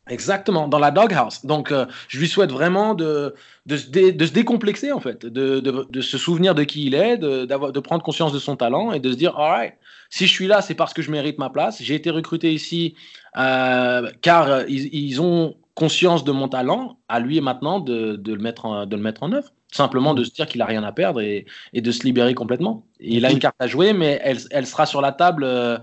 [0.10, 1.46] Exactement, dans la doghouse.
[1.46, 3.36] Donc, euh, je lui souhaite vraiment de,
[3.68, 7.18] de, se, de se décomplexer, en fait, de, de, se souvenir de qui il est,
[7.18, 9.74] de, de prendre conscience de son talent et de se dire, all right,
[10.10, 11.82] si je suis là, c'est parce que je mérite ma place.
[11.82, 12.96] J'ai été recruté ici
[13.38, 16.98] euh, car ils, ils, ont conscience de mon talent.
[17.08, 19.50] À lui maintenant de, le, mettre en, de le mettre en œuvre.
[19.72, 22.84] Simplement de se dire qu'il a rien à perdre et, et de se libérer complètement.
[23.00, 25.44] il a une carte à jouer, mais elle, elle sera sur la table.
[25.44, 25.78] Euh,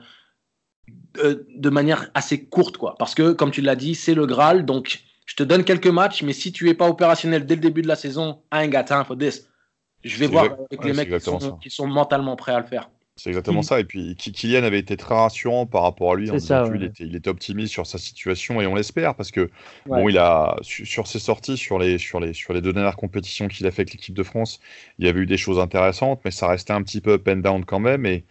[1.18, 2.94] euh, de manière assez courte, quoi.
[2.98, 4.64] Parce que, comme tu l'as dit, c'est le Graal.
[4.64, 7.82] Donc, je te donne quelques matchs, mais si tu es pas opérationnel dès le début
[7.82, 9.48] de la saison, I ain't got time for this.
[10.04, 11.10] Je vais voir avec les mecs
[11.60, 12.88] qui sont, mentalement prêts à le faire.
[13.16, 13.80] C'est exactement ça.
[13.80, 16.28] Et puis, Kylian avait été très rassurant par rapport à lui.
[16.28, 16.34] il,
[16.84, 19.50] était, il, était, optimiste sur sa situation et on l'espère parce que,
[19.86, 23.48] bon, il a, sur ses sorties, sur les, sur les, sur les deux dernières compétitions
[23.48, 24.60] qu'il a fait avec l'équipe de France,
[24.98, 27.36] il y avait eu des choses intéressantes, mais ça restait un petit peu up and
[27.36, 28.04] down quand même.
[28.04, 28.26] Et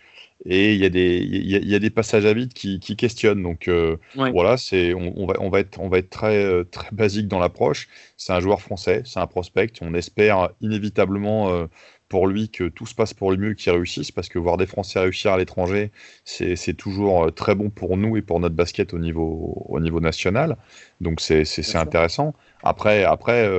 [0.46, 3.41] et il y, a des, il, y a, des passages à vide qui, qui questionnent.
[3.41, 6.89] Donc euh, voilà, c'est, on, va, on, va être, on va être très, euh, très
[6.91, 7.88] basique dans l'approche.
[8.18, 9.72] C'est un joueur français, c'est un prospect.
[9.82, 11.66] On espère inévitablement euh,
[12.10, 14.68] pour lui que tout se passe pour le mieux, qu'il réussisse, parce que voir des
[14.68, 15.91] Français réussir à l'étranger,
[16.24, 20.56] c'est toujours très bon pour nous et pour notre basket au niveau, au niveau national.
[21.02, 22.36] Donc c'est intéressant.
[22.62, 23.50] Après, après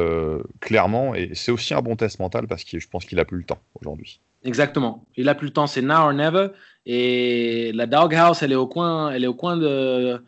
[0.61, 3.39] clairement, et c'est aussi un bon test mental parce que je pense qu'il a plus
[3.39, 4.21] le temps aujourd'hui.
[4.45, 5.05] Exactement.
[5.17, 6.49] Il a plus le temps, c'est now or never.
[6.87, 10.23] Et la doghouse, elle est au coin, elle est au coin de,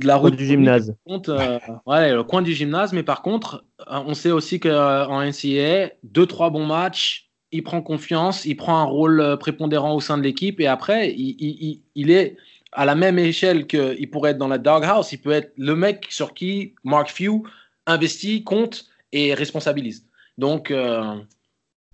[0.00, 0.94] de la route du gymnase.
[1.08, 5.90] Euh, ouais, le coin du gymnase, mais par contre, euh, on sait aussi qu'en NCAA,
[6.02, 10.22] deux, trois bons matchs, il prend confiance, il prend un rôle prépondérant au sein de
[10.22, 12.36] l'équipe et après, il, il, il, est
[12.72, 15.12] à la même échelle qu'il pourrait être dans la doghouse.
[15.12, 17.42] Il peut être le mec sur qui Mark Few
[17.86, 20.06] investit, compte et responsabilise.
[20.36, 21.14] Donc, euh,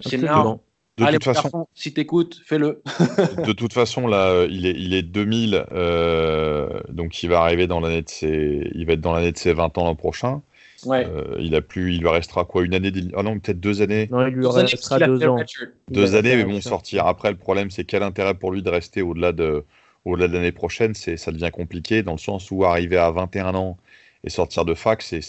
[0.00, 0.58] c'est énorme.
[1.06, 2.82] De toute façon, si t'écoutes, fais-le.
[3.46, 7.80] de toute façon, là, il est, il est 2000, euh, donc il va arriver dans
[7.80, 10.42] l'année de ses, il va être dans l'année de ses 20 ans l'an prochain.
[10.86, 11.06] Ouais.
[11.06, 14.08] Euh, il a plus, il lui restera quoi, une année, ah non, peut-être deux années.
[14.10, 15.38] Non, il lui restera deux ans.
[15.90, 17.06] Deux années, mais bon, sortir.
[17.06, 19.64] Après, le problème, c'est quel intérêt pour lui de rester au-delà de,
[20.04, 23.54] au-delà de l'année prochaine, c'est, ça devient compliqué dans le sens où arriver à 21
[23.54, 23.76] ans
[24.24, 25.20] et sortir de fac, c'est,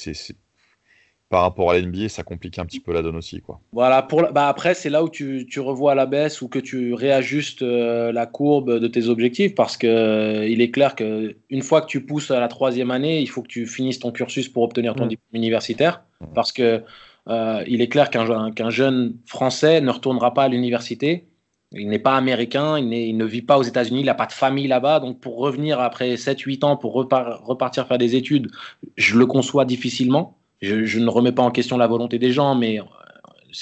[1.31, 3.39] par rapport à l'NBA, ça complique un petit peu la donne aussi.
[3.39, 3.61] Quoi.
[3.71, 6.93] Voilà, pour, bah après, c'est là où tu, tu, revois la baisse ou que tu
[6.93, 11.81] réajustes euh, la courbe de tes objectifs parce qu'il euh, il est clair qu'une fois
[11.81, 14.63] que tu pousses à la troisième année, il faut que tu finisses ton cursus pour
[14.63, 15.07] obtenir ton mm.
[15.07, 16.03] diplôme universitaire
[16.35, 16.83] parce que
[17.29, 21.29] euh, il est clair qu'un, qu'un jeune français ne retournera pas à l'université.
[21.71, 24.33] Il n'est pas américain, il, il, ne vit pas aux États-Unis, il n'a pas de
[24.33, 24.99] famille là-bas.
[24.99, 28.51] Donc, pour revenir après 7-8 ans, pour repartir faire des études,
[28.97, 30.40] je le conçois difficilement.
[30.61, 32.83] Je, ne remets pas en question la volonté des gens, mais euh,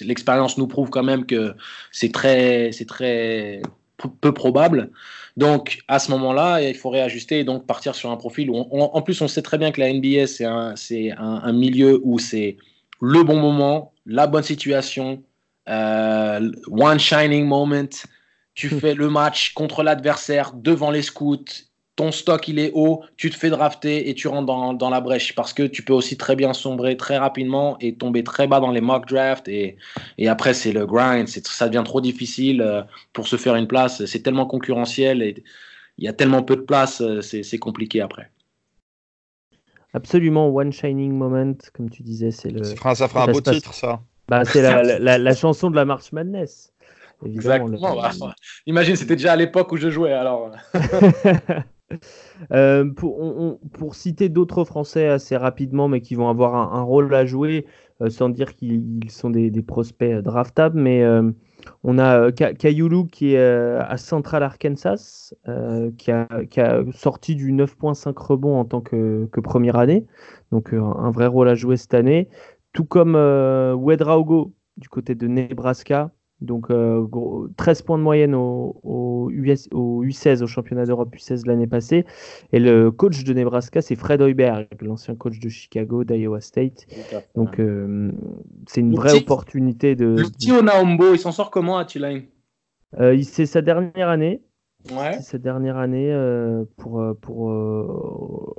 [0.01, 1.55] l'expérience nous prouve quand même que
[1.91, 3.61] c'est très, c'est très
[4.21, 4.91] peu probable.
[5.37, 9.01] Donc, à ce moment-là, il faut réajuster et donc partir sur un profil où, en
[9.01, 12.57] plus, on sait très bien que la NBA, c'est un, c'est un, milieu où c'est
[13.01, 15.23] le bon moment, la bonne situation,
[15.69, 17.87] euh, one shining moment.
[18.55, 18.79] Tu hmm.
[18.79, 21.45] fais le match contre l'adversaire devant les scouts
[21.99, 25.35] ton stock il est haut, tu te fais drafter et tu rentres dans, la brèche
[25.35, 28.71] parce que tu peux aussi très bien sombrer très rapidement et tomber très bas dans
[28.71, 29.75] les mock drafts et,
[30.17, 34.05] et après c'est le grind, ça devient trop difficile euh, pour se faire une place,
[34.05, 35.43] c'est tellement concurrentiel et
[35.97, 38.31] il y a tellement peu de place, euh, c'est compliqué après.
[39.93, 42.63] Absolument, One Shining Moment, comme tu disais, c'est le.
[42.63, 43.99] Ça fera, un beau titre, ça.
[44.29, 46.71] Bah, c'est la, chanson de la March Madness.
[47.25, 47.95] Exactement.
[47.95, 48.11] Bah,
[48.67, 50.51] imagine, c'était déjà à l'époque où je jouais, alors.
[52.51, 57.65] Euh, pour, citer d'autres Français assez rapidement, mais qui vont avoir un, rôle à jouer,
[58.01, 61.31] euh, sans dire qu'ils sont des, prospects draftables, mais euh,
[61.83, 65.33] on a Kayulu qui est à Central Arkansas,
[65.97, 70.05] qui a, qui, a, sorti du 9.5 rebond en tant que, que, première année,
[70.51, 72.29] donc un vrai rôle à jouer cette année,
[72.73, 76.11] tout comme Wedraogo du côté de Nebraska,
[76.41, 81.67] donc 13 euh, points de moyenne au, US, au U16, au championnat d'Europe U16 l'année
[81.67, 82.05] passée.
[82.53, 86.87] Et le coach de Nebraska, c'est Fred Hoiberg, l'ancien coach de Chicago, d'Iowa State.
[87.35, 88.11] Donc euh,
[88.67, 90.05] c'est une vraie opportunité de...
[90.05, 92.23] Le petit Onaombo, il s'en sort comment à Tulane
[92.99, 94.41] euh, C'est sa dernière année.
[94.91, 95.13] Ouais.
[95.17, 96.15] C'est sa dernière année
[96.77, 97.47] pour, pour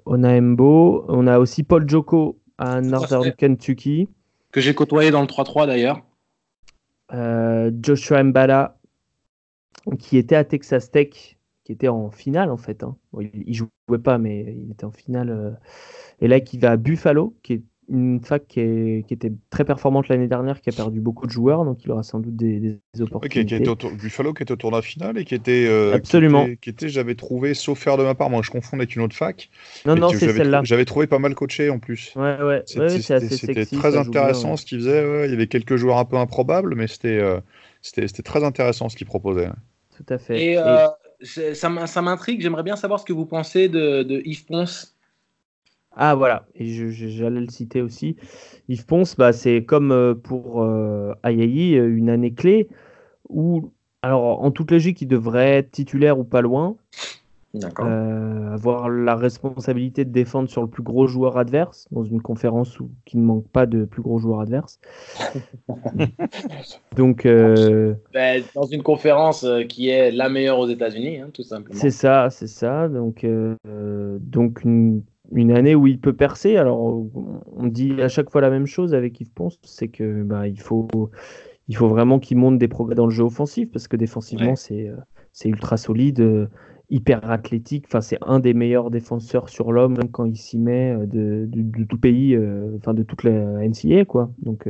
[0.05, 1.07] Onaembo.
[1.09, 4.07] On a aussi Paul Joko à Northern Kentucky.
[4.53, 6.03] Que j'ai côtoyé dans le 3-3 d'ailleurs.
[7.13, 8.79] Euh, Joshua Mbala,
[9.99, 12.83] qui était à Texas Tech, qui était en finale en fait.
[12.83, 12.97] Hein.
[13.21, 15.31] il, jouait pas, mais il était en finale.
[15.31, 15.51] Euh,
[16.21, 18.61] et là, qui va à Buffalo, qui est une fac qui,
[19.11, 22.21] était très performante l'année dernière, qui a perdu beaucoup de joueurs, donc il aura sans
[22.21, 23.45] doute des, opportunités.
[23.45, 25.67] qui, était Buffalo qui était au tournoi final et qui était.
[25.69, 26.47] Euh, Absolument.
[26.61, 29.17] Qui était, j'avais trouvé, sauf faire de ma part, moi je confonds avec une autre
[29.17, 29.51] fac.
[29.87, 30.61] Non, non, c'est celle-là.
[30.65, 32.13] J'avais trouvé pas mal coaché en plus.
[32.17, 32.63] Ouais, ouais.
[32.67, 35.27] C'était très intéressant ce qu'il faisait.
[35.27, 37.41] il y avait quelques joueurs un peu improbables, mais c'était euh,
[37.83, 39.49] c'était très intéressant ce qu'il proposait.
[39.97, 40.43] Tout à fait.
[40.43, 40.87] Et, euh,
[41.55, 44.95] ça m'intrigue, j'aimerais bien savoir ce que vous pensez de, de Yves Ponce
[45.97, 48.17] ah voilà, et j'allais le citer aussi.
[48.69, 52.69] Yves Ponce, bah, c'est comme euh, pour euh, Ayayi, euh, une année clé
[53.29, 53.73] où,
[54.03, 56.77] alors en toute logique, il devrait être titulaire ou pas loin.
[57.81, 62.79] Euh, avoir la responsabilité de défendre sur le plus gros joueur adverse dans une conférence
[62.79, 64.79] où, qui ne manque pas de plus gros joueurs adverses.
[66.97, 71.77] Donc, ben, dans une conférence qui est la meilleure aux États-Unis, hein, tout simplement.
[71.77, 72.89] C'est ça, c'est ça.
[72.89, 73.27] Donc,
[73.65, 75.03] donc une
[75.33, 76.57] une année où il peut percer.
[76.57, 80.49] Alors, on dit à chaque fois la même chose avec Yves Ponce, c'est que bah,
[80.49, 80.89] il faut,
[81.69, 84.89] il faut vraiment qu'il monte des progrès dans le jeu offensif parce que défensivement, c'est,
[84.89, 84.97] euh,
[85.33, 86.47] c'est ultra solide, euh,
[86.91, 87.85] hyper athlétique.
[87.87, 91.85] Enfin, c'est un des meilleurs défenseurs sur l'homme quand il s'y met euh, de, de,
[91.85, 92.37] tout pays,
[92.77, 94.33] enfin de toute la NCA, quoi.
[94.43, 94.69] Donc,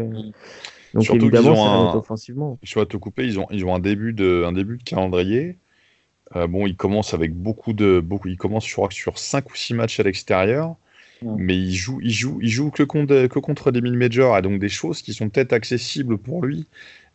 [0.92, 1.94] donc évidemment, ça un...
[1.94, 2.58] offensivement.
[2.62, 3.24] Je vais te couper.
[3.24, 5.58] Ils ont, ils ont un début de, un début de calendrier
[6.36, 8.00] euh, bon, il commence avec beaucoup de.
[8.00, 10.76] Beaucoup, il commence sur, sur 5 ou 6 matchs à l'extérieur,
[11.22, 14.58] mais il joue, il joue, il joue que, contre, que contre des mid-majors, et donc
[14.58, 16.66] des choses qui sont peut-être accessibles pour lui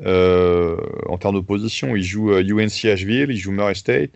[0.06, 1.96] euh, en termes d'opposition.
[1.96, 4.12] Il joue UNC euh, Asheville, il joue Murray State,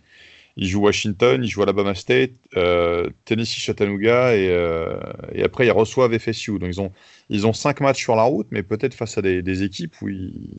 [0.58, 5.00] ils jouent Washington, ils jouent Alabama State, euh, Tennessee Chattanooga et, euh,
[5.34, 6.60] et, après ils reçoivent FSU.
[6.60, 6.92] Donc ils ont,
[7.30, 10.50] ils ont cinq matchs sur la route, mais peut-être face à des, équipes où il,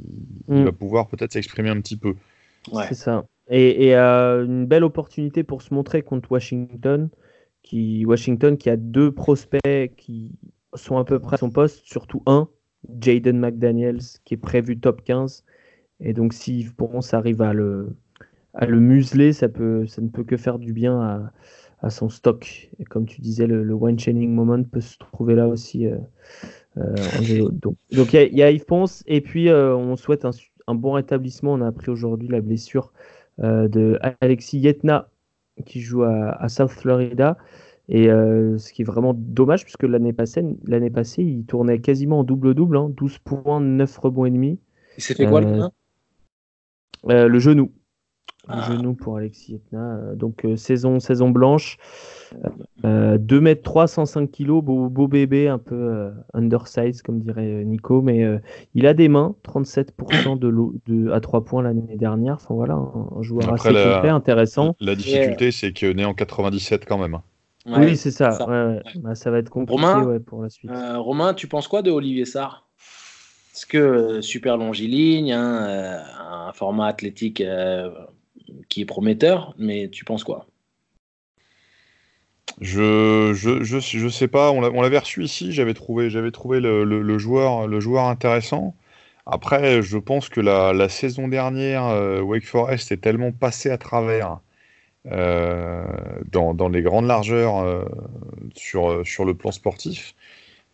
[0.48, 0.64] mm.
[0.64, 2.14] va pouvoir peut-être s'exprimer un petit peu.
[2.88, 3.24] C'est ça.
[3.50, 7.08] Et, euh, une belle opportunité pour se montrer contre Washington,
[7.62, 10.38] qui, Washington qui a deux prospects qui
[10.74, 12.48] sont à peu près à son poste, surtout un,
[13.00, 15.44] Jaden McDaniels, qui est prévu top 15.
[16.00, 17.94] Et donc si pour ça arrive à le
[18.54, 21.32] à le museler, ça, peut, ça ne peut que faire du bien à,
[21.82, 22.70] à son stock.
[22.78, 25.86] Et comme tu disais, le, one chaining moment peut se trouver là aussi.
[25.86, 25.98] Euh,
[26.78, 27.76] euh, donc
[28.12, 30.30] il y, a Yves Ponce et puis euh, on souhaite un,
[30.66, 31.52] un, bon rétablissement.
[31.52, 32.92] On a appris aujourd'hui la blessure
[33.40, 35.08] de Alexis Yetna
[35.66, 37.36] qui joue à, à South Florida.
[37.88, 42.24] Et ce qui est vraiment dommage, puisque l'année passée, l'année passée, il tournait quasiment en
[42.24, 44.60] double-double, hein, 12 points, 9 rebonds et demi.
[44.96, 45.68] Il s'est fait quoi le
[47.04, 47.72] Le genou.
[48.48, 48.70] Ah.
[48.70, 49.96] genou pour Alexis Etna.
[49.96, 51.76] Euh, donc euh, saison, saison blanche.
[52.82, 58.02] 2 euh, mètres 3, 105 kg, beau, beau, bébé, un peu undersized comme dirait Nico,
[58.02, 58.24] mais
[58.74, 60.54] il a des mains, 37% de,
[60.86, 62.34] de à 3 points l'année dernière.
[62.34, 64.76] Enfin voilà, un, joueur assez complet, intéressant.
[64.80, 67.18] La difficulté, c'est que né en 97 quand même.
[67.66, 68.30] oui, c'est ça.
[68.30, 68.46] Ça.
[68.96, 69.30] Bah, ça.
[69.30, 70.70] va être compliqué Romain, pour la suite.
[70.96, 72.66] Romain, tu penses quoi de Olivier Sarr?
[73.52, 77.42] Est-ce que super longiligne, hein, un format athlétique
[78.68, 80.46] qui est prometteur, mais tu penses quoi?
[82.60, 87.18] Je, je, je, je, sais pas, on l'avait reçu ici, j'avais trouvé, trouvé le, le,
[87.18, 88.76] joueur, le joueur intéressant.
[89.26, 93.78] Après, je pense que la, la saison dernière, euh, Wake Forest est tellement passé à
[93.78, 94.40] travers
[95.06, 95.84] euh,
[96.30, 97.84] dans, dans, les grandes largeurs euh,
[98.54, 100.14] sur, sur le plan sportif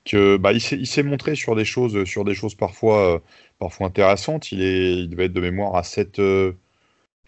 [0.05, 3.23] que bah, s'est montré sur des choses, sur des choses parfois,
[3.59, 4.53] parfois intéressantes.
[4.53, 6.21] Il, est, il devait être de mémoire à 7,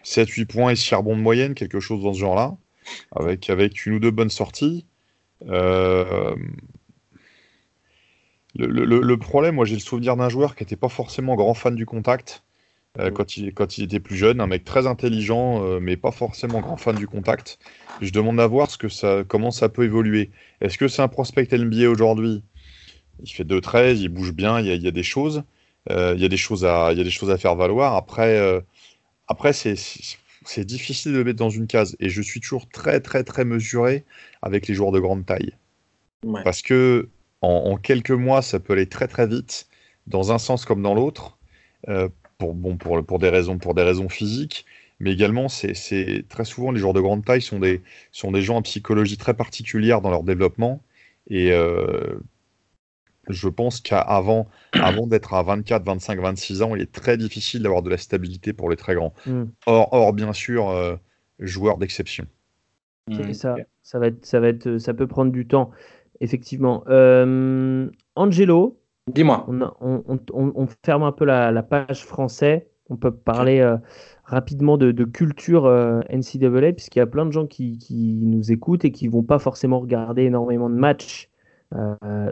[0.03, 2.55] 7-8 points et 6 rebonds de moyenne, quelque chose dans ce genre-là,
[3.15, 4.85] avec, avec une ou deux bonnes sorties.
[5.47, 6.35] Euh,
[8.55, 11.85] le, problème, moi j'ai le souvenir d'un joueur qui n'était pas forcément grand fan du
[11.85, 12.43] contact
[12.97, 16.11] euh, quand, il, quand il était plus jeune, un mec très intelligent, euh, mais pas
[16.11, 17.59] forcément grand fan du contact.
[18.01, 20.31] Je demande à voir ce que ça, comment ça peut évoluer.
[20.61, 22.43] Est-ce que c'est un prospect NBA aujourd'hui?
[23.23, 25.43] Il fait 2-13, il bouge bien, il y a, il y a des choses.
[25.89, 27.95] il, y a des choses à, il y a des choses à faire valoir.
[27.95, 28.61] Après,
[29.29, 31.95] après, c'est difficile de le mettre dans une case.
[31.99, 34.03] Et je suis toujours très, très, très mesuré
[34.41, 35.53] avec les joueurs de grande taille.
[36.43, 37.09] Parce que
[37.41, 39.67] en, quelques mois, ça peut aller très, très vite,
[40.07, 41.37] dans un sens comme dans l'autre,
[41.87, 42.09] euh,
[42.39, 44.65] pour, bon, pour, pour, des raisons, pour des raisons physiques.
[44.99, 48.57] Mais également, c'est très souvent, les joueurs de grande taille sont des, sont des gens
[48.57, 50.81] en psychologie très particulière dans leur développement.
[51.29, 52.19] Et euh,
[53.29, 57.81] je pense qu'avant avant, d'être à 24, 25, 26 ans, il est très difficile d'avoir
[57.81, 59.13] de la stabilité pour les très grands.
[59.25, 59.45] Hmm.
[59.65, 60.95] Or, or, bien sûr, euh,
[61.39, 62.25] joueur d'exception.
[63.07, 65.71] Hmm, ça, ça, va être, ça, va être, ça peut prendre du temps,
[66.19, 66.83] effectivement.
[66.89, 69.45] Euh, Angelo, dis-moi.
[69.47, 72.67] On, on, on, ferme un peu la, page français.
[72.91, 73.77] On peut parler euh,
[74.25, 75.65] rapidement de, culture
[76.09, 79.39] NCAA, puisqu'il y a plein de gens qui, qui, nous écoutent et qui vont pas
[79.39, 81.28] forcément regarder énormément de matchs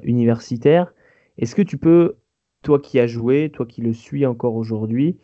[0.03, 0.93] universitaire.
[1.38, 2.15] Est-ce que tu peux,
[2.63, 5.17] toi qui as joué, toi qui le suis encore aujourd'hui,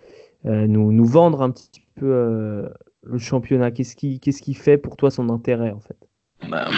[0.46, 2.70] euh, nous, nous, vendre un petit peu euh,
[3.04, 3.72] le championnat?
[3.72, 5.98] Qu'est-ce qui, qu'est-ce qui fait pour toi son intérêt en fait?
[6.50, 6.70] Bah,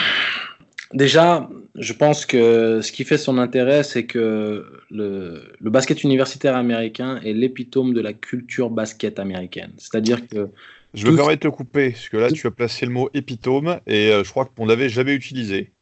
[0.93, 6.55] Déjà, je pense que ce qui fait son intérêt, c'est que le, le, basket universitaire
[6.55, 9.73] américain est l'épitome de la culture basket américaine.
[9.77, 10.49] C'est-à-dire que.
[10.93, 13.79] Je me permets de te couper, parce que là, tu as placé le mot épitome,
[13.88, 15.73] et je crois qu'on l'avait jamais utilisé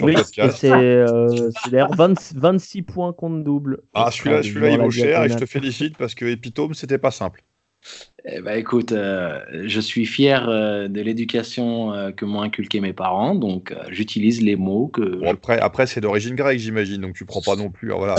[0.00, 3.82] oui, c'est euh, d'ailleurs 26 points contre double.
[3.94, 7.10] Ah, celui-là, celui il vaut cher et je te félicite parce que Epitome, c'était pas
[7.10, 7.42] simple.
[8.24, 12.94] Eh ben, écoute, euh, je suis fier euh, de l'éducation euh, que m'ont inculqué mes
[12.94, 15.24] parents, donc j'utilise les mots que.
[15.26, 17.92] après, après c'est d'origine grecque, j'imagine, donc tu prends pas non plus.
[17.92, 18.16] Hein, voilà,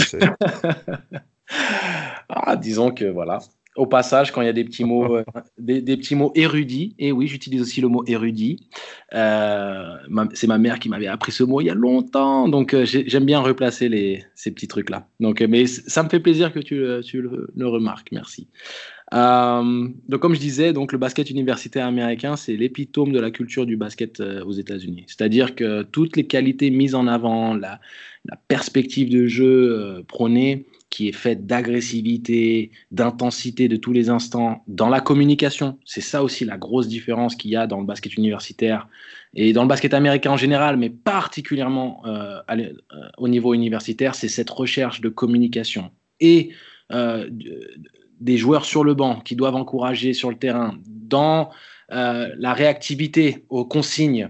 [2.30, 3.40] ah, disons que voilà,
[3.76, 5.24] au passage, quand il y a des petits mots, euh,
[5.58, 8.68] des, petits mots érudits, et oui, j'utilise aussi le mot érudit.
[9.14, 9.96] Euh,
[10.34, 13.26] c'est ma mère qui m'avait appris ce mot il y a longtemps, donc euh, j'aime
[13.26, 15.08] bien replacer les, ces petits trucs-là.
[15.20, 18.48] Donc, mais ça me fait plaisir que tu, tu le, remarques, merci.
[19.12, 23.78] donc, comme je disais, donc le basket universitaire américain, c'est l'épitome de la culture du
[23.78, 25.06] basket aux États-Unis.
[25.08, 27.80] C'est-à-dire que toutes les qualités mises en avant, la,
[28.26, 34.88] la perspective de jeu prônée, qui est faite d'agressivité, d'intensité de tous les instants dans
[34.88, 35.78] la communication.
[35.84, 38.88] C'est ça aussi la grosse différence qu'il y a dans le basket universitaire
[39.34, 42.74] et dans le basket américain en général, mais particulièrement euh, euh,
[43.18, 46.52] au niveau universitaire, c'est cette recherche de communication et
[46.92, 47.30] euh,
[48.22, 51.50] des joueurs sur le banc qui doivent encourager sur le terrain dans
[51.90, 54.30] la réactivité aux consignes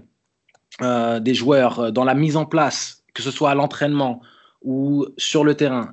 [0.82, 4.22] des joueurs dans la mise en place, que ce soit à l'entraînement
[4.62, 5.92] ou sur le terrain,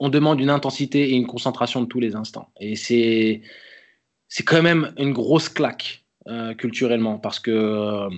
[0.00, 2.48] on demande une intensité et une concentration de tous les instants.
[2.60, 3.42] Et c'est
[4.44, 6.04] quand même une grosse claque
[6.58, 8.08] culturellement parce que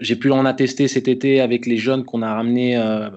[0.00, 3.08] j'ai pu en attester cet été avec les jeunes qu'on a ramenés euh,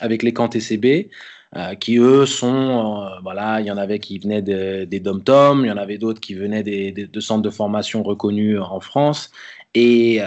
[0.00, 1.10] avec les camps TCB,
[1.56, 5.68] euh, qui eux sont, euh, voilà, il y en avait qui venaient des dom-tom, il
[5.68, 9.30] y en avait d'autres qui venaient des, de centres de formation reconnus en France.
[9.74, 10.20] Et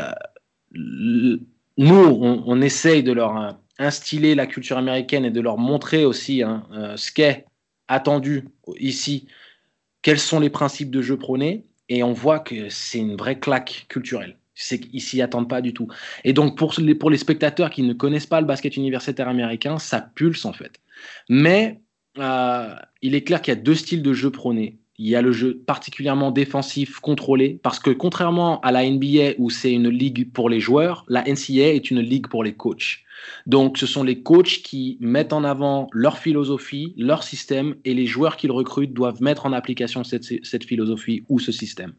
[0.74, 1.40] nous,
[1.78, 7.12] on, essaye de leur instiller la culture américaine et de leur montrer aussi hein, ce
[7.12, 7.46] qu'est
[7.88, 9.28] attendu ici,
[10.02, 13.86] quels sont les principes de jeu prônés, et on voit que c'est une vraie claque
[13.90, 15.88] culturelle c'est qu'ils s'y attendent pas du tout.
[16.24, 19.80] Et donc, pour les, pour les spectateurs qui ne connaissent pas le basket universitaire américain,
[19.80, 20.80] ça pulse en fait.
[21.30, 21.80] Mais
[22.18, 24.79] euh, il est clair qu'il y a deux styles de jeu prônés.
[25.00, 29.50] Il y a le jeu particulièrement défensif, contrôlé, parce que contrairement à la NBA où
[29.50, 33.00] c'est une ligue pour les joueurs, la NCAA est une ligue pour les coachs.
[33.46, 38.06] Donc ce sont les coachs qui mettent en avant leur philosophie, leur système, et les
[38.08, 41.94] joueurs qu'ils recrutent doivent mettre en application cette, cette, philosophie ou ce système.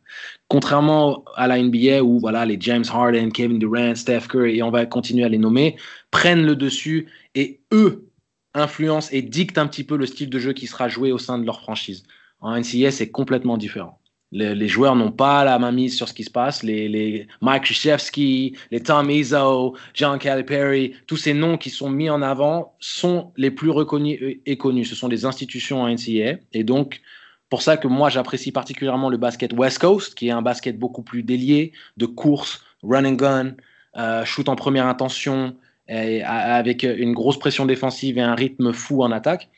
[0.48, 4.70] Contrairement à la NBA où voilà, les James Harden, Kevin Durant, Steph Curry, et on
[4.70, 5.76] va continuer à les nommer,
[6.11, 8.11] prennent le dessus et eux
[8.53, 11.38] influencent et dictent un petit peu le style de jeu qui sera joué au sein
[11.38, 12.03] de leur franchise.
[12.41, 14.01] En NCAA, c'est complètement différent.
[14.32, 16.62] Les, joueurs n'ont pas la main mise sur ce qui se passe.
[16.62, 22.09] Les, les Mike Krzyzewski, les Tom Izzo, John Calipari, tous ces noms qui sont mis
[22.09, 24.84] en avant sont les plus reconnus et connus.
[24.84, 26.38] Ce sont des institutions en NCAA.
[26.53, 27.01] Et donc,
[27.49, 31.03] pour ça que moi, j'apprécie particulièrement le basket West Coast, qui est un basket beaucoup
[31.03, 33.55] plus délié, de course, run and gun,
[33.97, 35.57] euh, shoot en première intention,
[35.88, 39.51] avec une grosse pression défensive et un rythme fou en attaque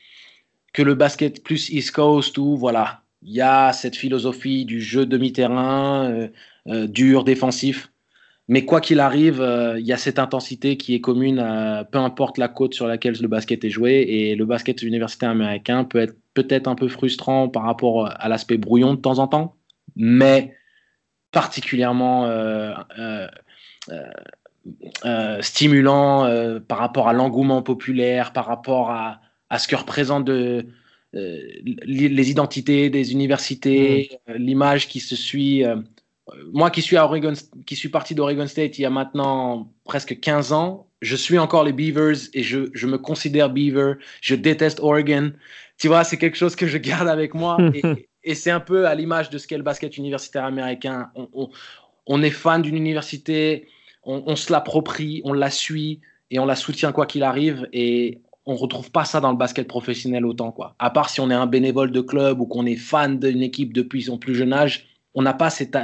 [0.73, 5.05] que le basket plus East Coast où voilà, il y a cette philosophie du jeu
[5.05, 6.27] demi-terrain euh,
[6.67, 7.89] euh, dur, défensif.
[8.49, 11.99] Mais quoi qu'il arrive, euh, il y a cette intensité qui est commune, à, peu
[11.99, 14.05] importe la côte sur laquelle le basket est joué.
[14.09, 18.57] Et le basket universitaire américain peut être peut-être un peu frustrant par rapport à l'aspect
[18.57, 19.55] brouillon de temps en temps,
[19.95, 20.55] mais
[21.31, 22.27] particulièrement
[25.41, 29.21] stimulant par rapport à l'engouement populaire, par rapport à,
[29.53, 30.65] à ce que représentent de,
[31.13, 34.31] euh, les identités des universités, mm.
[34.31, 35.63] euh, l'image qui se suit.
[35.63, 35.75] Euh,
[36.51, 37.33] moi qui suis, à Oregon,
[37.67, 41.63] qui suis parti d'Oregon State il y a maintenant presque 15 ans, je suis encore
[41.65, 43.95] les Beavers et je, je me considère Beaver.
[44.21, 45.33] Je déteste Oregon.
[45.77, 47.57] Tu vois, c'est quelque chose que je garde avec moi.
[47.75, 51.11] et, et c'est un peu à l'image de ce qu'est le basket universitaire américain.
[51.13, 51.49] On, on,
[52.07, 53.67] on est fan d'une université,
[54.01, 56.01] on, on se l'approprie, on la suit
[56.31, 57.67] et on la soutient quoi qu'il arrive.
[57.71, 60.75] Et on retrouve pas ça dans le basket professionnel autant quoi.
[60.79, 63.73] À part si on est un bénévole de club ou qu'on est fan d'une équipe
[63.73, 65.75] depuis son plus jeune âge, on n'a pas cet,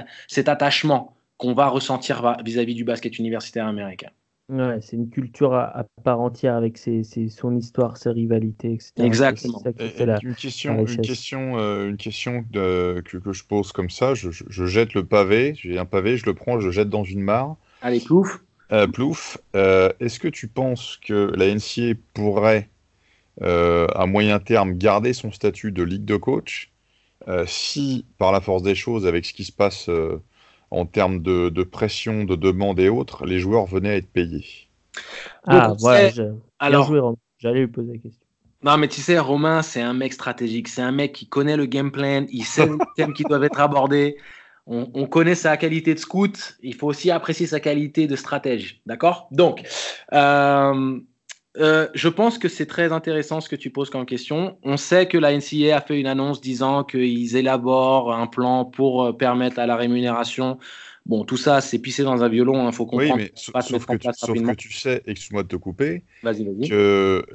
[0.47, 4.09] attachement qu'on va ressentir vis-à-vis du basket universitaire américain.
[4.49, 8.93] Ouais, c'est une culture à, part entière avec ses, son histoire, ses rivalités, etc.
[8.97, 9.61] Exactement.
[9.63, 14.65] une question, une question, euh, une question que, que, je pose comme ça, je, je
[14.65, 17.57] jette le pavé, j'ai un pavé, je le prends, je le jette dans une mare.
[17.83, 18.43] Allez, plouf.
[18.71, 22.69] Euh, Plouf, euh, est-ce que tu penses que la NCA pourrait,
[23.41, 26.71] euh, à moyen terme, garder son statut de ligue de coach
[27.45, 29.87] si, par la force des choses, avec ce qui se passe
[30.71, 34.45] en termes de, pression, de demande et autres, les joueurs venaient à être payés?
[35.45, 36.09] Ah, voilà,
[36.57, 38.25] alors, j'allais lui poser la question.
[38.63, 40.67] Non, mais tu sais, Romain, c'est un mec stratégique.
[40.67, 43.59] C'est un mec qui connaît le game plan, il sait les thèmes qui doivent être
[43.59, 44.17] abordés
[44.69, 48.81] on, connaît sa qualité de scout, il faut aussi apprécier sa qualité de stratège.
[48.85, 49.27] D'accord?
[49.31, 49.63] Donc,
[50.13, 50.99] euh,
[51.57, 54.57] euh, je pense que c'est très intéressant ce que tu poses comme question.
[54.63, 59.05] On sait que la NCA a fait une annonce disant qu'ils élaborent un plan pour
[59.05, 60.59] euh, permettre à la rémunération.
[61.07, 63.15] Bon, tout ça, c'est pissé dans un violon, il hein, faut comprendre.
[63.15, 63.53] Oui, mais sauf,
[63.87, 67.25] que tu, sauf, que tu, sais, excuse-moi de te couper, que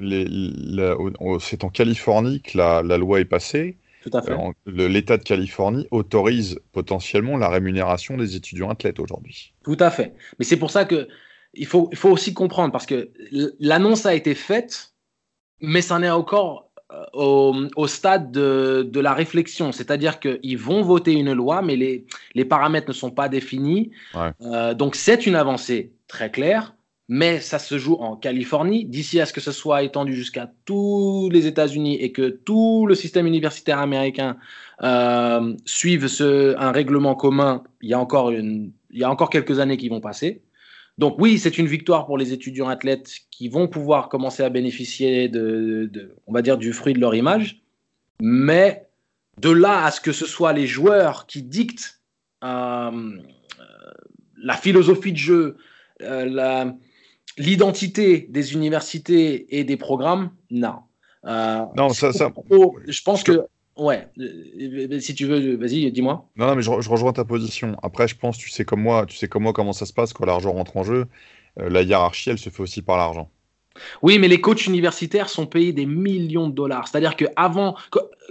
[1.40, 3.78] c'est en Californie que la, la, loi est passée
[4.14, 9.54] euh, L'État de Californie autorise potentiellement la rémunération des étudiants athlètes aujourd'hui.
[9.64, 10.14] Tout à fait.
[10.38, 11.08] Mais c'est pour ça que
[11.54, 13.10] il faut, il faut aussi comprendre, parce que
[13.60, 14.92] l'annonce a été faite,
[15.60, 19.72] mais ça n'est encore euh, au, au, stade de, de la réflexion.
[19.72, 23.90] C'est-à-dire qu'ils vont voter une loi, mais les, les paramètres ne sont pas définis.
[24.42, 26.74] Euh, donc c'est une avancée très claire
[27.08, 28.84] mais ça se joue en Californie.
[28.86, 32.94] D'ici à ce que ce soit étendu jusqu'à tous les États-Unis et que tout le
[32.94, 34.38] système universitaire américain
[34.82, 40.42] euh, suive un règlement commun, il y, a encore quelques années qui vont passer.
[40.96, 45.28] Donc oui, c'est une victoire pour les étudiants athlètes qui vont pouvoir commencer à bénéficier
[45.28, 47.60] de, on va dire, du fruit de leur image.
[48.20, 48.86] Mais
[49.40, 52.00] de là à ce que ce soit les joueurs qui dictent
[52.44, 53.18] euh,
[54.36, 55.56] la philosophie de jeu,
[57.38, 60.76] l'identité des universités et des programmes, non.
[61.24, 62.32] non, ça, ça.
[62.86, 66.28] je pense que Ouais, euh, si tu veux, vas-y, dis-moi.
[66.36, 67.76] Non, non, mais je, rejoins ta position.
[67.82, 70.12] Après, je pense, tu sais comme moi, tu sais comme moi comment ça se passe
[70.12, 71.06] quand l'argent rentre en jeu.
[71.60, 73.30] Euh, la hiérarchie, elle se fait aussi par l'argent.
[74.02, 76.86] Oui, mais les coachs universitaires sont payés des millions de dollars.
[76.86, 77.76] C'est-à-dire que avant,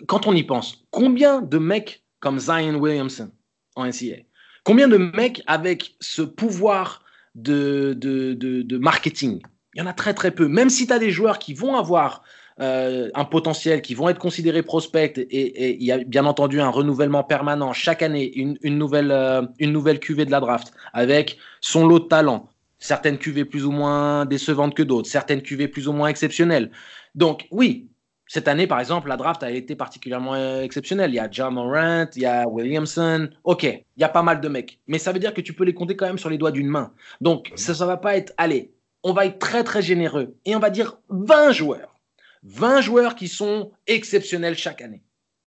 [0.07, 3.29] quand on y pense, combien de mecs comme Zion Williamson
[3.75, 4.23] en NCAA,
[4.63, 7.02] combien de mecs avec ce pouvoir
[7.35, 9.41] de, de, de marketing
[9.75, 10.47] Il y en a très très peu.
[10.47, 12.23] Même si tu as des joueurs qui vont avoir
[12.59, 16.69] euh, un potentiel, qui vont être considérés prospects, et, il y a bien entendu un
[16.69, 21.87] renouvellement permanent chaque année, une, nouvelle, euh, une nouvelle cuvée de la draft, avec son
[21.87, 22.49] lot de talents.
[22.77, 26.69] Certaines cuvées plus ou moins décevantes que d'autres, certaines cuvées plus ou moins exceptionnelles.
[27.15, 27.87] Donc oui,
[28.33, 31.11] cette année, par exemple, la draft a été particulièrement euh, exceptionnelle.
[31.11, 33.29] Il y a John Morant, il y a Williamson.
[33.43, 34.79] OK, il y a pas mal de mecs.
[34.87, 36.67] Mais ça veut dire que tu peux les compter quand même sur les doigts d'une
[36.67, 36.91] main.
[37.21, 38.73] Donc, ça ne va pas être, allez,
[39.03, 40.35] on va être très, très généreux.
[40.45, 41.99] Et on va dire 20 joueurs
[42.41, 45.03] 20 joueurs qui sont exceptionnels chaque année.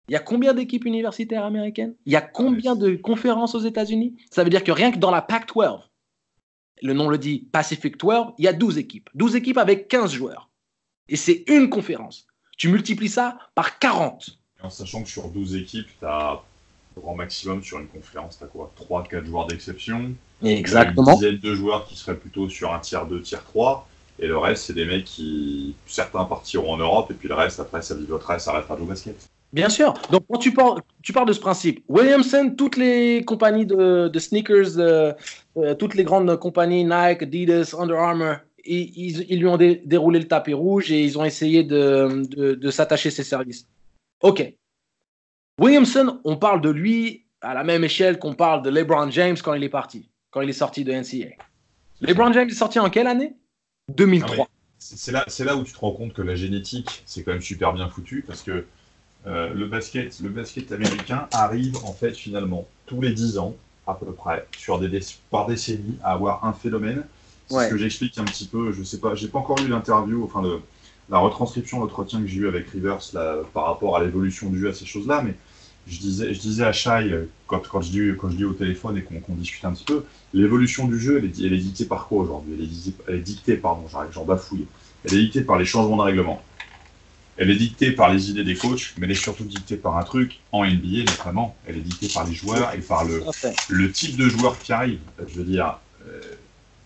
[0.08, 1.96] Il y a combien d'équipes universitaires américaines?
[2.06, 4.16] Il y a combien de conférences aux États-Unis?
[4.32, 5.82] Ça veut dire que rien que dans la Pac-12,
[6.82, 9.10] le nom le dit Pacific 12, il y a 12 équipes.
[9.16, 10.50] 12 équipes avec 15 joueurs.
[11.10, 12.29] Et c'est une conférence.
[12.60, 14.38] Tu multiplies ça par 40.
[14.62, 16.42] en sachant que sur 12 équipes, tu as
[16.98, 20.12] grand maximum sur une conférence, tu as quoi 3-4 joueurs d'exception.
[20.44, 21.14] Exactement.
[21.14, 23.88] Une dizaine de joueurs qui seraient plutôt sur un tiers 2, tiers 3.
[24.20, 27.62] Et le reste, c'est des mecs qui, certains partiront en Europe, et puis le reste,
[27.62, 29.30] après, ça vivra, ça arrêtera de jouer au basket.
[29.54, 29.94] Bien sûr.
[30.12, 34.78] Donc, quand tu parles, tu parles de ce principe, Williamson, toutes les compagnies de, sneakers,
[34.78, 35.14] euh,
[35.56, 38.36] euh, toutes les grandes compagnies, Nike, Adidas, Under Armour,
[38.66, 42.24] ils, lui ont déroulé le tapis rouge et ils ont essayé de,
[42.56, 43.68] de s'attacher ses services.
[44.22, 44.54] OK.
[45.60, 49.54] Williamson, on parle de lui à la même échelle qu'on parle de LeBron James quand
[49.54, 51.36] il est parti, quand il est sorti de NCAA.
[52.02, 53.36] LeBron James est sorti en quelle année?
[53.90, 54.48] 2003.
[54.48, 57.42] Ah c'est là, là où tu te rends compte que la génétique, c'est quand même
[57.42, 58.66] super bien foutu parce que
[59.28, 63.56] euh, le, basket, le basket américain arrive en fait finalement tous les 10 ans
[63.88, 65.00] à peu près, sur des,
[65.32, 67.04] par décennie, à avoir un phénomène.
[67.50, 68.72] C'est ce que j'explique un petit peu.
[68.72, 70.62] Je sais pas, j'ai pas encore lu l'interview, enfin le,
[71.10, 74.70] la retranscription, l'entretien que j'ai eu avec Rivers là, par rapport à l'évolution du jeu
[74.70, 75.36] à ces choses-là, mais
[75.88, 78.54] je disais, je disais à Shai, euh, quand, quand, je dis, quand je dis au
[78.54, 81.86] téléphone et qu'on discute un petit peu, l'évolution du jeu, elle est, elle est, dictée
[81.86, 82.54] par quoi aujourd'hui?
[83.08, 84.68] Elle, est dictée, pardon, j'en bafouille.
[85.04, 86.44] Elle est dictée par les changements de règlement.
[87.38, 90.04] Elle est dictée par les idées des coachs, mais elle est surtout dictée par un
[90.04, 93.24] truc, en NBA notamment, elle est dictée par les joueurs et par le,
[93.70, 95.00] le type de joueur qui arrive.
[95.26, 96.22] Je veux dire, euh,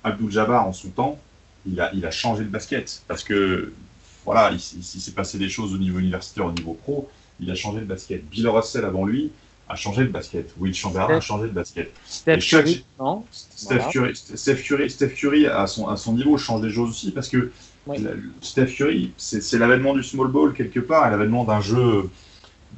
[0.03, 1.19] Abdul Jabbar, en son temps,
[1.65, 3.03] il a, il a changé le basket.
[3.07, 3.71] Parce que,
[4.25, 7.55] voilà, il, il s'est passé des choses au niveau universitaire, au niveau pro il a
[7.55, 8.27] changé le basket.
[8.29, 9.31] Bill Russell avant lui
[9.69, 10.53] a changé le basket.
[10.57, 11.91] Will Chamberlain a changé le basket.
[12.05, 12.85] Steph, Curry,
[13.31, 17.51] Steph, Curry, Steph, Curry, à son, à son niveau change des choses aussi parce que
[18.41, 22.09] Steph Curry, c'est l'avènement du small ball quelque part, l'avènement d'un jeu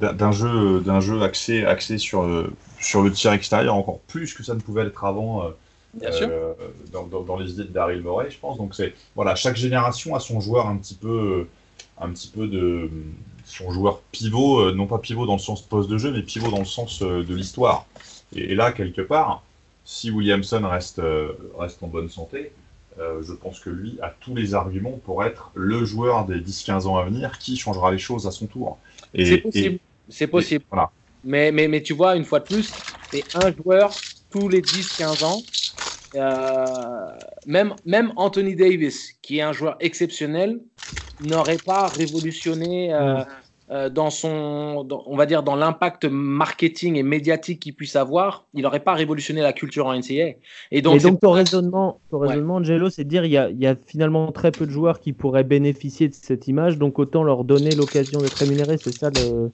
[0.00, 4.42] d'un jeu d'un jeu axé axé sur le, sur le tir extérieur encore plus que
[4.42, 5.42] ça ne pouvait être avant
[6.02, 6.54] euh, euh,
[6.92, 10.20] dans, dans, les idées de Daryl Morey je pense donc c'est voilà chaque génération a
[10.20, 11.46] son joueur un petit peu
[11.98, 12.90] un petit peu de
[13.46, 16.50] son joueur pivot, euh, non pas pivot dans le sens poste de jeu, mais pivot
[16.50, 17.86] dans le sens euh, de l'histoire.
[18.34, 19.42] Et, là, quelque part,
[19.84, 22.52] si Williamson reste, euh, reste en bonne santé,
[22.98, 26.96] je pense que lui a tous les arguments pour être le joueur des 10-15 ans
[26.96, 28.78] à venir qui changera les choses à son tour.
[29.14, 29.78] C'est possible.
[30.08, 30.64] C'est possible.
[30.70, 30.90] voilà.
[31.22, 32.72] mais, mais, mais tu vois, une fois de plus,
[33.10, 33.92] c'est un joueur
[34.30, 35.85] tous les 10-15 ans euh,
[37.44, 40.60] même, même Anthony Davis, qui est un joueur exceptionnel,
[41.18, 43.24] n'aurait pas révolutionné euh, euh,
[43.68, 48.80] dans son, on va dire, dans l'impact marketing et médiatique qu'il puisse avoir, il n'aurait
[48.80, 50.36] pas révolutionné la culture en NCAA.
[50.70, 53.58] Et donc, donc ton raisonnement, ton raisonnement, Angelo, c'est de dire il y, a, il
[53.58, 57.24] y, a, finalement très peu de joueurs qui pourraient bénéficier de cette image, donc autant
[57.24, 59.50] leur donner l'occasion d'être rémunérés, c'est ça le.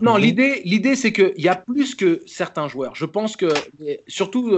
[0.00, 2.94] Non, l'idée, l'idée, c'est qu'il y a plus que certains joueurs.
[2.94, 3.66] Je pense que,
[4.06, 4.56] surtout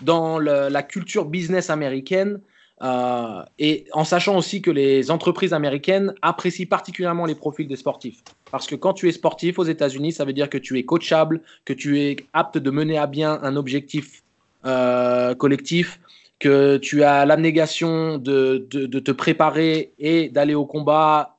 [0.00, 2.40] dans la culture business américaine,
[2.82, 8.22] euh, et en sachant aussi que les entreprises américaines apprécient particulièrement les profils des sportifs.
[8.50, 11.40] Parce que quand tu es sportif aux États-Unis, ça veut dire que tu es coachable,
[11.64, 14.22] que tu es apte de mener à bien un objectif
[14.66, 16.00] euh, collectif,
[16.38, 21.38] que tu as l'abnégation de, de, te préparer et d'aller au combat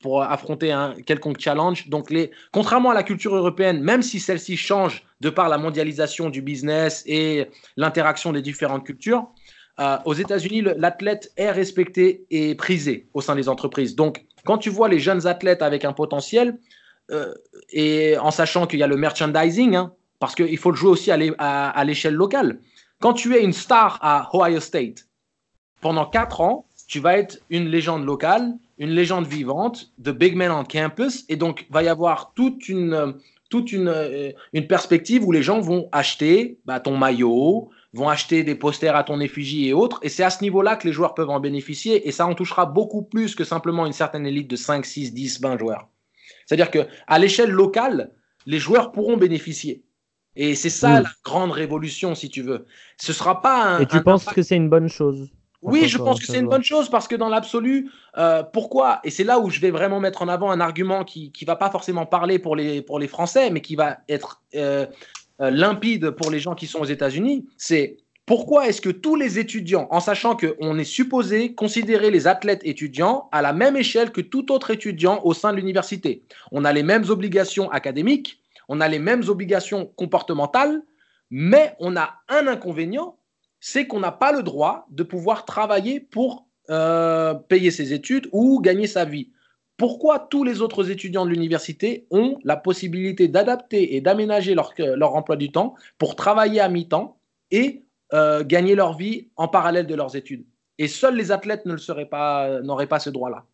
[0.00, 1.88] pour affronter un quelconque challenge.
[1.88, 6.30] Donc, les, contrairement à la culture européenne, même si celle-ci change de par la mondialisation
[6.30, 9.26] du business et l'interaction des différentes cultures,
[9.78, 13.94] euh, aux États-Unis, l'athlète est respecté et prisé au sein des entreprises.
[13.94, 16.58] Donc, quand tu vois les jeunes athlètes avec un potentiel,
[17.10, 17.34] euh,
[17.70, 21.10] et en sachant qu'il y a le merchandising, hein, parce qu'il faut le jouer aussi
[21.10, 22.58] à l'échelle locale.
[23.00, 25.06] Quand tu es une star à Ohio State,
[25.82, 30.50] pendant quatre ans, tu vas être une légende locale, une légende vivante, de big man
[30.50, 33.14] on campus, et donc va y avoir toute une,
[33.50, 38.44] toute une, euh, une perspective où les gens vont acheter bah, ton maillot, vont acheter
[38.44, 41.14] des posters à ton effigie et autres, et c'est à ce niveau-là que les joueurs
[41.14, 44.56] peuvent en bénéficier, et ça en touchera beaucoup plus que simplement une certaine élite de
[44.56, 45.88] 5, 6, 10, 20 joueurs.
[46.44, 48.12] C'est-à-dire qu'à l'échelle locale,
[48.46, 49.84] les joueurs pourront bénéficier.
[50.36, 52.66] Et c'est ça la grande révolution, si tu veux.
[52.98, 53.80] Ce sera pas un.
[53.80, 55.30] Et tu penses que c'est une bonne chose?
[55.62, 59.00] Oui, je pense que c'est une bonne chose parce que dans l'absolu, euh, pourquoi?
[59.02, 61.56] Et c'est là où je vais vraiment mettre en avant un argument qui ne va
[61.56, 64.86] pas forcément parler pour les, pour les Français, mais qui va être euh,
[65.40, 67.46] euh, limpide pour les gens qui sont aux États-Unis.
[67.56, 72.62] C'est pourquoi est-ce que tous les étudiants, en sachant qu'on est supposé considérer les athlètes
[72.64, 76.72] étudiants à la même échelle que tout autre étudiant au sein de l'université, on a
[76.72, 80.82] les mêmes obligations académiques, on a les mêmes obligations comportementales,
[81.30, 83.16] mais on a un inconvénient,
[83.60, 88.60] c'est qu'on n'a pas le droit de pouvoir travailler pour euh, payer ses études ou
[88.60, 89.30] gagner sa vie.
[89.76, 95.14] Pourquoi tous les autres étudiants de l'université ont la possibilité d'adapter et d'aménager leur, leur,
[95.14, 97.18] emploi du temps pour travailler à mi-temps
[97.50, 97.82] et
[98.14, 100.46] euh, gagner leur vie en parallèle de leurs études?
[100.78, 103.44] Et seuls les athlètes n'auraient pas, pas ce droit-là.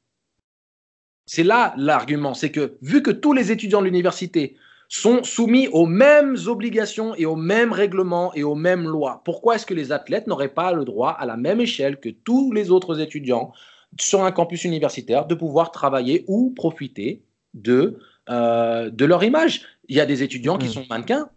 [1.26, 4.56] C'est là l'argument, c'est que vu que tous les étudiants de l'université
[4.88, 9.22] sont soumis aux mêmes obligations et aux mêmes règlements et aux mêmes lois.
[9.24, 12.52] Pourquoi est-ce que les athlètes n'auraient pas le droit, à la même échelle que tous
[12.52, 13.52] les autres étudiants
[14.00, 17.22] sur un campus universitaire, de pouvoir travailler ou profiter
[17.54, 17.98] de,
[18.30, 20.72] euh, de leur image Il y a des étudiants qui mmh.
[20.72, 21.28] sont mannequins,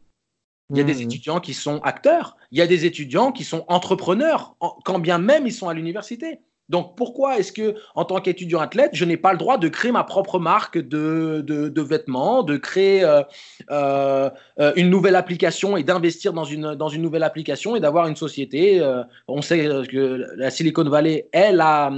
[0.71, 1.01] il y a des mmh.
[1.01, 5.45] étudiants qui sont acteurs, il y a des étudiants qui sont entrepreneurs, quand bien même
[5.45, 6.39] ils sont à l'université.
[6.69, 9.91] Donc pourquoi est-ce que, en tant qu'étudiant athlète, je n'ai pas le droit de créer
[9.91, 13.21] ma propre marque de, vêtements, de créer euh,
[13.69, 14.29] euh,
[14.75, 19.43] une nouvelle application et d'investir dans une, nouvelle application et d'avoir une société euh, On
[19.43, 21.91] sait que la Silicon Valley est la,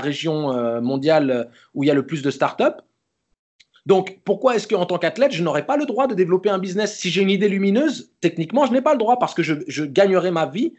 [0.00, 2.80] région mondiale où il y a le plus de startups.
[3.84, 6.96] Donc, pourquoi est-ce qu'en tant qu'athlète, je n'aurais pas le droit de développer un business?
[6.96, 9.84] Si j'ai une idée lumineuse, techniquement, je n'ai pas le droit parce que je, je
[9.84, 10.74] gagnerai ma vie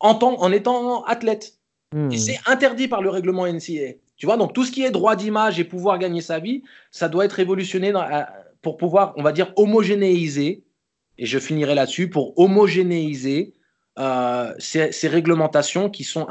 [0.00, 1.61] en, en étant athlète.
[1.92, 2.16] Et hmm.
[2.16, 3.94] c'est interdit par le règlement NCA.
[4.16, 7.08] Tu vois, donc tout ce qui est droit d'image et pouvoir gagner sa vie, ça
[7.08, 7.92] doit être révolutionné
[8.62, 10.62] pour pouvoir, on va dire, homogénéiser,
[11.18, 13.52] et je finirai là-dessus, pour homogénéiser
[13.98, 16.26] euh, ces, réglementations qui sont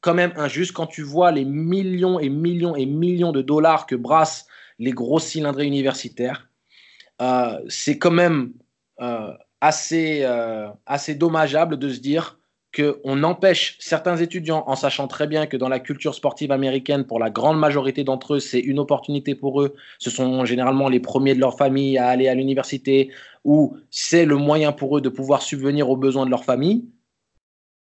[0.00, 3.94] quand même injustes quand tu vois les millions et millions et millions de dollars que
[3.94, 4.46] brassent
[4.78, 6.50] les grosses cylindrées universitaires.
[7.22, 8.52] Euh, c'est quand même
[9.00, 10.24] euh, assez,
[10.84, 12.38] assez dommageable de se dire
[12.76, 17.18] qu'on empêche certains étudiants, en sachant très bien que dans la culture sportive américaine, pour
[17.18, 19.74] la grande majorité d'entre eux, c'est une opportunité pour eux.
[19.98, 23.10] Ce sont généralement les premiers de leur famille à aller à l'université,
[23.44, 26.84] ou c'est le moyen pour eux de pouvoir subvenir aux besoins de leur famille,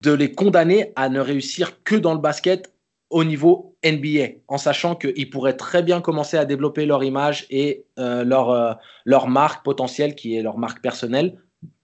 [0.02, 2.74] de les condamner à ne réussir que dans le basket
[3.10, 7.86] au niveau NBA, en sachant qu'ils pourraient très bien commencer à développer leur image et
[7.98, 8.74] euh, leur, euh,
[9.06, 11.38] leur marque potentielle, qui est leur marque personnelle,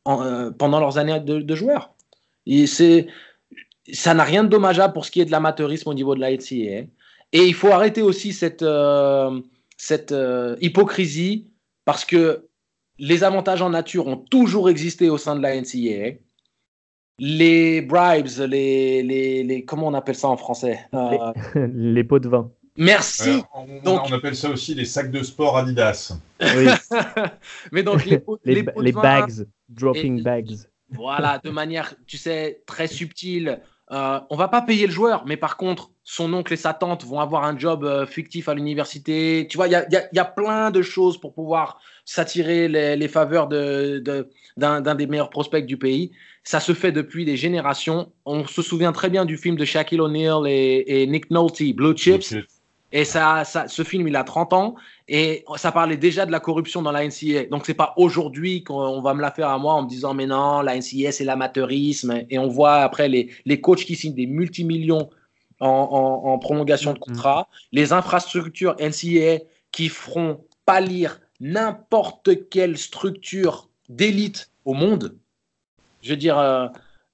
[0.08, 1.94] euh, pendant leurs années de, de joueurs
[3.94, 6.32] ça n'a rien de dommageable pour ce qui est de l'amateurisme au niveau de la
[6.32, 6.88] NCAA.
[7.34, 9.42] Et il faut arrêter aussi cette, euh,
[9.78, 11.48] cette euh, hypocrisie
[11.86, 12.48] parce que
[13.00, 16.18] les avantages en nature ont toujours existé au sein de la NCAA.
[17.20, 20.80] Les bribes, les, les, les comment on appelle ça en français?
[21.56, 22.52] Les, pots de vin.
[22.78, 23.42] Merci.
[23.56, 26.14] on, donc, on, appelle ça aussi les sacs de sport Adidas.
[26.40, 26.68] Oui.
[27.72, 30.58] Mais donc les, les, bags, dropping bags.
[30.92, 33.62] Voilà, de manière, tu sais, très subtile.
[33.92, 37.06] Euh, on va pas payer le joueur, mais par contre, son oncle et sa tante
[37.06, 39.48] vont avoir un job euh, fictif à l'université.
[39.50, 44.94] Tu vois, il y a, plein de choses pour pouvoir s'attirer les, faveurs d'un de,
[44.94, 46.12] des meilleurs prospects du pays.
[46.44, 48.12] Ça se fait depuis des générations.
[48.26, 52.36] On se souvient très bien du film de Shaquille O'Neal et, Nick Nolte, Blue Chips.
[52.92, 54.76] Et ça, ça, ce film, il a 30 ans
[55.10, 57.46] et ça parlait déjà de la corruption dans la NCA.
[57.52, 60.26] Donc, c'est pas aujourd'hui qu'on va me la faire à moi en me disant, mais
[60.26, 62.24] non, la NCA, c'est l'amateurisme.
[62.30, 65.10] Et on voit après les, les coachs qui signent des multimillions
[65.60, 67.02] en, en, prolongation de mm-hmm.
[67.02, 75.18] contrat, les infrastructures NCA qui feront pâlir n'importe quelle structure d'élite au monde.
[76.02, 76.68] Je veux dire, euh,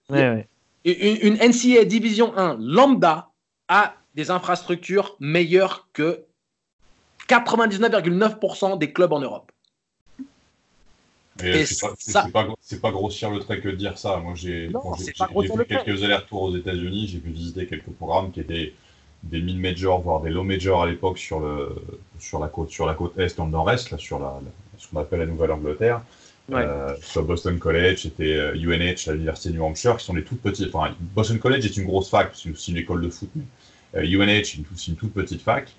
[0.10, 0.45] Une,
[0.86, 3.30] une NCA Division 1 lambda
[3.70, 6.26] a des infrastructures meilleures que
[7.27, 9.52] 99,9% des clubs en Europe.
[11.40, 12.48] C'est pas,
[12.81, 14.18] pas, grossir le trait que de dire ça.
[14.18, 18.73] Moi, j'ai fait quelques allers-retours aux États-Unis, j'ai pu visiter quelques programmes qui étaient
[19.23, 21.41] des mid-majors, voire des low-majors à l'époque sur,
[22.19, 24.40] sur, la côte, sur la côte est, dans le nord-est, sur la,
[24.77, 26.02] ce qu'on appelle la Nouvelle-Angleterre.
[27.02, 30.73] soit Boston College, c'était UNH à l'université de New Hampshire, qui sont des toutes petites.
[30.76, 33.30] Enfin, Boston College est une grosse fac, c'est aussi une école de foot.
[33.35, 33.44] Mais,
[33.94, 34.44] UNH
[34.76, 35.74] c'est une, toute petite fac.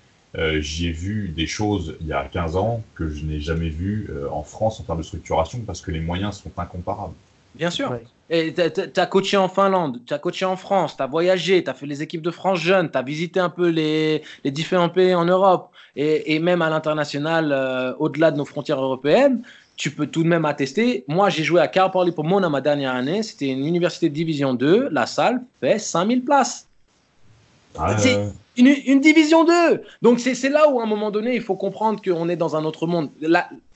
[0.59, 4.43] J'ai vu des choses il y a 15 ans que je n'ai jamais vues en
[4.43, 7.13] France en termes de structuration parce que les moyens sont incomparables.
[7.55, 7.97] Bien sûr.
[8.29, 11.69] Et tu as coaché en Finlande, tu as coaché en France, tu as voyagé, tu
[11.69, 14.89] as fait les équipes de France jeunes, tu as visité un peu les, les, différents
[14.89, 19.43] pays en Europe et, et même à l'international, euh, au-delà de nos frontières européennes.
[19.77, 21.03] Tu peux tout de même attester.
[21.07, 23.21] Moi, j'ai joué à Car pour mon à ma dernière année.
[23.23, 24.87] C'était une université de division 2.
[24.89, 26.67] La salle fait 5000 places.
[27.77, 28.17] Ah, c'est
[28.57, 29.81] une, une, division 2.
[30.01, 32.63] Donc, c'est là où, à un moment donné, il faut comprendre qu'on est dans un
[32.65, 33.09] autre monde.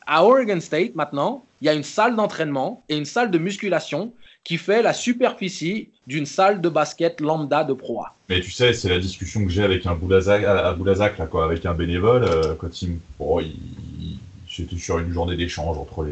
[0.06, 4.14] à Oregon State, maintenant, il y a une salle d'entraînement et une salle de musculation
[4.44, 8.16] qui fait la superficie d'une salle de basket lambda de proie.
[8.30, 11.46] Mais tu sais, c'est la discussion que j'ai avec un Boulazac, à Boulazac là, quoi,
[11.46, 13.42] avec un bénévole, euh, quand il, oh,
[14.48, 16.04] j'étais sur une journée d'échange entre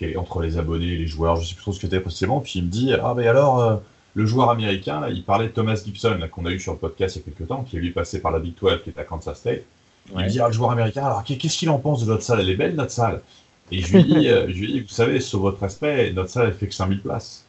[0.00, 2.40] les, entre les abonnés et les joueurs, je sais plus trop ce que c'était précisément,
[2.40, 3.76] puis il me dit, ah ben alors, euh,
[4.14, 7.16] le joueur américain, là, il parlait de Thomas Gibson, qu'on a eu sur le podcast
[7.16, 8.98] il y a quelques temps, qui est lui passé par la Big 12, qui est
[8.98, 9.64] à Kansas State.
[10.10, 12.40] Il me dit, ah, le joueur américain, alors qu'est-ce qu'il en pense de notre salle?
[12.40, 13.22] Elle est belle, notre salle
[13.72, 16.48] Et je lui dis, euh, je lui dis vous savez, sur votre respect, notre salle,
[16.48, 17.44] elle fait que 5000 places.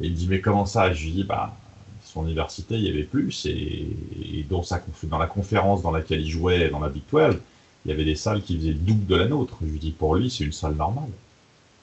[0.00, 0.92] Et il dit, mais comment ça?
[0.92, 1.54] Je lui dis, bah,
[2.02, 3.46] son université, il y avait plus.
[3.46, 7.38] Et, dans, sa, dans la conférence dans laquelle il jouait, dans la Big 12,
[7.84, 9.56] il y avait des salles qui faisaient le double de la nôtre.
[9.60, 11.10] Je lui dis, pour lui, c'est une salle normale.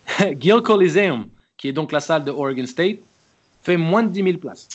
[0.40, 1.28] Gill Coliseum,
[1.58, 3.00] qui est donc la salle de Oregon State,
[3.66, 4.68] fait moins de 10 000 places.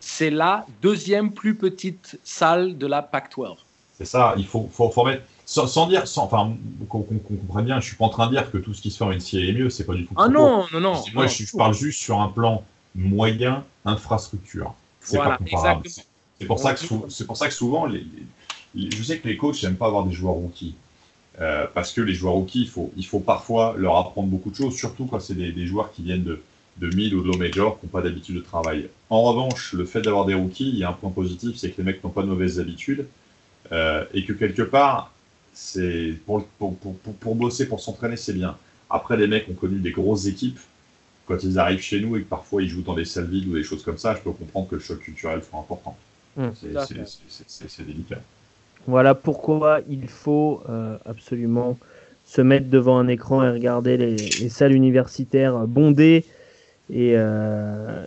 [0.00, 3.56] C'est la deuxième plus petite salle de la Pac-12.
[3.98, 5.22] C'est ça, il faut, faut, mettre.
[5.44, 6.56] Sans, dire, sans, enfin,
[6.88, 8.96] qu'on comprenne bien, je suis pas en train de dire que tout ce qui se
[8.96, 10.14] fait en NCA est mieux, c'est pas du tout.
[10.16, 11.04] Ah non, non, non.
[11.12, 12.64] Moi, je, parle juste sur un plan
[12.94, 14.74] moyen infrastructure.
[15.00, 15.86] C'est pas comparable.
[15.86, 18.04] C'est pour, ça que c'est pour ça que souvent, les,
[18.74, 20.74] je sais que les coachs n'aiment pas avoir des joueurs rookies.
[21.40, 24.56] Euh, parce que les joueurs rookies, il faut, il faut parfois leur apprendre beaucoup de
[24.56, 26.40] choses, surtout quand c'est des, des, joueurs qui viennent de,
[26.78, 28.88] de mid ou de low major, qui n'ont pas d'habitude de travail.
[29.10, 31.76] En revanche, le fait d'avoir des rookies, il y a un point positif, c'est que
[31.78, 33.06] les mecs n'ont pas de mauvaises habitudes,
[33.72, 35.12] euh, et que quelque part,
[35.52, 38.56] c'est pour, pour, pour, pour, bosser, pour s'entraîner, c'est bien.
[38.90, 40.58] Après, les mecs ont connu des grosses équipes.
[41.26, 43.54] Quand ils arrivent chez nous et que parfois ils jouent dans des salles vides ou
[43.54, 45.96] des choses comme ça, je peux comprendre que le choc culturel soit important.
[46.36, 46.48] Mmh.
[47.46, 48.20] c'est délicat.
[48.86, 51.78] Voilà pourquoi il faut euh, absolument
[52.26, 56.24] se mettre devant un écran et regarder les, salles universitaires bondées
[56.90, 58.06] et euh,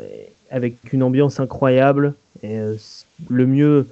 [0.51, 2.13] avec une ambiance incroyable.
[2.43, 2.75] Et, euh,
[3.29, 3.87] le mieux,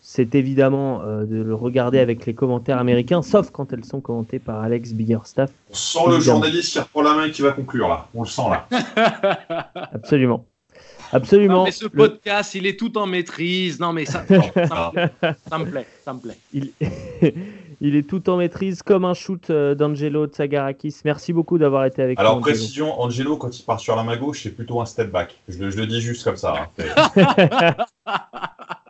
[0.00, 4.38] c'est évidemment euh, de le regarder avec les commentaires américains, sauf quand elles sont commentées
[4.38, 5.50] par Alex Biggerstaff.
[5.70, 8.08] On sent le journaliste qui reprend la main et qui va conclure là.
[8.14, 8.68] On le sent là.
[9.92, 10.44] Absolument.
[11.10, 11.64] Absolument.
[11.64, 13.80] mais ce podcast, il est tout en maîtrise.
[13.80, 14.92] Non, mais ça, ça,
[15.58, 16.36] me, plaît, ça me plaît.
[16.52, 16.70] Il,
[17.80, 20.96] il est tout en maîtrise comme un shoot euh, d'Angelo Tsagarakis.
[21.04, 22.20] Merci beaucoup d'avoir été avec nous.
[22.20, 25.36] Alors, précision, Angelo, quand il part sur la main gauche, c'est plutôt un step back.
[25.48, 26.70] Je, le dis juste comme ça.
[26.78, 27.74] Hein.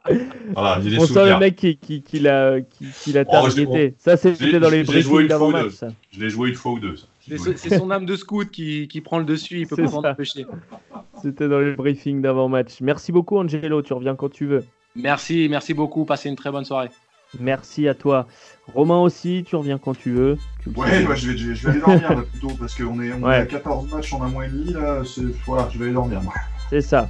[0.54, 3.94] Voilà, on sent le mec qui, qui, qui l'a qui, oh, targeté.
[3.98, 5.72] ça, c'était dans les briefings d'avant-match.
[6.10, 6.94] Je l'ai joué une fois ou deux.
[7.56, 10.46] C'est son âme de scout qui, qui, prend le dessus, il peut pas s'en empêcher.
[11.22, 12.80] C'était dans les briefings d'avant-match.
[12.80, 13.82] Merci beaucoup, Angelo.
[13.82, 14.64] Tu reviens quand tu veux.
[14.94, 16.04] Merci, merci beaucoup.
[16.04, 16.88] Passez une très bonne soirée.
[17.38, 18.26] Merci à toi.
[18.74, 20.38] Romain aussi, tu reviens quand tu veux.
[20.76, 23.46] ouais, je, vais, je, vais, aller dormir là, plutôt parce qu'on est, on est à
[23.46, 24.72] 14 matchs en un mois et demi.
[24.72, 25.02] Là,
[25.46, 26.20] voilà, je vais aller dormir.
[26.70, 27.08] C'est ça.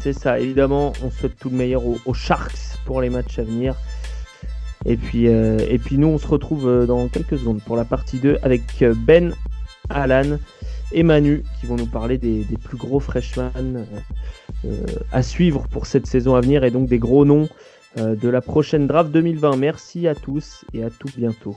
[0.00, 0.38] C'est ça.
[0.38, 3.74] Évidemment, on souhaite tout le meilleur aux, Sharks pour les matchs à venir.
[4.86, 7.84] Et puis, euh, et puis nous, on se retrouve euh, dans quelques secondes pour la
[7.84, 9.34] partie 2 avec euh, Ben,
[9.88, 10.38] Alan
[10.92, 13.84] et Manu qui vont nous parler des, plus gros freshmen
[15.10, 17.48] à suivre pour cette saison à venir et donc des gros noms
[17.96, 19.56] de la prochaine draft 2020.
[19.56, 21.56] Merci à tous et à tout bientôt.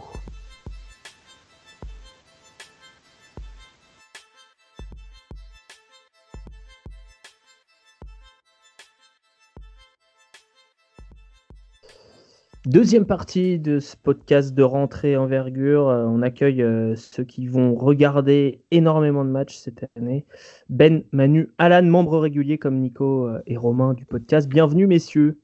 [12.67, 15.87] Deuxième partie de ce podcast de rentrée envergure.
[15.87, 20.25] Euh, on accueille euh, ceux qui vont regarder énormément de matchs cette année.
[20.67, 24.49] Ben, Manu, Alan, membres réguliers comme Nico euh, et Romain du podcast.
[24.49, 25.39] Bienvenue, messieurs.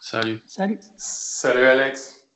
[0.00, 0.42] Salut.
[0.46, 0.80] Salut.
[0.96, 2.28] Salut, Alex.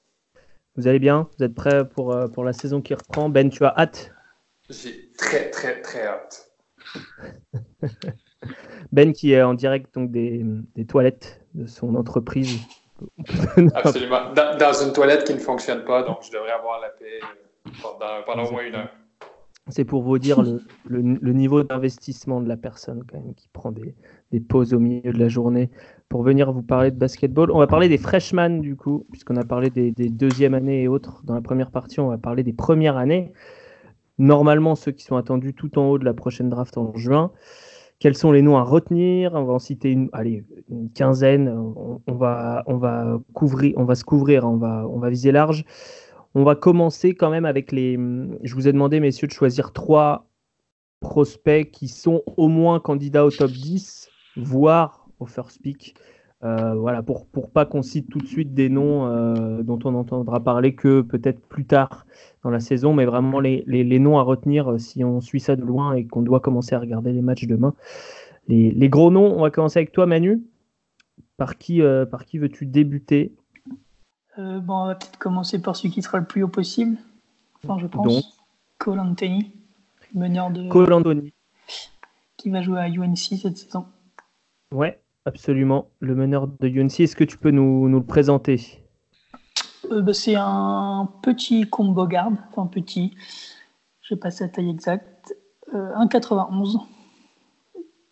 [0.77, 1.28] Vous allez bien?
[1.36, 3.28] Vous êtes prêts pour, pour la saison qui reprend?
[3.28, 4.12] Ben, tu as hâte?
[4.70, 6.51] J'ai très, très, très hâte.
[8.93, 12.61] ben qui est en direct donc des, des toilettes de son entreprise
[13.74, 14.32] Absolument.
[14.32, 17.20] Dans, une toilette qui ne fonctionne pas, donc je devrais avoir la paix
[17.66, 17.70] euh,
[18.24, 18.91] pendant, au moins une heure.
[19.69, 20.45] C'est pour vous dire
[20.86, 23.95] le, niveau d'investissement de la personne quand même qui prend des,
[24.41, 25.70] pauses au milieu de la journée
[26.11, 27.51] pour venir vous parler de basketball.
[27.51, 30.89] On va parler des freshmen du coup, puisqu'on a parlé des, des deuxièmes années et
[30.89, 31.23] autres.
[31.24, 33.32] Dans la première partie, on va parler des premières années.
[34.19, 37.32] normalement ceux qui sont attendus tout en haut de la prochaine draft en juin.
[38.01, 39.32] Quels sont les noms à retenir?
[39.32, 41.49] On va en citer une, allez, une quinzaine.
[41.49, 45.65] On, va, on, va couvrir, on va se couvrir, on va, on va viser large.
[46.35, 47.98] On va commencer quand même avec les.
[48.43, 50.28] Je vous ai demandé, messieurs, de choisir trois
[51.01, 55.94] prospects qui sont au moins candidats au top 10, voire au first pick.
[56.43, 59.94] Euh, voilà, pour, pour pas qu'on cite tout de suite des noms euh, dont on
[59.94, 62.05] entendra parler que peut-être plus tard
[62.43, 65.62] dans la saison, mais vraiment les, noms à retenir euh, si on suit ça de
[65.62, 67.74] loin et qu'on doit commencer à regarder les matchs demain.
[68.48, 70.43] Les, gros noms, on va commencer avec toi Manu.
[71.39, 71.81] Par qui,
[72.11, 73.35] par qui veux-tu débuter
[74.39, 76.97] bon, On va peut-être commencer par celui qui sera le plus haut possible.
[77.62, 78.39] Enfin, je pense.
[78.78, 79.52] Cole Anthony,
[80.15, 80.69] meneur de.
[80.69, 81.32] Cole Anthony.
[82.36, 83.86] Qui va jouer à UNC cette saison.
[84.73, 85.89] Ouais, Absolument.
[86.01, 88.82] Le meneur de UNC, est-ce que tu peux nous, le présenter?
[89.90, 93.15] Euh, bah, C'est un petit combo garde, enfin petit,
[94.02, 95.35] je sais pas sa taille exacte,
[95.73, 96.78] euh, 1,91,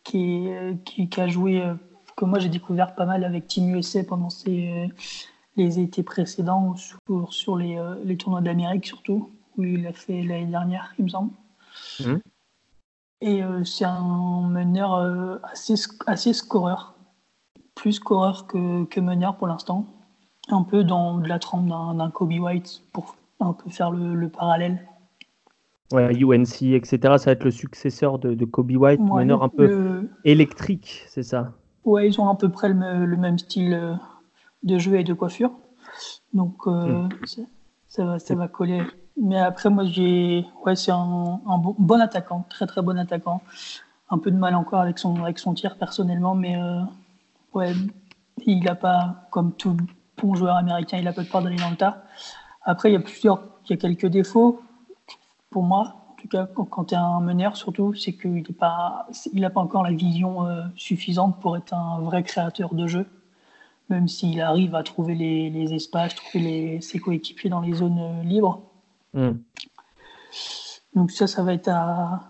[0.05, 0.49] qui,
[0.86, 1.74] qui, qui, a joué, euh,
[2.16, 4.86] que moi j'ai découvert pas mal avec Team USA pendant euh,
[5.57, 6.99] les étés précédents, sur,
[7.31, 11.33] sur les, les tournois d'Amérique surtout, où il a fait l'année dernière, il me semble.
[12.01, 12.16] Mmh.
[13.20, 14.95] Et c'est un meneur
[15.45, 15.74] assez,
[16.07, 16.93] assez scoreur
[17.74, 19.87] plus scoreur que, que meneur pour l'instant.
[20.49, 24.87] Un peu dans de la trempe d'un Kobe White pour un peu faire le, parallèle.
[25.93, 26.99] Ouais, UNC, etc.
[27.01, 31.53] Ça va être le successeur de, de Kobe White, meneur un peu électrique, c'est ça?
[31.85, 33.95] Ouais, ils ont à peu près le, même style euh,
[34.62, 35.52] de jeu et de coiffure.
[36.32, 37.09] Donc euh, hmm.
[37.89, 38.82] ça, va, ça va coller.
[39.20, 40.47] Mais après, moi, j'ai.
[40.64, 43.43] Ouais, c'est un, un bon, bon, attaquant, très très bon attaquant.
[44.09, 46.80] Un peu de mal encore avec son, avec son tir personnellement, mais euh,
[47.55, 47.72] ouais,
[48.47, 49.76] il n'a pas, comme tout
[50.20, 52.05] bon joueur américain, il n'a pas peur d'aller dans le tas.
[52.62, 54.60] Après, il y a plusieurs, il y a quelques défauts
[55.51, 55.97] pour moi.
[56.10, 59.60] En tout cas, quand, tu es un meneur, surtout, c'est qu'il n'a pas, il pas
[59.60, 63.06] encore la vision euh, suffisante pour être un vrai créateur de jeu.
[63.93, 68.62] Même s'il arrive à trouver les, espaces, trouver ses coéquipiers dans les zones euh, libres.
[69.12, 69.32] Hmm.
[70.97, 72.20] Donc ça, ça va être à,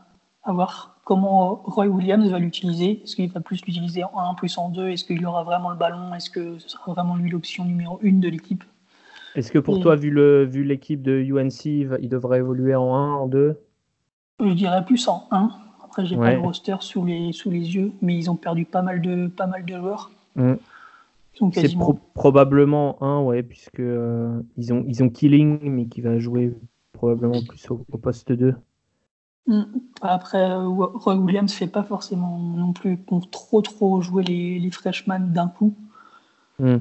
[0.43, 3.01] à voir comment Roy Williams va l'utiliser.
[3.05, 5.77] Est-ce qu'il va plus l'utiliser en 1 plus en 2 Est-ce qu'il aura vraiment le
[5.77, 6.13] ballon?
[6.15, 8.65] Est-ce que ce sera vraiment lui l'option numéro 1 de l'équipe?
[9.37, 13.13] Est-ce que pour toi, vu, le, vu l'équipe de UNC, il devrait évoluer en 1,
[13.15, 13.57] en 2
[14.41, 15.51] Je dirais plus en 1.
[15.85, 18.83] Après, j'ai pas le roster sous les, sous les yeux, mais ils ont perdu pas
[18.83, 20.11] mal de, pas mal de joueurs.
[20.37, 20.55] Mm.
[21.55, 21.77] C'est
[22.15, 26.55] probablement 1, ouais, puisque euh, ils, ont, ils ont Killing, mais qui va jouer
[26.93, 28.55] probablement plus au, au poste 2.
[29.47, 29.63] Mm.
[30.03, 32.99] Après, euh, Roy Williams fait pas forcément non plus
[33.31, 35.75] trop trop jouer les, les freshmen d'un coup.
[36.59, 36.77] Mm.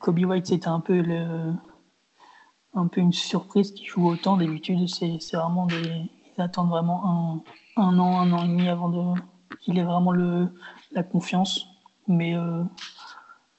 [0.00, 1.52] Kobe White, c'était un peu le,
[2.74, 4.36] un peu une surprise qui joue autant.
[4.36, 7.42] D'habitude, c'est vraiment des, ils attendent vraiment
[7.76, 9.20] un, un, an, un an et demi avant de
[9.60, 10.48] qu'il ait vraiment le,
[10.92, 11.68] la confiance.
[12.06, 12.62] Mais euh,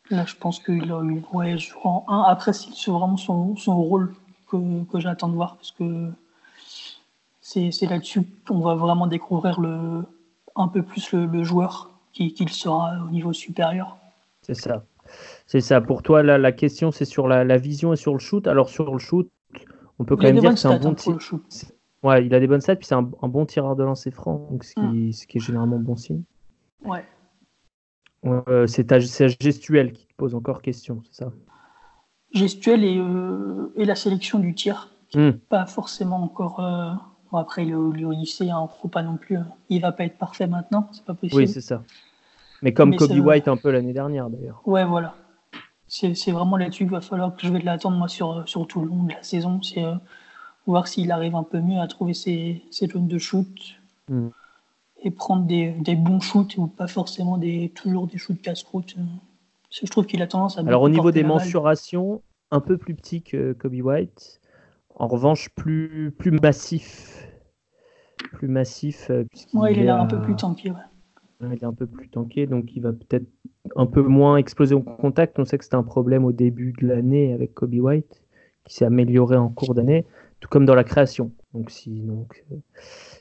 [0.10, 2.22] là, je pense qu'il ouais, en un.
[2.24, 4.14] Après, c'est vraiment son, son rôle
[4.50, 6.12] que, que j'attends de voir parce que
[7.42, 10.04] c'est là-dessus qu'on va vraiment découvrir le,
[10.56, 13.98] un peu plus le, joueur qu'il sera au niveau supérieur.
[14.42, 14.84] C'est ça.
[15.46, 15.80] C'est ça.
[15.82, 18.48] Pour toi, la, la question, c'est sur la, vision et sur le shoot.
[18.48, 19.30] Alors, sur le shoot,
[20.00, 21.18] on peut quand même dire que c'est un bon hein, tir.
[22.04, 24.64] Ouais, il a des bonnes stats, puis c'est un, bon tireur de lancer franc, donc
[24.64, 25.14] ce, qui, mm.
[25.14, 26.24] ce qui est généralement bon signe.
[26.84, 27.04] Ouais.
[28.26, 31.32] Euh, c'est ta, gestuelle qui te pose encore question, c'est ça?
[32.34, 35.32] Gestuelle et, euh, et, la sélection du tir, mm.
[35.50, 36.60] pas forcément encore.
[36.60, 36.92] Euh,
[37.38, 39.38] après, le, le lycée, hein, faut pas non plus.
[39.68, 41.42] Il va pas être parfait maintenant, c'est pas possible.
[41.42, 41.84] Oui, c'est ça.
[42.62, 44.62] Mais comme Kobe White un peu l'année dernière d'ailleurs.
[44.66, 45.16] Ouais, voilà.
[45.88, 48.88] C'est vraiment là-dessus qu'il va falloir que je vais l'attendre moi sur, sur tout le
[48.88, 49.62] long de la saison.
[49.62, 49.84] C'est
[50.66, 53.48] voir s'il arrive un peu mieux à trouver ses, ses zones de shoot
[54.10, 54.30] hmm.
[55.06, 58.96] Et prendre des, des, bons shoots ou pas forcément des, toujours des shoots casse-croûte.
[59.72, 60.62] Je trouve qu'il a tendance à.
[60.62, 62.22] Alors au niveau des mensurations,
[62.52, 64.42] un peu plus petit que Kobe White.
[64.96, 67.28] En revanche, plus, plus massif.
[68.34, 69.10] Plus massif.
[69.10, 70.72] Euh, ouais, il est là un peu plus tanké.
[71.42, 73.28] Il est un peu plus tanké, donc il va peut-être
[73.76, 75.38] un peu moins exploser au contact.
[75.38, 78.24] On sait que c'était un problème au début de l'année avec Kobe White,
[78.64, 80.06] qui s'est amélioré en cours d'année,
[80.40, 81.32] tout comme dans la création.
[81.54, 82.56] Donc, si, donc, euh,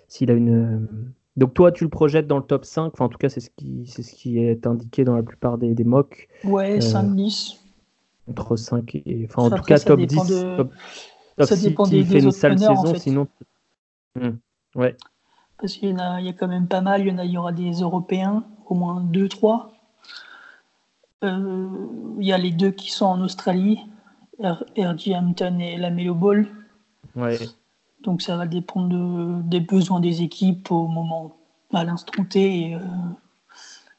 [0.07, 0.89] s'il a une.
[1.37, 3.51] Donc, toi, tu le projettes dans le top 5, enfin, en tout cas, c'est ce
[3.51, 6.29] qui, c'est ce qui est indiqué dans la plupart des, des mocks.
[6.45, 7.55] Ouais, 5-10.
[7.55, 9.27] Euh, entre 5 et.
[9.29, 10.17] Enfin, en tout cas, top 10
[11.41, 12.99] ça dépend des, des autres saison, en fait.
[13.01, 13.27] sinon.
[14.15, 14.37] Hmm,
[14.77, 14.97] ouais.
[15.59, 17.01] Parce qu'il y, a, il y a quand même pas mal.
[17.01, 19.71] Il y, en a, il y aura des Européens, au moins 2-3.
[21.25, 21.69] Euh,
[22.21, 23.81] il y a les deux qui sont en Australie,
[24.41, 26.47] RG Hampton et la Melo Ball.
[27.17, 27.39] Ouais.
[28.05, 31.37] Donc ça va dépendre des besoins des équipes au moment,
[31.73, 32.79] à l'instant T et,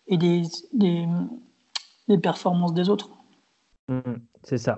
[0.07, 3.09] et des, des, performances des autres.
[3.89, 3.99] Mmh,
[4.43, 4.77] c'est ça.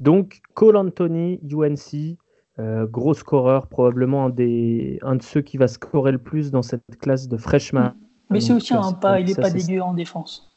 [0.00, 2.18] Donc, Cole Anthony, UNC,
[2.58, 6.62] euh, gros scoreur, probablement un, des, un de ceux qui va scorer le plus dans
[6.62, 7.92] cette classe de freshman.
[8.30, 10.52] Mais c'est aussi un pas, il n'est pas dégueu en défense.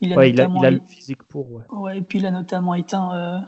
[0.00, 1.62] Il a, il, a, le physique pour.
[1.70, 1.98] Ouais.
[1.98, 3.38] et puis il a notamment éteint euh,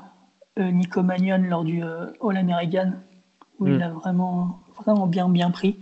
[0.58, 2.92] euh, Nico Magnon lors du All-American,
[3.58, 3.82] où il mm.
[3.82, 5.78] a vraiment, vraiment bien, bien pris.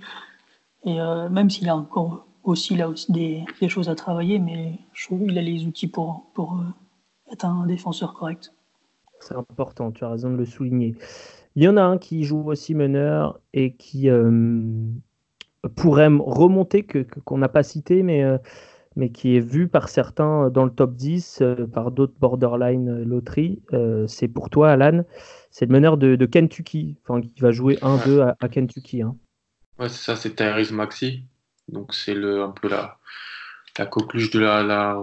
[0.85, 0.99] Et
[1.31, 5.21] même s'il a encore aussi là aussi des, des, choses à travailler, mais je trouve
[5.21, 6.63] qu'il a les outils pour, pour
[7.33, 8.53] être un défenseur correct.
[9.21, 10.95] C'est important, tu as raison de le souligner.
[11.57, 14.61] Il y en a un qui joue aussi meneur et qui euh,
[15.77, 18.39] pourrait remonter, que, qu'on n'a pas cité, mais, euh,
[18.97, 23.63] mais qui est vu par certains dans le top 10, euh, par d'autres borderline loterie.
[24.07, 25.05] c'est pour toi, Alan.
[25.51, 29.03] C'est le meneur de, Kentucky, enfin, qui va jouer 1-2 à, Kentucky.
[29.03, 29.17] Hein.
[29.79, 31.25] Ouais, c'est ça, c'est Tyrese Maxi.
[31.69, 32.99] Donc c'est le, un peu la,
[33.79, 34.99] la coqueluche de la, la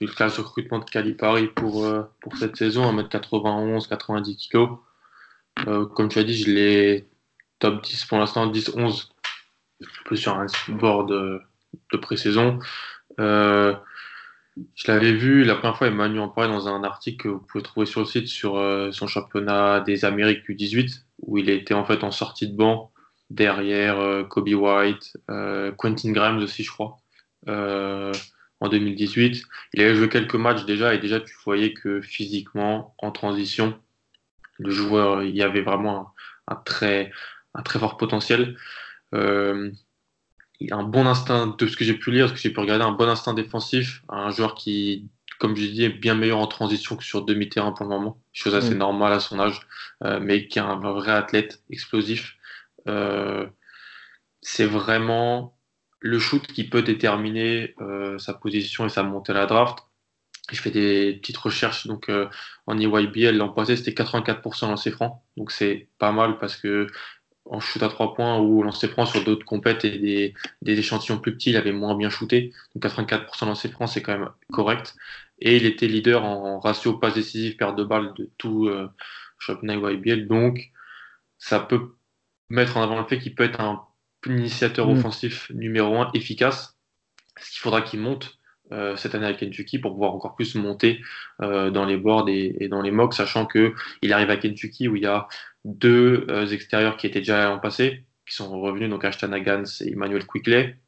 [0.00, 1.86] du classe de recrutement de Calipari pour,
[2.20, 4.68] pour cette saison, 1m91, 90 kg.
[5.66, 7.08] Euh, comme tu as dit, je l'ai
[7.58, 9.08] top 10 pour l'instant, 10-11,
[9.82, 11.40] un peu sur un bord de,
[12.00, 12.58] pré-saison.
[13.18, 13.74] Euh,
[14.74, 17.62] je l'avais vu la première fois, Emmanuel en parlait dans un article que vous pouvez
[17.62, 21.84] trouver sur le site sur euh, son championnat des Amériques U18, où il était en
[21.84, 22.92] fait en sortie de banc
[23.30, 25.16] derrière Kobe White,
[25.76, 26.96] Quentin Grimes aussi, je crois,
[27.46, 29.44] en 2018.
[29.74, 33.78] Il avait joué quelques matchs déjà et déjà tu voyais que physiquement, en transition,
[34.60, 36.12] le joueur, il y avait vraiment
[36.48, 37.10] un, très,
[37.54, 38.56] un très fort potentiel.
[39.14, 39.70] Euh,
[40.70, 42.92] un bon instinct, de ce que j'ai pu lire, ce que j'ai pu regarder, un
[42.92, 45.08] bon instinct défensif, un joueur qui,
[45.38, 48.54] comme je dis, est bien meilleur en transition que sur demi-terrain pour le moment, chose
[48.54, 48.78] assez mm.
[48.78, 49.60] normale à son âge,
[50.04, 52.36] euh, mais qui est un vrai athlète explosif.
[52.88, 53.46] Euh,
[54.42, 55.56] c'est vraiment
[56.00, 57.74] le shoot qui peut déterminer
[58.16, 59.80] sa position et sa montée à la draft
[60.54, 62.28] je fais des petites recherches donc euh,
[62.66, 66.86] en EYBL l'an passé c'était 84% lancé franc donc c'est pas mal parce que
[67.46, 71.18] en shoot à 3 points ou lancé franc sur d'autres compètes et des, des, échantillons
[71.18, 72.52] plus petits il avait moins bien shooté.
[72.74, 74.94] Donc 84% lancé franc c'est quand même correct.
[75.40, 78.88] Et il était leader en ratio passe décisive perte de balles de tout euh,
[79.38, 80.70] championnat EYBL donc
[81.38, 81.94] ça peut
[82.50, 83.82] mettre en avant le fait qu'il peut être un
[84.26, 84.98] initiateur mm.
[84.98, 86.76] offensif numéro 1 efficace.
[87.38, 88.38] Ce qu'il faudra qu'il monte
[88.72, 91.00] euh, cette année à Kentucky pour pouvoir encore plus monter
[91.42, 94.94] euh, dans les boards et, dans les mocks, sachant que il arrive à Kentucky où
[94.94, 95.26] il y a
[95.64, 99.92] deux euh, extérieurs qui étaient déjà en passé, qui sont revenus, donc Ashton Gans et
[99.92, 100.78] Emmanuel Quickley.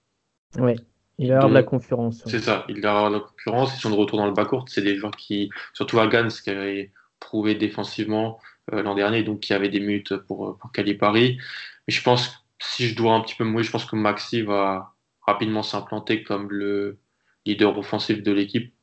[0.58, 0.74] Oui,
[1.18, 2.22] il a de la concurrence.
[2.26, 4.64] C'est ça, il a de la concurrence, ils sont de retour dans le bas court.
[4.68, 8.40] C'est des joueurs qui, surtout Gans, qui avait prouvé défensivement
[8.70, 11.38] l'an dernier, donc qui avait des minutes pour, pour Calipari.
[11.86, 14.94] Mais je pense, si je dois un petit peu mouiller, je pense que Maxi va
[15.22, 16.98] rapidement s'implanter comme le
[17.46, 18.74] leader offensif de l'équipe,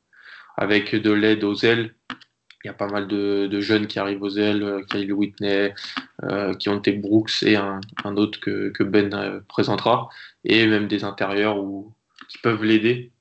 [0.56, 1.94] avec de l'aide aux ailes.
[2.64, 5.74] Il y a pas mal de, jeunes qui arrivent aux ailes, euh, Kyle Whitney,
[6.24, 7.80] euh, qui ont été Brooks et un,
[8.16, 10.08] autre que, Ben euh, présentera,
[10.44, 11.94] et même des intérieurs où,
[12.28, 13.12] qui peuvent l'aider.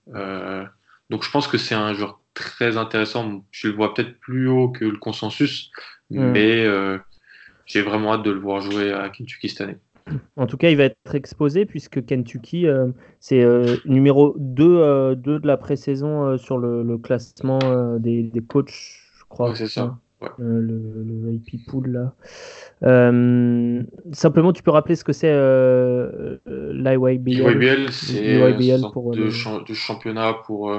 [1.09, 3.45] donc je pense que c'est un joueur très intéressant.
[3.51, 5.71] Je le vois peut-être plus haut que le consensus,
[6.09, 6.65] mais
[7.65, 9.77] j'ai vraiment hâte de le voir jouer à Kentucky cette année.
[10.35, 12.87] En tout cas, il va être exposé puisque Kentucky, euh,
[13.19, 17.59] c'est euh, numéro 2, euh, de la pré-saison sur le, classement
[17.99, 18.71] des, des, coachs,
[19.29, 19.55] je crois.
[19.55, 19.97] c'est ça.
[20.37, 22.13] le, le, IP pool là.
[24.11, 25.33] simplement, tu peux rappeler ce que c'est
[26.45, 29.23] l'IYBL L'IYBL, c'est un pour, de,
[29.67, 30.73] de, championnat pour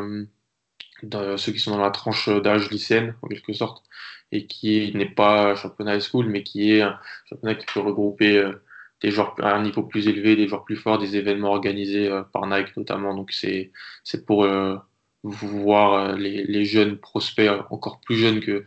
[1.37, 3.85] ceux qui sont dans la tranche d'âge lycéenne, en quelque sorte,
[4.33, 6.99] et qui n'est pas championnat high school, mais qui est un
[7.29, 8.53] championnat qui peut regrouper
[9.01, 12.23] des joueurs à un niveau plus élevé, des joueurs plus forts, des événements organisés euh,
[12.23, 13.15] par Nike notamment.
[13.15, 13.73] Donc c'est
[14.05, 14.77] c'est pour euh,
[15.23, 18.65] voir euh, les, les, jeunes prospects encore plus jeunes que,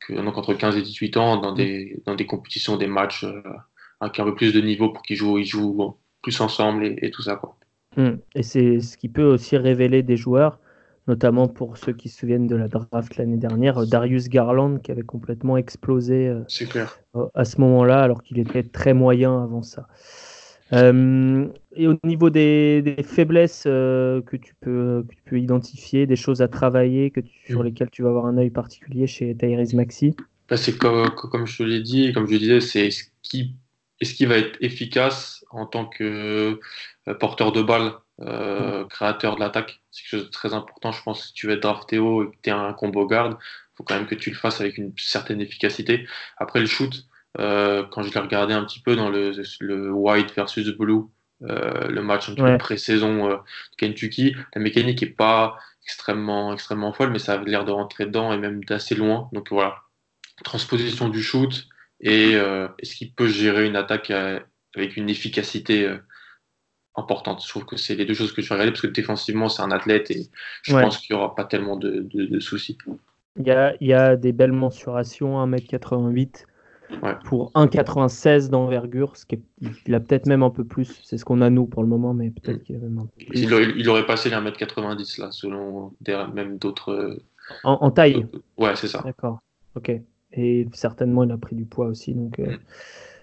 [0.00, 3.24] que donc entre 15 et 18 ans dans des dans des compétitions, des matchs
[4.00, 7.10] avec un peu plus de niveau pour qu'ils jouent ils jouent plus ensemble et, et
[7.10, 7.56] tout ça quoi.
[7.96, 8.16] Hmm.
[8.34, 10.58] Et c'est ce qui peut aussi révéler des joueurs
[11.08, 15.02] notamment pour ceux qui se souviennent de la draft l'année dernière, Darius Garland qui avait
[15.02, 16.44] complètement explosé euh,
[17.34, 19.88] à ce moment-là, alors qu'il était très moyen avant ça.
[20.72, 26.42] Euh, et au niveau des, faiblesses euh, que, tu peux, tu peux identifier, des choses
[26.42, 27.64] à travailler que sur mm.
[27.64, 30.14] lesquelles tu vas avoir un œil particulier chez Tyrese Maxi?
[30.48, 33.54] Bah, C'est comme, comme je te l'ai dit, comme je disais, c'est ce qui,
[34.00, 36.60] est-ce qui va être efficace en tant que
[37.18, 39.80] porteur de balle euh, créateur de l'attaque?
[39.90, 40.92] C'est quelque chose de très important.
[40.92, 43.36] Je pense si tu veux être drafté haut et que tu es un combo garde,
[43.40, 46.06] il faut quand même que tu le fasses avec une certaine efficacité.
[46.36, 47.06] Après le shoot,
[47.38, 51.04] quand je l'ai regardé un petit peu dans le, le white versus blue,
[51.40, 53.36] le match en pré-saison de
[53.76, 58.32] Kentucky, la mécanique est pas extrêmement, extrêmement folle, mais ça avait l'air de rentrer dedans
[58.32, 59.28] et même d'assez loin.
[59.32, 59.76] Donc voilà,
[60.44, 61.66] transposition du shoot
[62.00, 65.96] et est-ce qu'il peut gérer une attaque avec une efficacité
[66.96, 67.42] importante?
[67.44, 69.62] Je trouve que c'est les deux choses que je vais regarder parce que défensivement, c'est
[69.62, 70.28] un athlète et
[70.62, 72.76] je pense qu'il n'y aura pas tellement de, soucis.
[73.36, 76.44] Il y, a, il y, a, des belles mensurations, 1m88
[77.24, 79.40] pour 1,96 d'envergure, ce qui
[79.86, 81.00] il a peut-être même un peu plus.
[81.04, 83.24] C'est ce qu'on a nous pour le moment, mais peut-être qu'il a même un peu
[83.26, 83.40] plus.
[83.40, 85.92] Il aurait, passé les 1m90 là, selon
[86.34, 87.18] même d'autres.
[87.64, 88.26] En, taille
[88.58, 89.02] Ouais, c'est ça.
[89.04, 89.40] D'accord.
[89.74, 89.92] Ok.
[90.32, 92.14] Et certainement, il a pris du poids aussi.
[92.14, 92.56] Donc, euh,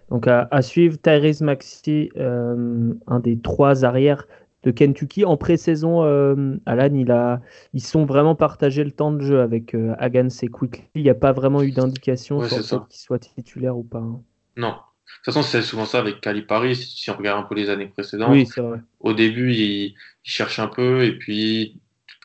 [0.09, 4.27] donc à, suivre, Tyrese Maxi, euh, un des trois arrières
[4.65, 5.23] de Kentucky.
[5.23, 7.39] En pré-saison, euh, Alan, il a,
[7.73, 10.83] ils sont vraiment partagé le temps de jeu avec euh, Agans et Quickly.
[10.95, 13.99] Il n'y a pas vraiment eu d'indication sur le fait qu'il soit titulaire ou pas.
[13.99, 14.21] Hein.
[14.57, 14.71] Non.
[14.71, 17.85] De toute façon, c'est souvent ça avec Calipari, si on regarde un peu les années
[17.87, 18.31] précédentes.
[18.31, 18.79] Oui, c'est vrai.
[18.99, 21.79] Au début, il, cherche un peu, et puis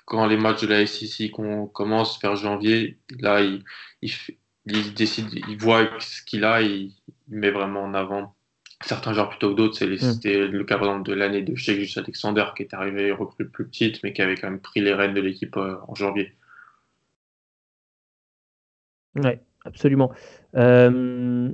[0.06, 3.62] quand les matchs de la SEC commencent vers janvier, là, il,
[4.02, 6.92] il décide, il voit ce qu'il a, il,
[7.28, 8.34] met vraiment en avant
[8.82, 9.84] certains joueurs plutôt que d'autres.
[9.84, 9.96] Hmm.
[9.96, 13.66] C'était le cas par exemple de l'année de Sheikh Alexander qui est arrivé recrue plus
[13.66, 16.32] petite, mais qui avait quand même pris les rênes de l'équipe euh, en janvier.
[19.16, 19.32] Oui,
[19.64, 20.12] absolument.
[20.56, 21.50] Euh,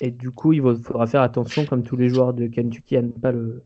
[0.00, 3.10] et du coup, il faudra faire attention, comme tous les joueurs de Kentucky, à ne
[3.10, 3.62] pas le,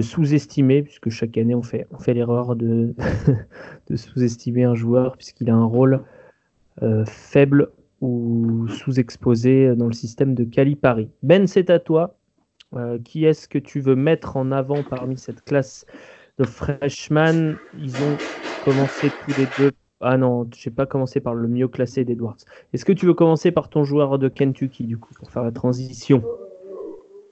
[0.00, 2.94] sous-estimer, puisque chaque année on fait, on fait l'erreur de,
[3.88, 6.02] de sous-estimer un joueur, puisqu'il a un rôle
[6.82, 7.70] euh, faible
[8.02, 11.08] ou sous-exposé dans le système de Calipari.
[11.22, 12.16] Ben, c'est à toi.
[12.74, 15.84] Euh, qui est-ce que tu veux mettre en avant parmi cette classe
[16.38, 18.16] de freshman Ils ont
[18.64, 19.72] commencé tous les deux.
[20.00, 22.38] Ah non, je n'ai pas commencé par le mieux classé d'Edwards.
[22.72, 25.52] Est-ce que tu veux commencer par ton joueur de Kentucky, du coup, pour faire la
[25.52, 26.24] transition?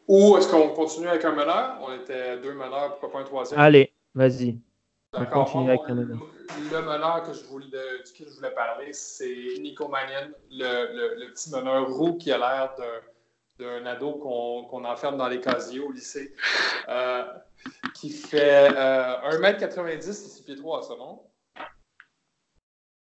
[0.07, 1.81] Ou est-ce qu'on continue avec un meneur?
[1.83, 3.59] On était deux meneurs, pourquoi pas un troisième?
[3.59, 4.59] Allez, vas-y.
[5.13, 5.51] D'accord.
[6.59, 7.69] Le meneur que je voulais,
[8.05, 12.75] duquel je voulais parler, c'est Nico Mannion, le, petit meneur roux qui a l'air
[13.59, 16.35] d'un ado qu'on enferme dans les casiers au lycée,
[16.89, 17.25] euh,
[17.95, 21.23] qui fait 1m90 et 6 pieds 3, ça, non?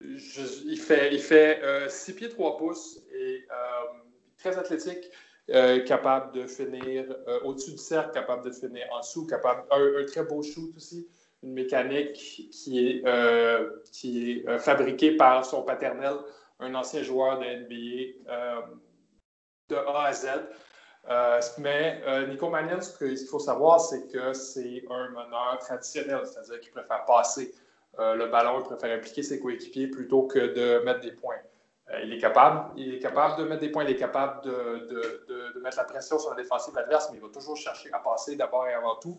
[0.01, 3.99] il fait, il fait 6 euh, pieds 3 pouces et euh,
[4.37, 5.11] très athlétique.
[5.87, 7.05] capable de finir
[7.45, 11.09] au-dessus du cercle, capable de finir en dessous, capable un très beau shoot aussi
[11.43, 16.15] une mécanique qui est, euh, qui est euh, fabriquée par son paternel,
[16.61, 18.61] un ancien joueur de NBA euh,
[19.69, 20.29] de A à Z.
[21.59, 26.71] mais Nico Mannion, ce qu'il faut savoir, c'est que c'est un meneur traditionnel, c'est-à-dire qu'il
[26.71, 27.53] préfère passer
[27.99, 31.41] le ballon, il préfère impliquer ses coéquipiers plutôt que de mettre des points.
[32.03, 35.53] il, est capable, il est capable de mettre des points, il est capable de, de,
[35.55, 38.37] de mettre la pression sur la défensive adverse, mais il va toujours chercher à passer
[38.37, 39.19] d'abord et avant tout.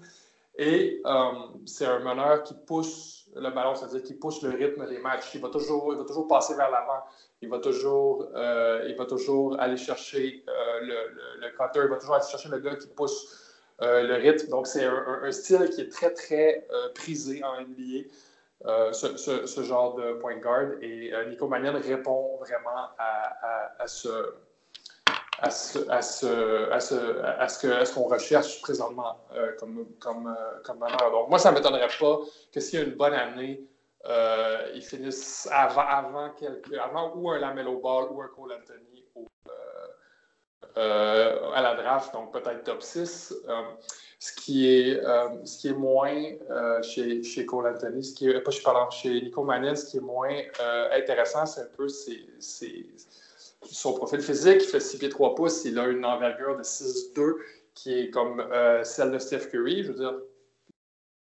[0.55, 1.31] Et euh,
[1.65, 5.33] c'est un meneur qui pousse le ballon, c'est-à-dire qui pousse le rythme des matchs.
[5.33, 7.03] Il va toujours, il va toujours passer vers l'avant.
[7.41, 11.81] Il va toujours, euh, il va toujours aller chercher euh, le, le, cutter.
[11.83, 13.39] Il va toujours aller chercher le gars qui pousse
[13.79, 14.47] le rythme.
[14.49, 18.93] Donc, c'est un, style qui est très, très prisé en NBA.
[18.93, 20.73] Ce, ce, genre de point guard.
[20.81, 24.07] Et Nico Mannion répond vraiment à, à ce,
[25.39, 25.79] à ce,
[27.93, 31.11] qu'on recherche présentement euh, comme, comme, euh.
[31.11, 32.19] Donc, moi, ça ne m'étonnerait pas
[32.51, 33.63] que s'il y a une bonne année,
[34.05, 36.33] euh, ils finissent avant,
[37.15, 39.05] ou un Lamelo Ball ou un Cole Anthony
[40.75, 43.31] à la draft, donc peut-être top 6.
[44.19, 46.31] ce, qui est, moins
[46.81, 50.01] chez, chez Cole Anthony, ce qui est, pas, pardon, chez Nico Mannion, ce qui est
[50.01, 50.35] moins
[50.91, 52.25] intéressant, c'est un peu c'est
[53.65, 57.35] son profil physique, il fait 6 pieds 3 pouces, il a une envergure de 6-2
[57.73, 59.83] qui est comme euh, celle de Steph Curry.
[59.83, 60.13] Je veux dire,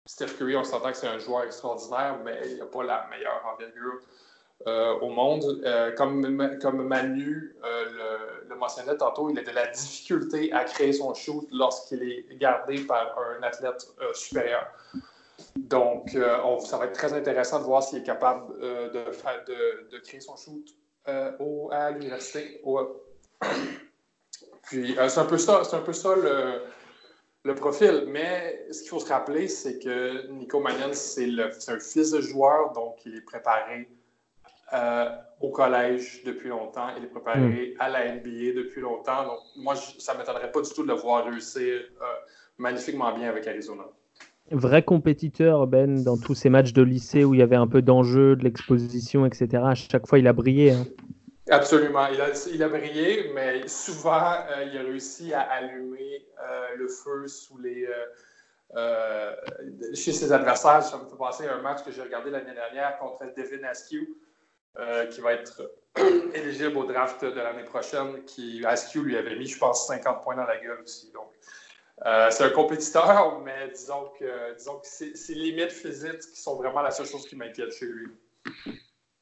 [0.05, 3.41] Steph Curry, on s'entend que c'est un joueur extraordinaire, mais il n'a pas la meilleure
[3.53, 3.99] envergure
[4.67, 5.61] euh, au monde.
[5.63, 11.13] Euh, comme, comme Manu le, mentionnait tantôt, il a de la difficulté à créer son
[11.13, 14.67] shoot lorsqu'il est gardé par un athlète supérieur.
[15.55, 16.09] Donc,
[16.59, 20.35] ça va être très intéressant de voir s'il est capable de, de, de créer son
[20.35, 20.75] shoot
[21.07, 22.61] euh, au, à l'université.
[24.63, 26.61] Puis euh, c'est un peu ça, c'est un peu ça le,
[27.43, 28.05] le, profil.
[28.07, 31.29] Mais ce qu'il faut se rappeler, c'est que Nico Mannion, c'est
[31.67, 33.89] un fils de joueur, donc il est préparé
[34.73, 35.09] euh,
[35.41, 37.81] au collège depuis longtemps, il est préparé hmm.
[37.81, 39.23] à la NBA depuis longtemps.
[39.23, 41.81] Donc moi, ça ne m'étonnerait pas du tout de le voir réussir
[42.57, 43.85] magnifiquement bien avec Arizona
[44.51, 47.81] vrai compétiteur, Ben, dans tous ces matchs de lycée où il y avait un peu
[47.81, 49.63] d'enjeu, de l'exposition, etc.
[49.65, 50.71] À chaque fois, il a brillé.
[50.71, 50.85] Hein.
[51.49, 52.07] Absolument.
[52.07, 56.87] Il a, il a brillé, mais souvent, euh, il a réussi à allumer euh, le
[56.87, 57.87] feu sous les,
[58.75, 59.35] euh,
[59.95, 60.83] chez ses adversaires.
[60.83, 64.07] Ça me fait penser à un match que j'ai regardé l'année dernière contre Devin Askew,
[65.11, 65.71] qui va être
[66.35, 68.23] éligible au draft de l'année prochaine.
[68.25, 71.11] Qui, Askew lui avait mis, je pense, 50 points dans la gueule aussi.
[72.29, 76.91] C'est un compétiteur, mais disons que, disons que ses limites physiques qui sont vraiment la
[76.91, 78.07] seule chose qui m'inquiète chez lui.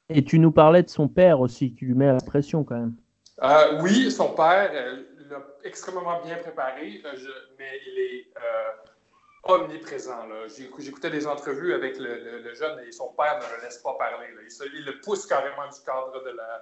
[0.09, 2.95] Et tu nous parlais de son père aussi, qui lui met la pression quand même.
[3.43, 7.11] Euh, oui, son père euh, l'a extrêmement bien préparé, euh,
[7.59, 8.27] mais il est
[9.43, 10.27] omniprésent.
[10.79, 14.27] J'écoutais des entrevues avec le, jeune et son père ne le laisse pas parler.
[14.73, 16.61] Il, le pousse carrément du cadre de la,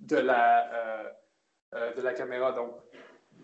[0.00, 2.52] de la, de la caméra.
[2.52, 2.72] Donc,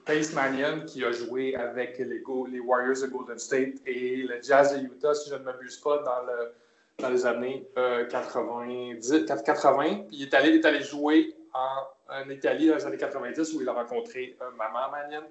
[0.05, 4.77] Pace Mannion, qui a joué avec les, les Warriors de Golden State et le Jazz
[4.77, 6.53] de Utah, si je ne m'abuse pas, dans le
[6.99, 9.83] dans les années 90, euh, 80.
[10.09, 13.69] Puis il est allé, est allé jouer en, Italie dans les années 90 où il
[13.69, 15.25] a rencontré euh, Maman Manian.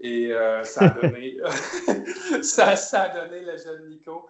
[0.00, 1.38] Et euh, ça, a donné,
[2.42, 4.28] ça, ça, a donné le jeune Nico.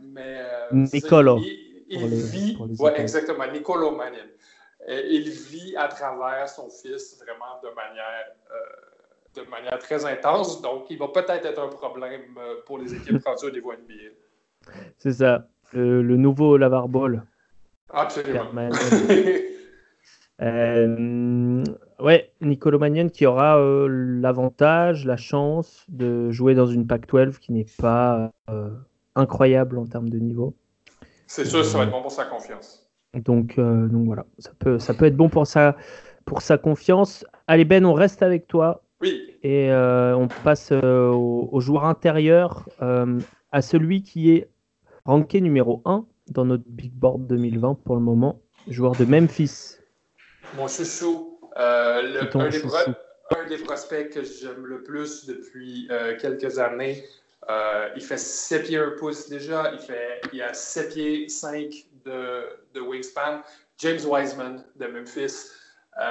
[0.00, 0.40] mais,
[0.72, 1.38] Nicolo.
[1.38, 4.26] Il, il vit, ouais, exactement, Nicolo Manian.
[4.88, 8.26] Il vit à travers son fils vraiment de manière,
[9.34, 10.60] de manière très intense.
[10.60, 14.12] Donc, il va peut-être être un problème pour les équipes rendues au niveau NBA.
[14.98, 17.24] C'est ça, le, nouveau Lavar Ball.
[17.90, 18.50] Absolument.
[20.42, 21.64] euh,
[22.00, 27.52] ouais, Nicolo Magnon qui aura euh, l'avantage, la chance de jouer dans une Pac-12 qui
[27.52, 28.70] n'est pas euh,
[29.14, 30.54] incroyable en termes de niveau.
[31.26, 32.83] C'est sûr, ça va être bon pour sa confiance.
[33.20, 35.76] Donc, euh, donc voilà, ça peut, ça peut être bon pour sa,
[36.24, 37.24] pour sa confiance.
[37.46, 38.82] Allez Ben, on reste avec toi.
[39.00, 39.36] Oui.
[39.42, 44.48] Et on passe au, au, joueur intérieur, à celui qui est
[45.04, 49.76] ranké numéro 1 dans notre Big Board 2020 pour le moment, joueur de Memphis.
[50.56, 57.04] Mon chouchou, euh, un, des prospects que j'aime le plus depuis euh, quelques années.
[57.50, 61.86] Euh, il fait 7 pieds 1 pouce déjà, il, fait, il a 7 pieds 5
[62.04, 63.42] de, de wingspan.
[63.78, 65.50] James Wiseman de Memphis.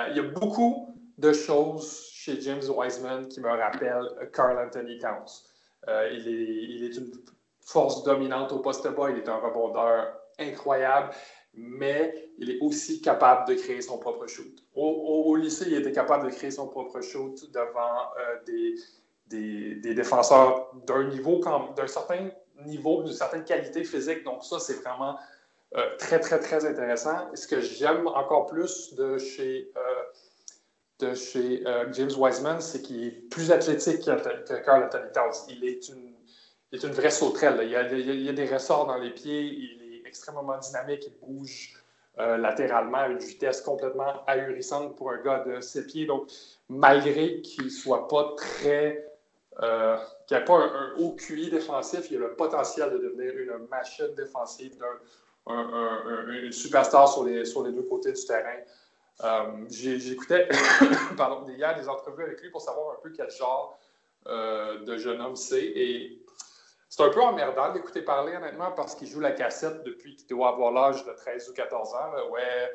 [0.09, 5.43] il y a beaucoup de choses chez James Wiseman qui me rappellent Carl Anthony Towns.
[5.87, 7.11] il, est, il est une
[7.65, 9.09] force dominante au poste bas.
[9.09, 11.11] Il est un rebondeur incroyable,
[11.53, 14.63] mais il est aussi capable de créer son propre shoot.
[14.75, 20.71] Au, lycée, il était capable de créer son propre shoot devant euh, des, des, défenseurs
[20.85, 21.39] d'un niveau,
[21.75, 22.29] d'un certain
[22.65, 24.23] niveau, d'une certaine qualité physique.
[24.23, 25.17] Donc ça, c'est vraiment
[25.75, 27.29] euh, très, très, très intéressant.
[27.35, 29.81] Ce que j'aime encore plus de chez, euh,
[30.99, 35.47] de chez James Wiseman, c'est qu'il est plus athlétique que, Carl Anthony Towns.
[35.49, 36.13] Il est une
[36.73, 37.59] il est une vraie sauterelle.
[37.61, 37.75] Il y,
[38.29, 41.75] a, des ressorts dans les pieds, il est extrêmement dynamique, il bouge
[42.17, 46.07] euh, latéralement à une vitesse complètement ahurissante pour un gars de ses pieds.
[46.07, 46.31] Donc,
[46.69, 49.07] malgré qu'il ne soit pas très.
[49.61, 49.97] Euh,
[50.31, 54.75] n'ait pas un, haut QI défensif, il a le potentiel de devenir une machine défensive,
[54.79, 54.87] d'un,
[55.47, 58.59] une superstar sur les, sur les deux côtés du terrain.
[59.23, 60.47] Euh, j'écoutais
[61.17, 63.77] pardon, hier des entrevues avec lui pour savoir un peu quel genre
[64.25, 65.63] de jeune homme c'est.
[65.63, 66.23] Et
[66.95, 70.49] c'est un peu emmerdant d'écouter parler, honnêtement, parce qu'il joue la cassette depuis qu'il doit
[70.49, 72.29] avoir l'âge de 13 ou 14 ans.
[72.31, 72.71] Ouais,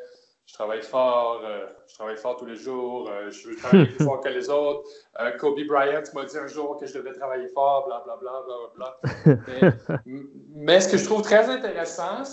[0.49, 4.05] je travaille fort, euh, je travaille fort tous les jours, euh, je veux travailler plus
[4.05, 4.89] fort que les autres.
[5.21, 8.99] Euh, Kobe Bryant m'a dit un jour que je devais travailler fort, blablabla, bla, bla,
[9.23, 10.23] bla, mais,
[10.55, 12.25] mais, ce que je trouve très intéressant,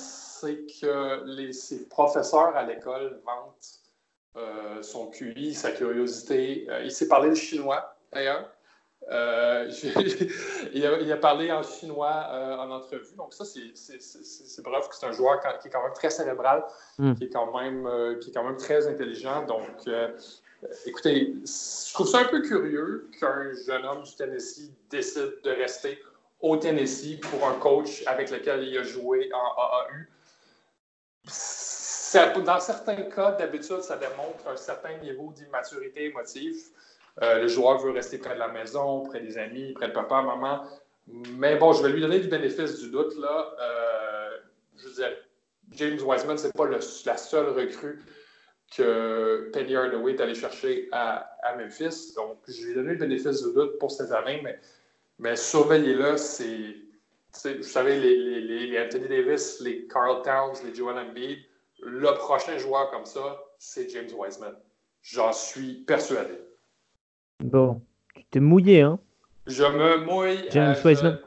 [0.45, 3.81] c'est que les, ses professeurs à l'école vantent
[4.81, 6.67] son QI, sa curiosité.
[6.83, 8.49] il s'est parlé le chinois, d'ailleurs.
[9.11, 9.69] Euh,
[10.73, 13.15] il, a, parlé en chinois euh, en entrevue.
[13.17, 16.63] Donc, ça, c'est bref que c'est un joueur qui est quand même très cérébral,
[16.97, 17.13] hmm.
[17.13, 19.45] qui, est quand même, euh, qui est quand même très intelligent.
[19.45, 19.87] Donc,
[20.85, 25.99] écoutez, je trouve ça un peu curieux qu'un jeune homme du Tennessee décide de rester
[26.41, 30.14] au Tennessee pour un coach avec lequel il a joué en AAU.
[32.45, 36.55] Dans certains cas, d'habitude, ça démontre un certain niveau d'immaturité émotive.
[37.21, 40.21] Euh, le joueur veut rester près de la maison, près des amis, près de papa,
[40.21, 40.65] maman.
[41.07, 43.15] Mais bon, je vais lui donner du bénéfice du doute.
[43.17, 43.53] Là.
[43.59, 44.37] Euh,
[44.77, 45.11] je veux dire,
[45.71, 48.01] James Wiseman, ce n'est pas la seule recrue
[48.75, 52.13] que Penny Hardaway est allé chercher à, Memphis.
[52.15, 54.59] Donc, je lui ai donné le bénéfice du doute pour cette année, mais,
[55.19, 56.75] mais surveillez-le, c'est.
[57.43, 61.39] Vous savez, les, les, Anthony Davis, les Carl Towns, les Joel Embiid,
[61.83, 64.53] le prochain joueur comme ça, c'est James Wiseman.
[65.01, 66.33] J'en suis persuadé.
[67.43, 67.81] Bon,
[68.15, 68.99] tu t'es mouillé, hein
[69.45, 70.47] Je me mouille.
[70.51, 71.17] James euh,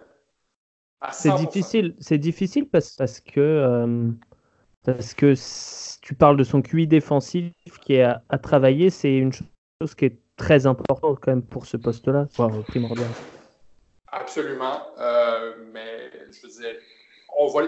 [1.13, 4.11] C'est difficile, c'est difficile parce, parce que euh,
[4.85, 5.35] Parce que
[6.01, 7.53] tu parles de son QI défensif
[7.83, 11.77] qui est à, travailler, c'est une chose qui est très importante quand même pour ce
[11.77, 13.09] poste-là, voire primordial.
[14.13, 14.81] Absolument.
[14.99, 16.81] Euh, mais je veux dire,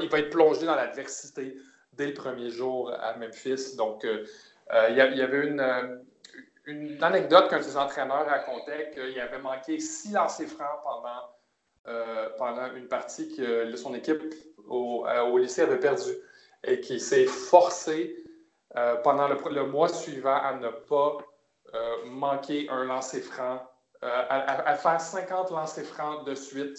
[0.03, 1.57] il va être plongé dans l'adversité
[1.93, 3.77] dès le premier jour à Memphis.
[3.77, 4.25] Donc, euh,
[4.73, 10.13] euh, il y, avait une, anecdote qu'un de ses entraîneurs racontait qu'il avait manqué six
[10.13, 14.23] lancers francs pendant, pendant une partie que son équipe
[14.69, 15.07] au,
[15.39, 16.13] lycée avait perdu
[16.63, 18.25] et qu'il s'est forcé
[19.03, 21.19] pendant le, le, mois suivant à ne pas
[22.07, 23.70] manquer un lancer franc
[24.03, 26.79] à, faire 50 lancers francs de suite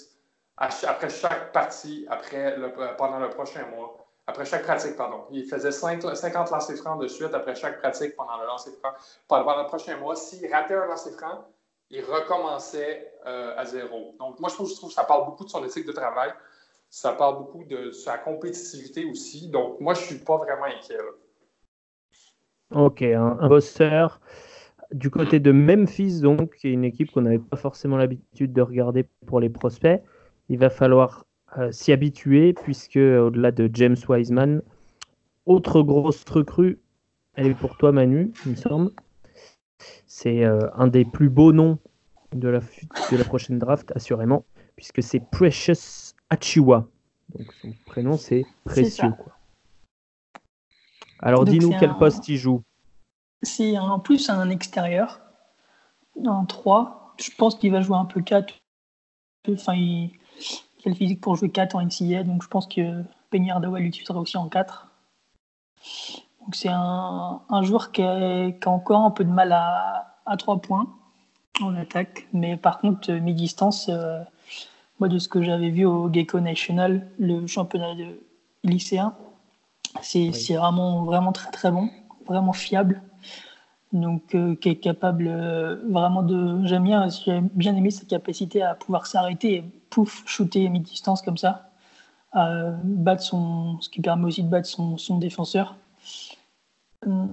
[0.57, 2.55] après chaque partie, après
[2.97, 3.97] pendant le prochain mois.
[4.27, 5.25] Après chaque pratique, pardon.
[5.31, 6.03] Il faisait 50
[6.51, 8.91] lancers francs de suite après chaque pratique pendant le lancer franc.
[9.27, 11.47] Pendant le prochain mois, s'il ratait un lancer franc,
[11.89, 14.15] il recommençait euh, à zéro.
[14.19, 16.31] Donc, moi, je trouve, que ça parle beaucoup de son éthique de travail.
[16.89, 19.49] Ça parle beaucoup de sa compétitivité aussi.
[19.49, 20.97] Donc, moi, je ne suis pas vraiment inquiet.
[22.73, 24.21] OK, un, un bosseur
[24.93, 28.61] du côté de Memphis, donc, qui est une équipe qu'on n'avait pas forcément l'habitude de
[28.61, 30.01] regarder pour les prospects,
[30.49, 31.25] il va falloir
[31.57, 34.61] euh, s'y habituer, puisque au-delà de James Wiseman,
[35.45, 36.79] autre grosse recrue,
[37.35, 38.91] elle est pour toi, Manu, il me semble.
[40.05, 41.79] C'est euh, un des plus beaux noms
[42.33, 44.45] de la, de la prochaine draft, assurément,
[44.75, 46.87] puisque c'est Precious Achiwa.
[47.37, 49.11] Donc son prénom, c'est Précieux.
[49.17, 49.33] Quoi.
[51.19, 52.63] Alors dis-nous quel poste il joue.
[53.43, 55.19] C'est en plus un extérieur,
[56.25, 57.15] un 3.
[57.17, 58.53] Je pense qu'il va jouer un peu 4.
[59.49, 60.11] Enfin, il,
[60.85, 64.37] a le physique pour jouer 4 en NCA, donc je pense que Penny l'utilisera aussi
[64.37, 64.87] en 4.
[66.41, 70.87] Donc c'est un, joueur qui a, encore un peu de mal à, à 3 points
[71.61, 74.21] en attaque, mais par contre, mi-distance, euh,
[74.99, 78.19] moi de ce que j'avais vu au Gecko National, le championnat de
[78.63, 79.15] lycéen,
[80.01, 81.89] c'est vraiment, vraiment très très bon,
[82.25, 83.01] vraiment fiable
[83.93, 86.65] donc euh, qui est capable euh, vraiment de.
[86.65, 91.21] J'aime bien, j'ai bien aimé sa capacité à pouvoir s'arrêter et pouf, shooter à mi-distance
[91.21, 91.69] comme ça,
[92.33, 95.75] battre son, ce qui permet aussi de battre son, son défenseur.
[97.07, 97.25] Euh,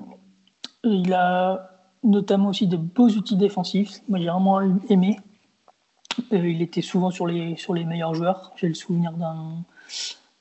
[0.85, 1.71] il a
[2.03, 4.01] notamment aussi de beaux outils défensifs.
[4.09, 5.19] Moi, j'ai vraiment aimé.
[6.33, 8.53] il était souvent sur les, sur les meilleurs joueurs.
[8.57, 9.13] J'ai le souvenir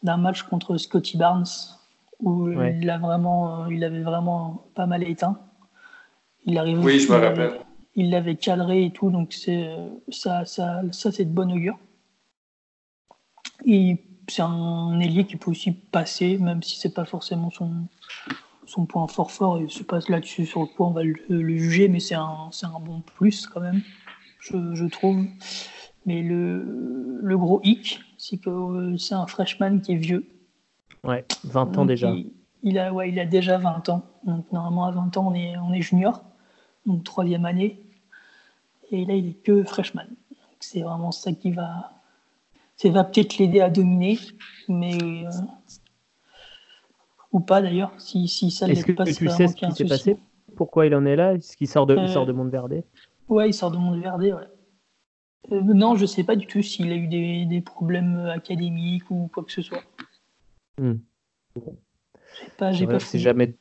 [0.03, 1.45] d'un match contre Scotty Barnes
[2.19, 5.37] où il, a vraiment, il avait vraiment pas mal éteint.
[6.47, 7.59] Il arrive oui, je me rappelle.
[7.95, 9.69] Il l'avait cadré et tout, donc c'est
[10.09, 11.77] ça, ça, ça c'est de bon augure.
[13.65, 13.97] Et
[14.29, 17.87] c'est un ailier qui peut aussi passer, même si c'est pas forcément son,
[18.65, 19.59] son point fort fort.
[19.59, 22.79] Il se passe là-dessus sur le point, on va le, juger, mais c'est un, un,
[22.79, 23.81] bon plus quand même,
[24.39, 25.25] je, je trouve.
[26.05, 30.25] Mais le, le, gros hic, c'est que euh, c'est un freshman qui est vieux.
[31.03, 32.13] Ouais, 20 ans déjà.
[32.63, 34.05] Il, a, ouais, il a déjà 20 ans.
[34.25, 36.23] Donc normalement à 20 ans, on est, on est junior
[36.87, 37.79] donc troisième année.
[38.91, 40.07] Et là, il est que freshman.
[40.59, 41.91] C'est vraiment ça qui va,
[42.77, 44.17] ça va peut-être l'aider à dominer,
[44.67, 45.29] mais euh,
[47.31, 47.91] ou pas d'ailleurs.
[47.99, 50.17] Si, si ça Est-ce que pas, tu sais ce qui s'est passé?
[50.55, 51.35] Pourquoi il en est là?
[51.35, 52.83] Est-ce qu'il sort de, il sort de Monteverde
[53.29, 54.21] Ouais, il sort de Monteverde.
[54.21, 55.51] Ouais.
[55.51, 59.29] Euh, non, je sais pas du tout s'il a eu des, des, problèmes académiques ou
[59.31, 59.83] quoi que ce soit.
[60.79, 60.95] Hmm.
[62.57, 63.55] Pas, j'ai pas c'est jamais,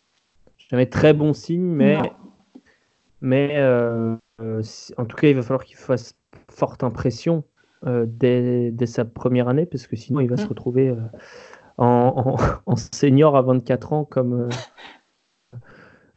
[0.71, 1.99] jamais très bon signe, mais
[3.21, 4.63] mais euh, euh,
[4.99, 6.15] en tout cas, il va falloir qu'il fasse
[6.51, 7.45] forte impression
[7.87, 10.49] euh, dès, sa première année, parce que sinon, il va se mm.
[10.49, 10.95] retrouver
[11.79, 14.49] en, senior à 24 ans comme,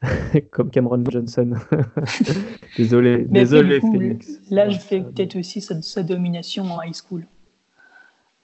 [0.52, 1.54] comme Cameron Johnson.
[2.78, 4.40] désolé, désolé Phoenix.
[4.50, 7.26] Là, je fais peut-être aussi sa, domination en high school.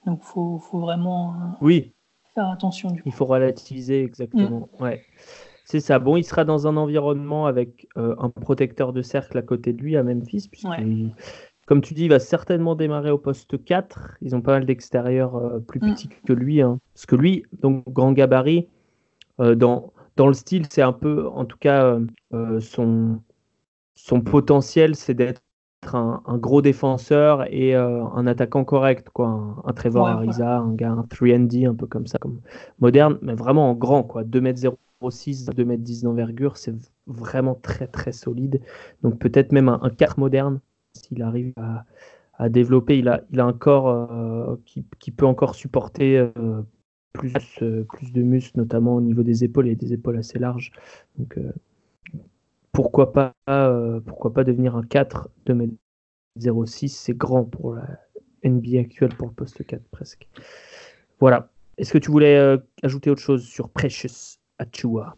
[0.06, 1.92] Donc, il faut, faut, vraiment oui.
[2.34, 2.90] faire attention.
[2.92, 4.68] Du Il faut relativiser, exactement.
[4.78, 4.82] Mm.
[4.82, 5.02] Ouais.
[5.66, 5.98] C'est ça.
[5.98, 9.82] Bon, il sera dans un environnement avec euh, un protecteur de cercle à côté de
[9.82, 10.68] lui à Memphis, puisque,
[11.66, 14.18] comme tu dis, il va certainement démarrer au poste 4.
[14.22, 15.92] Ils ont pas mal d'extérieurs euh, plus mm.
[15.92, 16.62] petits que lui.
[16.62, 16.78] Hein.
[16.94, 18.68] Parce que lui, donc grand gabarit,
[19.40, 21.98] euh, dans, dans le style, c'est un peu, en tout cas,
[22.60, 23.20] son,
[23.96, 25.42] son potentiel, c'est d'être
[25.92, 29.56] un, gros défenseur et un attaquant correct, quoi.
[29.64, 32.40] Un, Trevor Ariza, un gars, un 3D, un peu comme ça, comme
[32.78, 34.22] moderne, mais vraiment en grand, quoi.
[34.22, 34.78] 2 m 0
[35.10, 36.74] 6, 2m10 d'envergure, c'est
[37.06, 38.60] vraiment très très solide.
[39.02, 40.60] Donc peut-être même un, 4 moderne,
[40.94, 41.52] s'il arrive
[42.38, 46.62] à, développer, il a, il a un corps euh, qui, peut encore supporter euh,
[47.12, 47.32] plus,
[47.62, 50.72] euh, plus de muscles, notamment au niveau des épaules, et des épaules assez larges.
[51.18, 51.38] Donc
[52.72, 53.34] pourquoi, pas,
[54.06, 57.86] pourquoi pas devenir un 4 2m06, c'est grand pour la
[58.44, 60.28] NBA actuelle, pour le poste 4 presque.
[61.20, 61.50] Voilà.
[61.78, 64.38] Est-ce que tu voulais ajouter autre chose sur Precious?
[64.58, 65.16] Achua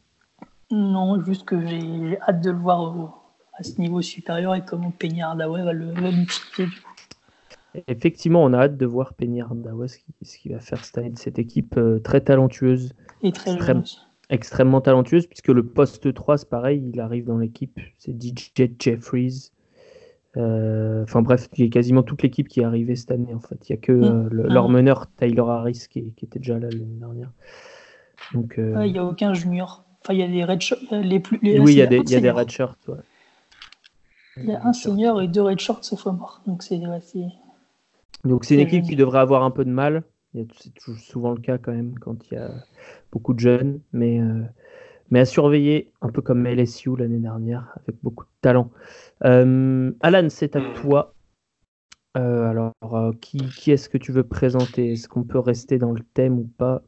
[0.70, 3.10] Non, juste que j'ai hâte de le voir au-
[3.59, 6.70] à ce niveau supérieur et comment Hardaway va le du coup.
[7.86, 11.19] Effectivement, on a hâte de voir Penny Hardaway, ce qu'il va faire cette année de
[11.19, 13.82] cette équipe euh, très talentueuse, Et très Extrême.
[14.31, 19.51] extrêmement talentueuse, puisque le poste 3, c'est pareil, il arrive dans l'équipe, c'est DJ Jeffries.
[20.36, 23.40] Euh, Enfin bref, il y a quasiment toute l'équipe qui est arrivée cette année en
[23.40, 23.69] fait.
[23.69, 24.73] Il n'y a que euh, le- leur Mm.
[24.73, 27.32] meneur Taylor Harris qui, qui était déjà là l'année dernière.
[28.32, 29.85] Donc, euh, Il n'y a aucun junior.
[30.03, 30.61] Enfin, il y a des red
[30.93, 32.51] euh, Les plus, les- oui, il y a des, y a des red
[32.89, 32.95] ouais.
[34.43, 36.40] Il y a un senior et deux red shorts sophomore.
[36.47, 37.01] Donc c'est ouais,
[38.24, 40.05] Donc c'est une équipe qui devrait avoir un peu de mal.
[40.35, 42.51] C'est souvent le cas quand même quand il y a
[43.11, 44.43] beaucoup de jeunes, mais, euh,
[45.11, 48.70] mais à surveiller, un peu comme LSU l'année dernière, avec beaucoup de talent.
[49.24, 51.15] Euh, Alan, c'est à toi.
[52.16, 52.74] Euh, alors,
[53.20, 54.93] qui, qui est-ce que tu veux présenter?
[54.93, 56.82] Est-ce qu'on peut rester dans le thème ou pas?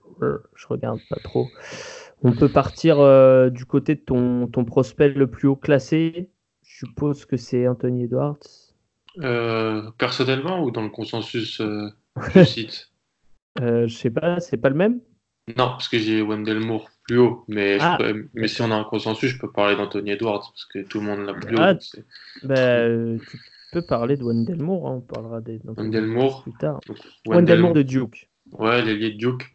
[0.55, 1.49] Je regarde pas trop.
[2.23, 6.31] On peut partir euh, du côté de ton, ton prospect le plus haut classé.
[6.63, 8.39] Je suppose que c'est Anthony Edwards.
[9.23, 11.89] Euh, personnellement ou dans le consensus euh,
[12.35, 12.91] du site?
[13.61, 15.01] Euh, je sais pas, c'est pas le même?
[15.57, 17.97] Non, parce que j'ai Wendell Moore plus haut, mais, Ah.
[17.99, 21.01] peux- mais si on a un consensus, je peux parler d'Anthony Edwards, parce que tout
[21.01, 21.61] le monde l'a plus haut.
[21.61, 22.05] Ah, c'est-
[22.45, 23.39] Bah, euh, tu
[23.73, 26.43] peux parler de Wendell Moore, hein, on parlera des Wendell Moore.
[26.45, 26.79] plus tard.
[26.87, 28.31] donc, Wendell Moore de Duke.
[28.53, 29.53] Ouais, l'ailier de Duke,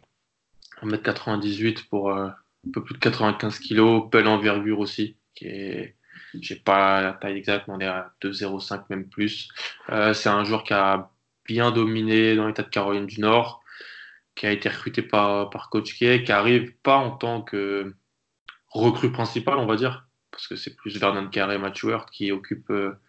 [0.82, 5.96] 1m98 pour euh, un peu plus de 95 kg, belle envergure aussi, qui est,
[6.40, 9.48] j'ai pas la taille exacte, mais on est à 2,05 même plus.
[9.90, 11.10] Euh, c'est un joueur qui a
[11.44, 13.62] bien dominé dans l'État de Caroline du Nord,
[14.34, 17.94] qui a été recruté par, par Coach K, qui arrive pas en tant que
[18.68, 21.78] recrue principale, on va dire, parce que c'est plus Vernon Carey et Matt
[22.12, 23.00] qui occupent euh,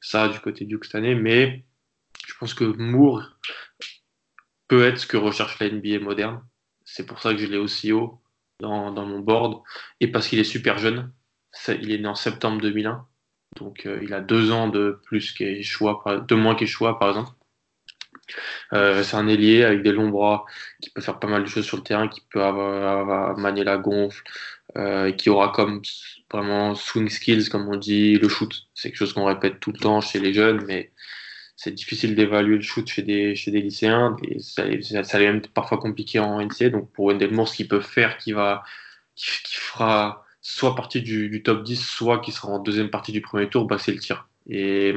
[0.00, 1.64] ça du côté Duke cette année, mais
[2.26, 3.38] je pense que Moore
[4.68, 6.42] peut être ce que recherche la NBA moderne.
[6.92, 8.20] C'est pour ça que je l'ai aussi haut
[8.60, 9.62] dans, mon board.
[10.00, 11.10] Et parce qu'il est super jeune.
[11.68, 13.06] Il est né en septembre 2001.
[13.56, 17.30] Donc euh, il a deux ans de plus qu'Eshua, par- de moins par exemple.
[18.74, 20.44] Euh, c'est un ailier avec des longs bras
[20.82, 23.78] qui peut faire pas mal de choses sur le terrain, qui peut avoir, manier la
[23.78, 24.22] gonfle,
[24.76, 25.80] euh, qui aura comme
[26.30, 28.54] vraiment swing skills, comme on dit, le shoot.
[28.74, 30.92] C'est quelque chose qu'on répète tout le temps chez les jeunes, mais
[31.62, 35.42] c'est difficile d'évaluer le shoot chez des, chez des lycéens et ça, ça, ça même
[35.42, 36.70] parfois compliqué en NCA.
[36.70, 38.64] Donc pour Wendell Moore, ce qu'il peut faire, qui va,
[39.14, 43.20] qui, fera soit partie du, du top 10, soit qui sera en deuxième partie du
[43.20, 44.28] premier tour, bah, c'est le tir.
[44.48, 44.96] Et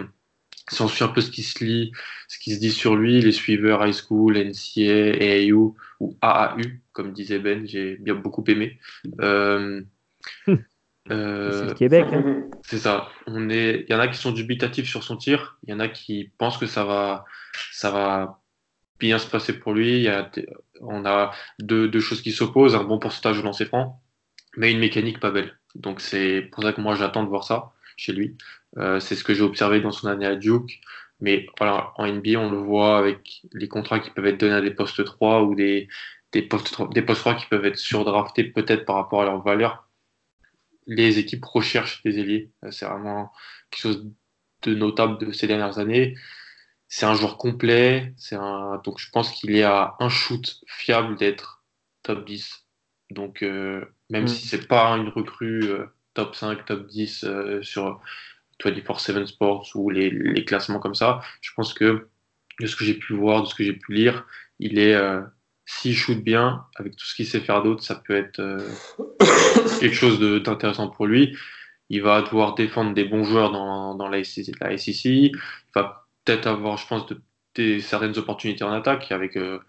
[0.71, 1.91] si on suit un peu ce qui se lit,
[2.27, 6.61] ce qui se dit sur lui, les suiveurs high school, NCA, AAU ou AAU,
[6.93, 8.79] comme disait Ben, j'ai bien beaucoup aimé.
[9.21, 9.83] Euh,
[11.07, 12.05] C'est euh, le Québec.
[12.11, 12.43] hein.
[12.63, 13.09] c'est ça.
[13.27, 15.57] On est, il y en a qui sont dubitatifs sur son tir.
[15.67, 17.25] Il y en a qui pensent que ça va,
[17.71, 18.39] ça va
[18.99, 19.97] bien se passer pour lui.
[19.97, 20.29] Il y a,
[20.81, 24.01] on a deux, deux choses qui s'opposent, un bon pourcentage de lancer franc,
[24.57, 25.57] mais une mécanique pas belle.
[25.75, 28.35] Donc c'est pour ça que moi j'attends de voir ça chez lui.
[28.77, 30.79] Euh, c'est ce que j'ai observé dans son année à Duke.
[31.21, 34.61] Mais voilà, en NBA, on le voit avec les contrats qui peuvent être donnés à
[34.61, 35.87] des postes 3 ou des,
[36.33, 39.41] des postes 3, des postes 3 qui peuvent être surdraftés peut-être par rapport à leur
[39.41, 39.84] valeur
[40.87, 42.51] les équipes recherchent des ailiers.
[42.63, 43.31] Euh, C'est vraiment
[43.71, 44.07] quelque chose
[44.63, 46.15] de notable de ces dernières années.
[46.87, 48.13] C'est un joueur complet.
[48.17, 48.81] C'est un...
[48.83, 51.63] Donc je pense qu'il est à un shoot fiable d'être
[52.03, 52.65] top 10.
[53.11, 54.27] Donc euh, même Mm.
[54.27, 58.01] si c'est pas une recrue euh, top 5, top 10 euh, sur
[58.59, 62.09] 24-7 Sports ou les, les classements comme ça, je pense que
[62.61, 64.25] de ce que j'ai pu voir, de ce que j'ai pu lire,
[64.59, 64.95] il est...
[65.65, 68.59] S'il shoot bien, avec tout ce qu'il sait faire d'autre, ça peut être euh,
[69.79, 71.35] quelque chose d'intéressant pour lui.
[71.89, 75.05] Il va devoir défendre des bons joueurs dans, dans la, SEC, la SEC.
[75.05, 75.31] Il
[75.73, 77.21] va peut-être avoir, je pense, de-
[77.55, 79.59] des, certaines opportunités en attaque avec euh,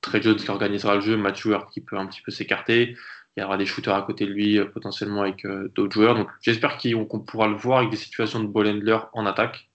[0.00, 2.96] Trey Jones qui organisera le jeu, Matt Stewart qui peut un petit peu s'écarter.
[3.36, 6.14] Il y aura des shooters à côté de lui, euh, potentiellement avec euh, d'autres joueurs.
[6.14, 9.70] Donc j'espère qu'on pourra le voir avec des situations de ball handler en attaque.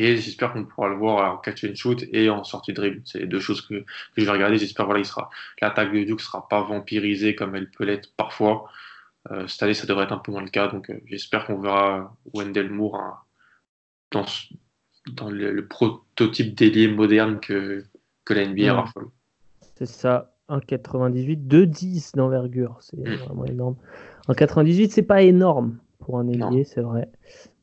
[0.00, 3.02] Et j'espère qu'on pourra le voir en catch and shoot et en sortie de dribble.
[3.04, 3.84] C'est les deux choses que, que
[4.16, 4.56] je vais regarder.
[4.56, 5.28] J'espère voilà, il sera
[5.60, 8.68] l'attaque de Duke sera pas vampirisée comme elle peut l'être parfois.
[9.32, 10.68] Euh, cette année, ça devrait être un peu moins le cas.
[10.68, 13.18] Donc, euh, j'espère qu'on verra Wendell Moore hein,
[14.12, 14.24] dans,
[15.14, 17.84] dans le, le prototype d'ailier moderne que,
[18.24, 18.76] que la NBA Mm.
[18.76, 19.06] raffole.
[19.74, 23.14] C'est ça, 1,98, 2,10 d'envergure, c'est Mm.
[23.16, 23.76] vraiment énorme.
[24.28, 27.08] 1,98, c'est pas énorme pour un ailier, c'est vrai,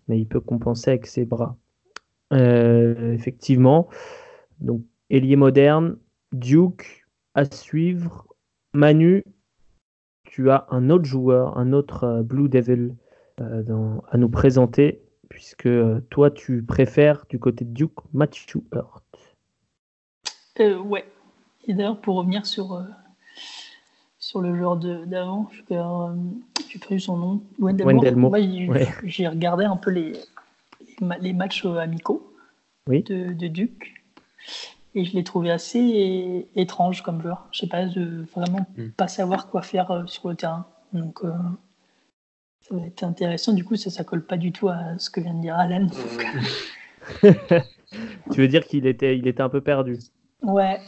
[0.10, 1.56] mais il peut compenser avec ses bras.
[2.34, 3.88] Euh, effectivement,
[4.60, 5.98] donc ailier moderne,
[6.34, 8.26] Duke à suivre.
[8.74, 9.24] Manu,
[10.24, 12.94] tu as un autre joueur, un autre euh, Blue Devil
[13.42, 15.70] euh, dans- à nous présenter, puisque
[16.10, 19.04] toi tu préfères du côté de Duke Matthew Hurt.
[20.60, 21.06] Euh, ouais.
[21.68, 22.84] Et d'ailleurs, pour revenir sur,
[24.20, 25.50] sur le joueur de- d'avant.
[25.52, 26.16] Je euh,
[26.70, 27.42] j'ai perdu son nom.
[27.60, 28.32] Wendell Wendell Moore.
[28.32, 28.88] Moore, Moi, j'ai ouais.
[29.04, 30.14] j'ai regardé un peu les,
[31.00, 32.34] les ma- les matchs amicaux
[32.88, 33.04] Oui.
[33.04, 33.94] de, de Duke.
[34.94, 37.48] Et je l'ai trouvé assez étrange comme joueur.
[37.52, 38.90] Je sais pas, de vraiment Mm.
[38.98, 40.66] pas savoir quoi faire euh, sur le terrain.
[40.94, 41.34] Donc, euh,
[42.62, 43.54] ça va être intéressant.
[43.54, 45.88] Du coup, ça, ça colle pas du tout à ce que vient de dire Alan.
[48.32, 50.00] Tu veux dire qu'il était, il était un peu perdu
[50.42, 50.82] Ouais,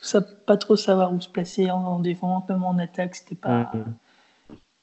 [0.00, 3.70] ça pas trop savoir où se placer en, en défense, même en attaque, c'était pas.
[3.74, 3.94] Mhm.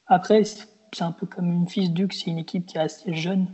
[0.08, 3.14] Après, c'est c'est un peu comme une fils Duke, c'est une équipe qui est assez
[3.16, 3.48] jeune.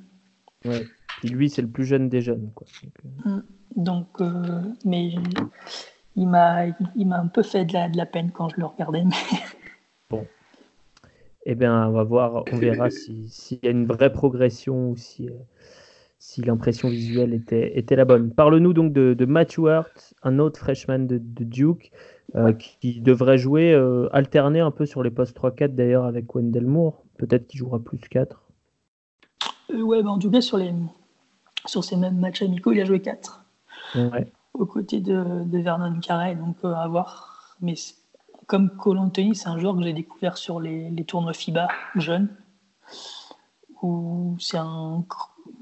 [0.66, 0.86] Ouais.
[1.20, 2.52] Puis lui, c'est le plus jeune des jeunes.
[2.56, 2.68] Quoi.
[2.84, 2.94] Donc,
[3.26, 3.42] euh,
[3.76, 5.12] Donc, euh, mais
[6.16, 8.66] il m'a, il m'a un peu fait de la, de la peine quand je le
[8.66, 9.04] regardais.
[9.04, 9.12] Mais
[11.46, 14.96] Eh bien, on va voir, on verra si- s'il y a une vraie progression ou
[14.96, 15.34] si, euh,
[16.20, 18.32] si l'impression visuelle était, était la bonne.
[18.32, 21.92] Parle-nous donc de, de Matthew Hurt, un autre freshman de, de Duke,
[22.36, 26.68] euh, qui devrait jouer, euh, alterner un peu sur les postes 3-4 d'ailleurs avec Wendell
[26.68, 27.04] Moore.
[27.18, 28.51] Peut-être qu'il jouera plus 4.
[29.74, 30.74] Euh, ouais, bah, en tout cas, sur, les,
[31.66, 33.44] sur ces mêmes matchs amicaux, il a joué 4
[33.96, 34.32] Ouais.
[34.54, 36.36] aux côtés de, de Vernon Carey.
[36.36, 37.56] Donc, euh, à voir.
[37.62, 37.76] Mais
[38.48, 42.30] comme Cole Anthony, c'est un joueur que j'ai découvert sur les, les tournois FIBA jeunes,
[43.82, 45.04] où c'est un,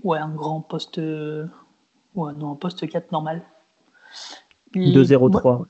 [0.03, 0.99] ouais, un grand poste.
[0.99, 1.45] euh,
[2.15, 3.43] Ouais, non, un poste 4 normal.
[4.73, 5.41] Et 2-0-3.
[5.43, 5.67] moi-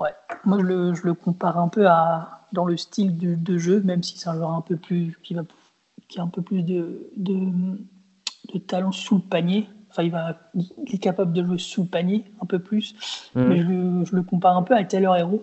[0.00, 3.58] Ouais, moi je le, je le compare un peu à dans le style de, de
[3.58, 5.42] jeu, même si c'est un joueur un peu plus qui va
[6.08, 7.38] qui a un peu plus de, de,
[8.54, 9.68] de talent sous le panier.
[9.90, 12.94] Enfin, il, va, il est capable de jouer sous le panier un peu plus,
[13.34, 13.44] Mhm.
[13.48, 15.42] mais je, le- je le compare un peu à Taylor Hero.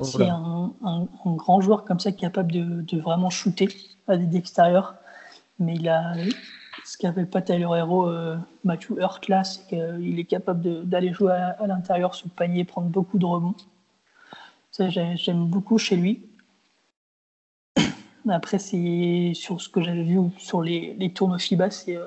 [0.00, 3.68] Oh C'est un, un- un grand joueur comme ça capable de, de vraiment shooter
[4.08, 4.96] à des d'extérieur,
[5.58, 6.14] mais il a
[6.84, 11.32] ce qu'appelle pas Taylor Hero, euh, Matthew Hurt là, c'est qu'il est capable d'aller jouer
[11.32, 13.54] à, à l'intérieur sous le panier, prendre beaucoup de rebonds.
[14.70, 16.26] Ça, j'ai- j'aime beaucoup chez lui.
[18.28, 22.06] Après, c'est sur ce que j'avais vu sur les, les tournois FIBA, c'est euh,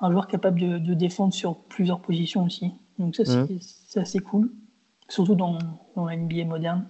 [0.00, 2.72] un joueur capable de, de défendre sur plusieurs positions aussi.
[2.98, 4.50] Donc ça, c'est c'est assez cool,
[5.08, 5.58] surtout dans,
[5.96, 6.86] dans la NBA moderne.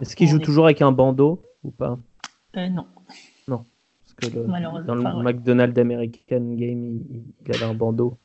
[0.00, 1.98] Est-ce qu'il joue est- toujours avec un bandeau ou pas?
[2.56, 2.86] Euh, non,
[3.48, 4.46] Parce que le-
[4.86, 5.32] dans le ouais.
[5.32, 8.18] McDonald's American Game, il, il- il avait un bandeau.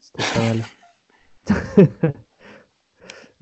[0.00, 0.64] C'était pas mal.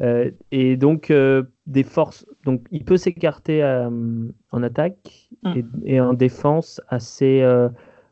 [0.00, 2.24] Euh, et donc, euh, des forces.
[2.44, 3.90] Donc, il peut s'écarter euh,
[4.52, 5.52] en attaque Mm.
[5.56, 7.46] et, et en défense assez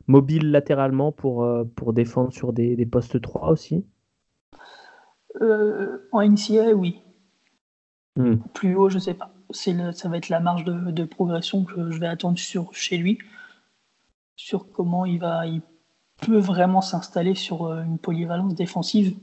[0.07, 1.45] mobile latéralement pour,
[1.75, 3.85] pour défendre sur des, des postes 3 aussi.
[5.41, 7.01] En NCA, oui.
[8.15, 8.37] Hmm.
[8.53, 9.31] Plus haut, je sais pas.
[9.67, 12.97] Le- ça va être la marge de, de progression que je vais attendre sur, chez
[12.97, 13.19] lui,
[14.35, 15.61] sur comment il va, il
[16.25, 19.15] peut vraiment s'installer sur une polyvalence défensive.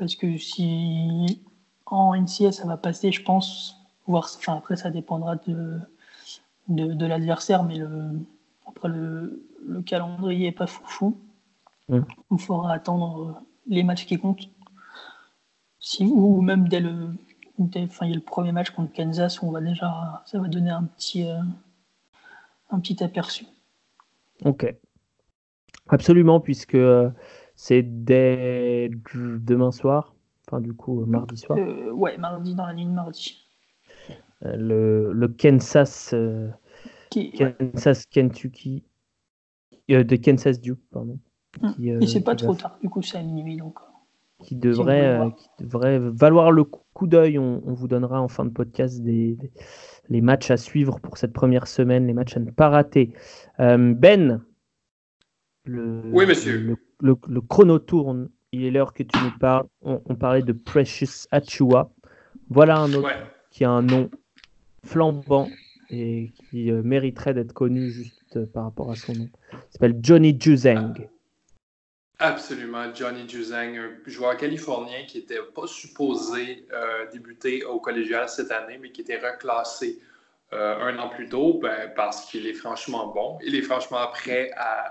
[0.00, 1.42] Parce que si
[1.84, 5.78] en NCA ça va passer, je pense, voir, enfin après ça dépendra de,
[6.68, 8.18] de, de l'adversaire, mais le,
[8.66, 11.18] après le, le calendrier est pas foufou.
[11.90, 12.00] Mm.
[12.32, 13.32] Il faudra attendre euh,
[13.66, 14.48] les matchs qui comptent.
[15.80, 17.10] Si, ou même dès le,
[17.58, 20.38] dès- enfin, il y a le premier match contre Kansas où on va déjà, ça
[20.38, 21.42] va donner un petit, euh,
[22.70, 23.44] un petit aperçu.
[24.46, 24.74] Ok.
[25.90, 27.10] Absolument, puisque euh,
[27.62, 30.14] c'est dès demain soir,
[30.48, 33.36] enfin du coup mardi soir, Euh, ouais, mardi dans la nuit de mardi.
[34.46, 36.48] euh, le, le Kansas, euh,
[37.10, 37.54] Qui, ouais.
[37.74, 38.82] Kansas Kentucky,
[39.90, 41.18] euh, de Kansas Duke, pardon.
[41.60, 41.72] Mm.
[41.74, 43.78] Qui, euh, Et c'est pas trop va- tard, du coup c'est à minuit donc.
[44.42, 47.38] qui devrait, euh, qui devrait valoir le coup coup d'œil.
[47.38, 49.52] On, on vous donnera en fin de podcast des, des-
[50.08, 53.12] les matchs à suivre pour cette première semaine, les matchs à ne pas rater.
[53.60, 54.40] Euh, ben,
[55.66, 56.58] le, Oui, monsieur.
[56.58, 58.30] Le, le- le chrono tourne.
[58.52, 59.66] Il est l'heure que tu nous parles.
[59.82, 61.90] On, on parlait de Precious Achua.
[62.48, 63.26] Voilà un autre Ouais.
[63.50, 64.10] qui a un nom
[64.84, 65.48] flambant
[65.90, 69.28] et qui euh, mériterait d'être connu juste euh, par rapport à son nom.
[69.52, 71.08] Il s'appelle Johnny Juzang.
[72.18, 78.50] Absolument, Johnny Juzang, un joueur californien qui n'était pas supposé euh, débuter au collégial cette
[78.50, 80.00] année, mais qui était reclassé
[80.52, 83.38] un an plus tôt ben, parce qu'il est franchement bon.
[83.46, 84.90] Il est franchement prêt à,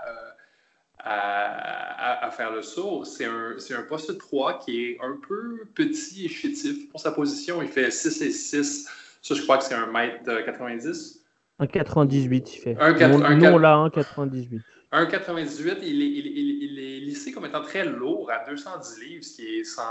[1.04, 3.04] à, à- à faire le saut.
[3.04, 7.12] C'est un, c'est un poste 3 qui est un peu petit et chétif pour sa
[7.12, 7.62] position.
[7.62, 8.88] Il fait 6 et 6.
[9.22, 11.22] Ça, je crois que c'est un mètre euh, 90.
[11.58, 12.76] Un 98, il fait.
[12.80, 14.60] Un quatre- Nous, un nous, on l'a un 98.
[14.92, 19.24] 1,98, il est, il, il- il est lissé comme étant très lourd à 210 livres,
[19.24, 19.82] ce qui est 100,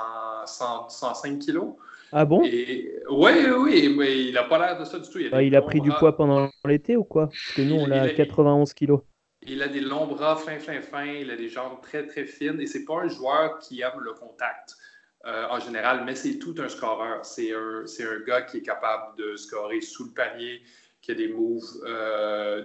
[0.46, 1.76] 100 105 kilos.
[2.12, 2.42] Ah bon?
[2.42, 5.20] Oui, oui, mais il n'a pas l'air de ça du tout.
[5.32, 7.28] Bah, il a longs pris du poids pendant l'été ou quoi?
[7.28, 9.02] Parce que nous, on l'a à il a- 91 kilos.
[9.50, 11.06] Il a des longs bras fin, fin, fin.
[11.06, 12.62] Il a des jambes très, très fines.
[12.62, 14.78] Et c'est pas un joueur qui aime le contact.
[15.26, 17.26] en général, mais c'est tout un scoreur.
[17.26, 20.62] C'est un, un, gars qui est capable de scorer sous le panier,
[21.02, 21.74] qui a des moves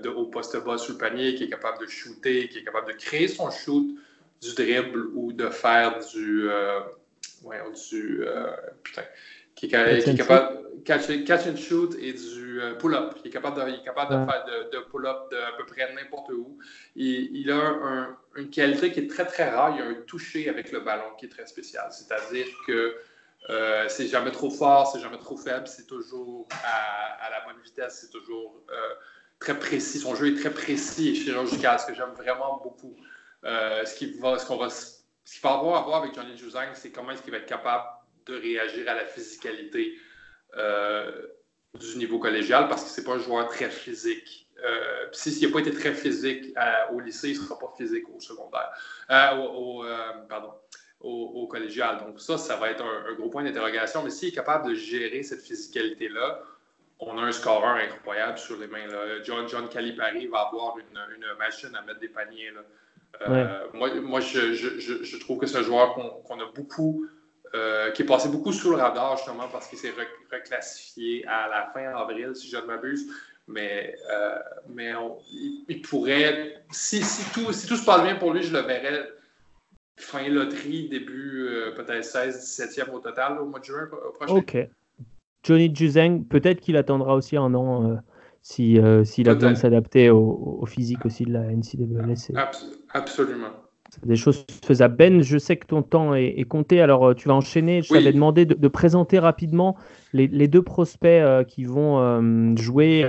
[0.05, 2.89] de haut poste bas sous le panier, qui est capable de shooter, qui est capable
[2.89, 3.87] de créer son shoot
[4.43, 6.49] du dribble ou de faire du.
[7.43, 8.25] Ouais, du.
[8.83, 9.05] putain
[9.55, 13.15] qui est, capable catch, catch and shoot et du euh, pull-up.
[13.23, 16.59] Il est capable de, capable de faire de, pull-up de à peu près n'importe où.
[16.95, 19.75] Il, il a une qualité qui est très, très rare.
[19.77, 21.91] Il a un toucher avec le ballon qui est très spécial.
[21.91, 22.97] C'est-à-dire que
[23.51, 27.99] euh, c'est jamais trop fort, c'est jamais trop faible, c'est toujours à, la bonne vitesse,
[28.01, 28.75] c'est toujours euh,
[29.39, 29.99] très précis.
[29.99, 32.97] Son jeu est très précis et chirurgical, ce que j'aime vraiment beaucoup.
[33.43, 36.91] ce qu'il va, ce qu'on va, ce va avoir à voir avec Johnny Juzang, c'est
[36.91, 37.85] comment est-ce qu'il va être capable
[38.27, 39.99] de réagir à la physicalité
[40.57, 41.27] euh,
[41.79, 44.49] du niveau collégial parce que c'est pas un joueur très physique.
[44.65, 46.55] Euh, S'il n'a pas été très physique
[46.93, 48.71] au lycée, il ne sera pas physique au secondaire.
[49.11, 50.53] Euh, au, euh, pardon,
[51.01, 51.99] au, collégial.
[51.99, 54.03] Donc ça, ça va être un, gros point d'interrogation.
[54.03, 56.41] Mais s'il est capable de gérer cette physicalité-là,
[57.01, 58.87] on a un scoreur incroyable sur les mains.
[58.87, 59.23] Là.
[59.23, 62.53] John, John Calipari va avoir une, une, machine à mettre des paniers.
[62.53, 63.67] Là.
[63.75, 67.07] moi, moi je, je, je, trouve que c'est un joueur qu'on a beaucoup
[67.55, 69.93] euh, qui est passé beaucoup sous le radar justement parce qu'il s'est
[70.33, 73.07] reclassifié à la fin avril, si je ne m'abuse.
[73.47, 74.93] Mais, euh, mais
[75.69, 79.09] il, pourrait, si, si, tout, si tout se passe bien pour lui, je le verrais
[79.97, 84.35] fin loterie, début euh, peut-être 16, 17e au total au mois de juin prochain.
[84.35, 84.57] Ok.
[85.45, 88.01] Johnny Juzeng, peut-être qu'il attendra aussi un an
[88.43, 92.51] si, s'il a besoin de s'adapter au, physique aussi de la NCAA.
[92.95, 93.64] absolument
[94.05, 94.97] des choses faisables.
[94.97, 97.83] Ben, je sais que ton temps est, compté, alors euh, tu vas enchaîner.
[97.83, 99.77] Je t'avais demandé de, présenter rapidement
[100.13, 103.05] les, deux prospects euh, qui vont euh, jouer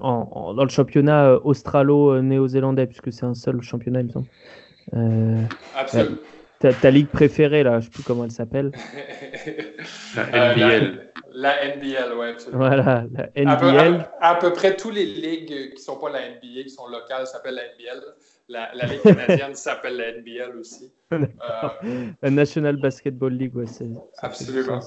[0.00, 5.48] dans le championnat australo-néo-zélandais, puisque c'est un seul championnat, il me semble.
[5.76, 6.16] Absolument.
[6.60, 8.70] Ta, ligue préférée, là, je ne sais plus comment elle s'appelle.
[10.14, 11.10] la NBL.
[11.32, 12.58] La, NBL, oui, absolument.
[12.58, 14.06] Voilà, la NBL.
[14.20, 17.26] À peu, près toutes les ligues qui ne sont pas la NBA, qui sont locales,
[17.26, 18.02] s'appellent la NBL.
[18.50, 20.92] La, Ligue canadienne s'appelle la NBL aussi.
[21.12, 23.88] Euh, la National Basketball League, ouais, c'est.
[24.18, 24.78] Absolument.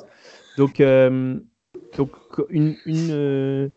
[0.57, 1.37] Donc, euh,
[1.97, 2.11] donc
[2.49, 3.69] une, une, euh,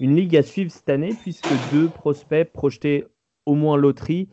[0.00, 3.06] une, ligue à suivre cette année, puisque deux prospects projetés
[3.46, 4.28] au moins loterie.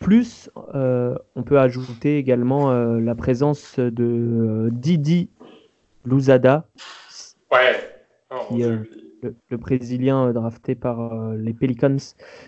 [0.00, 5.30] plus, on peut ajouter également la présence de Didi
[6.04, 6.68] Louzada.
[7.52, 7.88] Ouais.
[8.30, 8.56] Oh,
[9.22, 11.96] le, Brésilien drafté par les Pelicans,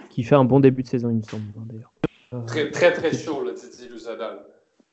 [0.09, 1.93] qui fait un bon début de saison, il me semble, hein, d'ailleurs.
[2.33, 4.47] Euh, très, très, très chaud, le Titi Luzada.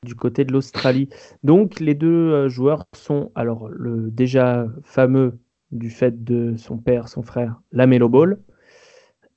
[0.04, 1.10] Du côté de l'Australie.
[1.44, 5.38] Donc, les deux euh, joueurs sont, alors, le déjà fameux
[5.72, 8.40] du fait de son père, son frère, Lamelo Ball,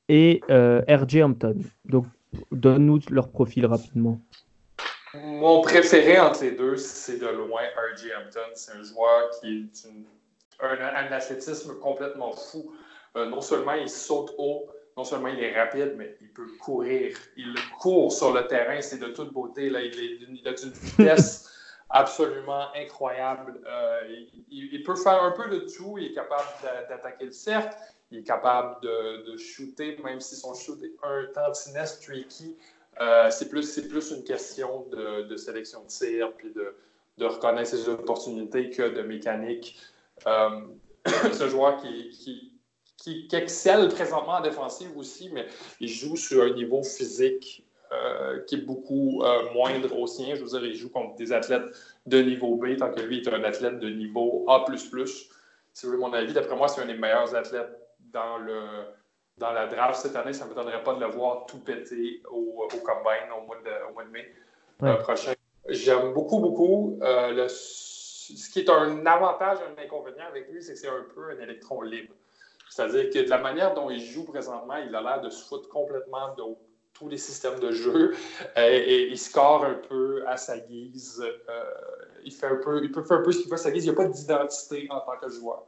[0.09, 1.59] et euh, RJ Hampton.
[1.85, 2.07] Donc,
[2.53, 4.19] donne-nous leur profil rapidement.
[5.12, 7.61] Mon préféré entre les deux, c'est de loin
[7.93, 8.41] RJ Hampton.
[8.55, 9.51] C'est un joueur qui a
[10.62, 12.73] un, athlétisme complètement fou.
[13.15, 17.16] non seulement il saute haut, non seulement il est rapide, mais il peut courir.
[17.37, 19.70] Il court sur le terrain, c'est de toute beauté.
[19.70, 19.81] Là.
[19.81, 21.51] Il, est, a une vitesse
[21.91, 23.61] absolument incroyable.
[23.66, 24.01] Euh,
[24.51, 25.97] il, peut faire un peu de tout.
[25.99, 26.49] Il est capable
[26.89, 27.77] d'attaquer le cercle.
[28.11, 32.57] Il est capable de, shooter, même si son shoot est un tantinet streaky.
[33.01, 38.70] Euh, c'est plus, plus une question de, sélection de tir, puis de, reconnaître ses opportunités
[38.70, 39.78] que de mécanique.
[40.26, 40.60] Euh,
[41.32, 42.40] ce joueur qui
[43.01, 45.47] qui, excelle présentement en défensive aussi, mais
[45.80, 50.34] il joue sur un niveau physique euh, qui est beaucoup euh, moindre au sien.
[50.34, 51.64] Je veux dire, il joue contre des athlètes
[52.06, 54.64] de niveau B, tant que lui est un athlète de niveau A.
[55.72, 57.70] Si vous voulez mon avis, d'après moi, c'est un des meilleurs athlètes
[58.12, 58.60] dans, le,
[59.38, 60.32] dans la draft cette année.
[60.32, 63.90] Ça ne m'étonnerait pas de le voir tout péter au, au combine au mois de,
[63.90, 64.30] au mois de mai
[64.82, 65.32] euh, prochain.
[65.68, 66.98] J'aime beaucoup, beaucoup.
[67.01, 67.47] Le,
[68.36, 71.40] ce qui est un avantage, un inconvénient avec lui, c'est que c'est un peu un
[71.40, 72.15] électron libre.
[72.69, 75.69] C'est-à-dire que de la manière dont il joue présentement, il a l'air de se foutre
[75.69, 76.43] complètement de
[76.94, 78.15] tous les systèmes de jeu
[78.57, 81.23] euh, et, il score un peu à sa guise.
[81.48, 81.65] Euh,
[82.24, 83.85] il, fait un peu, il peut faire un peu ce qu'il veut à sa guise.
[83.85, 85.65] Il n'y a pas d'identité en tant que joueur.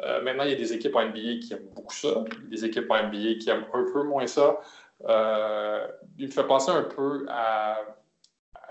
[0.00, 2.90] Euh, maintenant, il y a des équipes en NBA qui aiment beaucoup ça, des équipes
[2.90, 4.58] en NBA qui aiment un peu moins ça.
[6.18, 7.78] il me fait penser un peu à,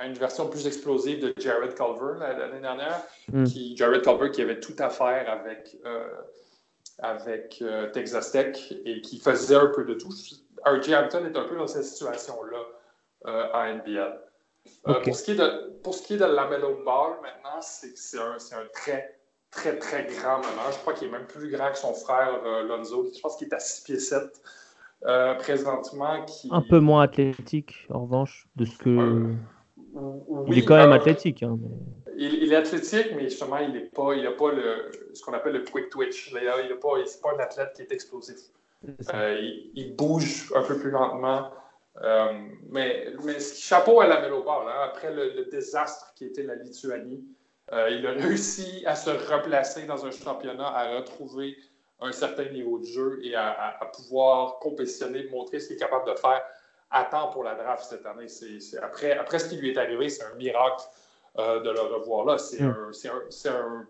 [0.06, 3.02] une version plus explosive de Jared Culver l'année dernière.
[3.32, 3.44] Mm.
[3.46, 5.78] Qui, Jared Culver qui avait tout à faire avec
[7.00, 10.10] avec euh, Texas Tech et qui faisait un peu de tout.
[10.66, 10.96] R.J.
[10.96, 12.60] Hampton est un peu dans cette situation-là
[13.28, 14.20] euh, à NBL.
[14.88, 18.18] Euh, pour, ce qui est de, pour ce qui est de Lamello Ball, maintenant, c'est
[18.18, 19.20] un, un, très,
[19.52, 20.72] très, très grand meneur.
[20.72, 23.12] Je crois qu'il est même plus grand que son frère Lonzo.
[23.14, 24.42] Je pense qu'il est à 6 pieds 7
[25.40, 26.24] présentement.
[26.26, 26.48] Qui...
[26.52, 29.36] Un peu moins athlétique, en revanche, de ce que.
[30.48, 31.44] Il est quand même athlétique.
[31.44, 31.60] Hein,
[32.18, 35.54] il, est athlétique, mais justement, il n'a pas, il a pas le, ce qu'on appelle
[35.54, 36.30] le quick twitch.
[36.30, 38.38] Il n'est pas, pas, un athlète qui est explosif.
[39.14, 39.40] Euh,
[39.74, 41.50] il, bouge un peu plus lentement.
[42.02, 42.34] Euh,
[42.70, 44.68] mais, mais chapeau à la Mélobal.
[44.68, 47.24] Hein, après le, désastre qui était la Lituanie,
[47.72, 51.56] euh, il a réussi à se replacer dans un championnat, à retrouver
[52.02, 56.16] un certain niveau de jeu et à, pouvoir compétitionner, montrer ce qu'il est capable de
[56.20, 56.42] faire
[57.04, 58.28] temps pour la draft cette année.
[58.82, 60.84] après, après ce qui lui est arrivé, c'est un miracle
[61.40, 62.38] euh, de le revoir là.
[62.38, 62.92] C'est mm.
[63.46, 63.88] un, un,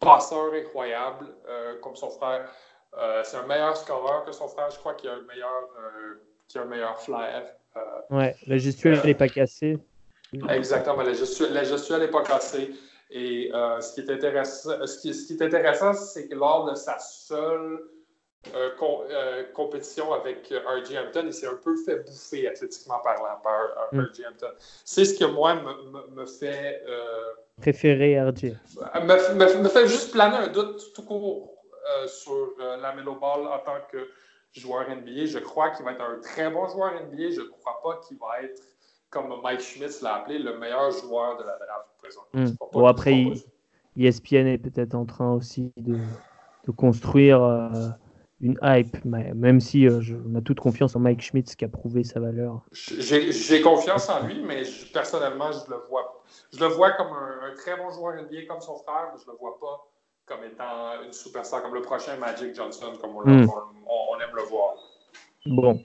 [0.00, 2.50] passeur incroyable, euh, comme son frère.
[2.98, 4.70] Euh, c'est un meilleur scoreur que son frère.
[4.70, 5.68] Je crois qu'il a un meilleur,
[6.48, 7.44] qui a un meilleur flair.
[8.10, 9.78] ouais, la gestuelle n'est pas cassée.
[10.48, 11.12] Exactement, la
[11.64, 12.72] gestuelle n'est pas cassée.
[13.12, 16.74] Et ce qui est intéressant, ce qui, ce qui est intéressant, c'est que lors de
[16.74, 17.78] sa seule
[18.54, 20.96] euh, euh, compétition avec euh, R.J.
[20.98, 24.00] Hampton, il s'est un peu fait bouffer athlétiquement parlant par mm.
[24.00, 24.26] R.J.
[24.26, 24.50] Hampton.
[24.84, 25.56] C'est ce que moi
[26.16, 26.82] me, fait.
[27.60, 28.56] Préférer R.J.
[29.02, 31.52] Me, fait juste planer un doute tout court
[32.06, 34.08] sur la Melo Ball en tant que
[34.52, 35.26] joueur NBA.
[35.26, 37.32] Je crois qu'il va être un très bon joueur NBA.
[37.32, 38.62] Je ne crois pas qu'il va être,
[39.10, 42.26] comme Mike Schmitz l'a appelé, le meilleur joueur de la draft présente.
[42.32, 42.56] Mm.
[42.72, 43.26] Bon, après,
[43.98, 45.98] ESPN est peut-être en train aussi de,
[46.64, 47.42] de construire
[48.40, 50.00] une hype, même si euh,
[50.30, 52.62] on a toute confiance en Mike Schmitz qui a prouvé sa valeur.
[52.72, 54.62] J'ai confiance en lui, mais
[54.92, 56.24] personnellement, je le vois.
[56.52, 59.36] Je le vois comme un, très bon joueur NBA comme son frère, mais je le
[59.38, 59.86] vois pas
[60.24, 63.42] comme étant une superstar comme le prochain Magic Johnson, comme on, hmm.
[63.42, 64.74] aime le voir.
[65.46, 65.82] Bon.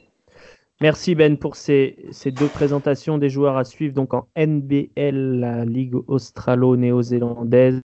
[0.82, 5.64] Merci Ben pour ces, ces, deux présentations des joueurs à suivre donc en NBL, la
[5.64, 7.82] Ligue australo-néo-zélandaise.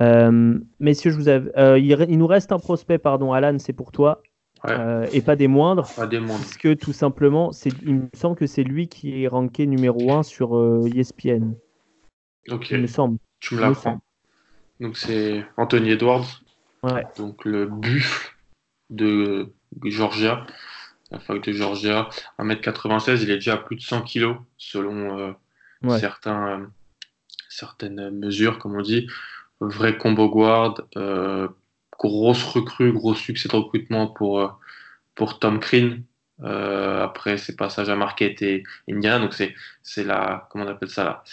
[0.00, 4.22] Euh, messieurs, je vous euh, il, nous reste un prospect, pardon, Alan, c'est pour toi.
[4.66, 5.88] Euh, et pas des moindres.
[5.94, 6.40] Pas des moindres.
[6.40, 7.52] Parce que tout simplement,
[7.84, 11.54] il me semble que c'est lui qui est ranké numéro 1 sur ESPN.
[12.50, 12.70] Ok.
[12.70, 13.18] Il me semble.
[13.40, 14.00] Tu me l'apprends.
[14.80, 16.42] Donc c'est Anthony Edwards.
[17.16, 18.34] Donc le buffle
[18.90, 19.52] de
[19.84, 20.44] Georgia,
[21.10, 22.08] la fac de Georgia.
[22.38, 25.36] 1m96, il est déjà à plus de 100 kg selon
[25.98, 26.68] certains,
[27.48, 29.06] certaines mesures, comme on dit
[29.60, 31.48] vrai combo guard, euh,
[31.98, 34.48] grosse recrue, gros succès de recrutement pour, euh,
[35.14, 35.98] pour Tom Crean.
[36.44, 40.88] Euh, après ses passages à Marquette et Indiana, donc c'est c'est la comment on appelle
[40.88, 41.24] ça la,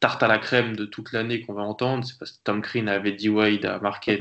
[0.00, 2.04] tarte à la crème de toute l'année qu'on va entendre.
[2.04, 4.20] C'est parce que Tom Crean avait D Wade à Marquette,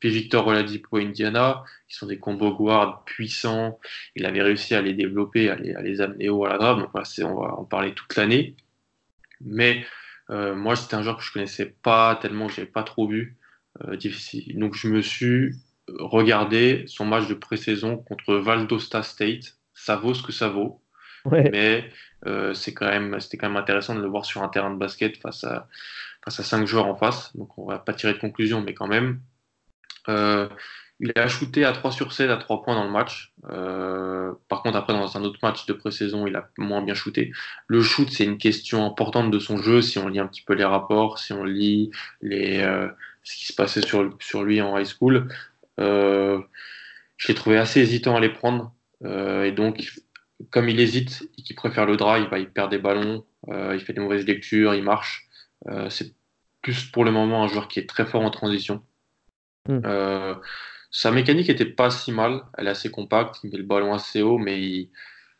[0.00, 3.78] puis Victor Oladipo à Indiana, qui sont des combo guards puissants.
[4.16, 6.80] Il avait réussi à les développer, à les, à les amener haut à la drame.
[6.80, 8.56] Donc voilà, on va en parler toute l'année.
[9.40, 9.84] Mais
[10.28, 13.36] moi, c'était un joueur que je connaissais pas tellement, que j'avais pas trop vu.
[13.84, 14.58] Euh, difficile.
[14.58, 15.54] Donc, je me suis
[15.88, 19.58] regardé son match de pré-saison contre Valdosta State.
[19.74, 20.82] Ça vaut ce que ça vaut.
[21.30, 21.90] Mais
[22.26, 24.78] euh, c'est quand même, c'était quand même intéressant de le voir sur un terrain de
[24.78, 25.68] basket face à,
[26.24, 27.36] face à cinq joueurs en face.
[27.36, 29.20] Donc, on va pas tirer de conclusion, mais quand même.
[30.08, 30.48] Euh,
[31.00, 33.34] il a shooté à 3 sur 7 à 3 points dans le match.
[33.50, 37.32] Euh, par contre, après, dans un autre match de pré-saison, il a moins bien shooté.
[37.66, 39.82] Le shoot, c'est une question importante de son jeu.
[39.82, 41.90] Si on lit un petit peu les rapports, si on lit
[42.22, 42.88] les, euh,
[43.22, 45.28] ce qui se passait sur, sur lui en high school,
[45.80, 46.40] euh,
[47.18, 48.72] je l'ai trouvé assez hésitant à les prendre.
[49.04, 49.92] Et donc,
[50.50, 53.92] comme il hésite et qu'il préfère le drive, bah, il perd des ballons, il fait
[53.92, 55.28] des mauvaises lectures, il marche.
[55.90, 56.14] C'est
[56.62, 58.82] plus pour le moment un joueur qui est très fort en transition.
[59.68, 59.80] Mm.
[60.90, 64.22] Sa mécanique était pas si mal, elle est assez compacte, il met le ballon assez
[64.22, 64.90] haut, mais il,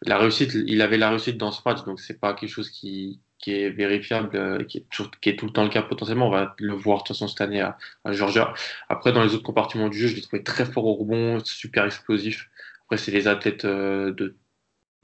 [0.02, 3.20] la réussite, il avait la réussite dans ce match, donc c'est pas quelque chose qui,
[3.38, 6.28] qui est vérifiable, euh, qui, est tout le temps le cas potentiellement.
[6.28, 8.52] On va le voir de toute façon cette année à, à Georgia.
[8.88, 11.84] Après, dans les autres compartiments du jeu, je l'ai trouvé très fort au rebond, super
[11.84, 12.48] explosif.
[12.84, 14.36] Après, c'est les athlètes euh, de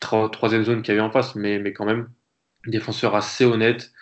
[0.01, 2.09] troisième zone qu'il y avait en face, mais, mais quand même,
[2.67, 3.93] défenseur assez honnête.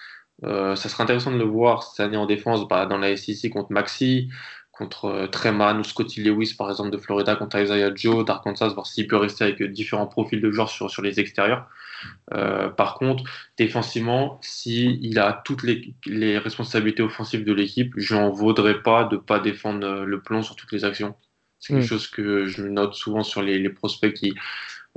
[0.44, 3.50] Euh, ça serait intéressant de le voir cette année en défense bah, dans la SEC
[3.50, 4.30] contre Maxi,
[4.80, 8.86] contre euh, Treman ou Scotty Lewis, par exemple, de Florida, contre Isaiah Joe d'Arkansas, voir
[8.86, 11.68] s'il peut rester avec différents profils de joueurs sur, sur les extérieurs.
[12.32, 13.24] Euh, par contre,
[13.58, 19.04] défensivement, s'il il a toutes les, les, responsabilités offensives de l'équipe, je n'en vaudrais pas
[19.04, 21.14] de ne pas défendre euh, le plomb sur toutes les actions.
[21.58, 21.88] C'est quelque mm.
[21.88, 24.32] chose que je note souvent sur les, les prospects qui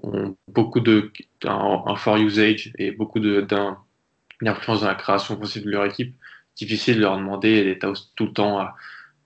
[0.01, 1.11] ont beaucoup de
[1.43, 6.15] un, un fort usage et beaucoup d'influence dans la création offensive de leur équipe.
[6.55, 8.75] Difficile de leur demander d'être tout le temps à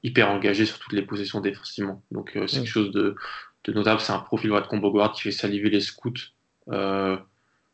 [0.03, 2.03] hyper engagé sur toutes les positions défensivement.
[2.11, 3.15] Donc euh, c'est quelque chose de,
[3.67, 3.99] notable.
[3.99, 6.13] C'est un profil de combo guard qui fait saliver les scouts.
[6.69, 7.17] Euh,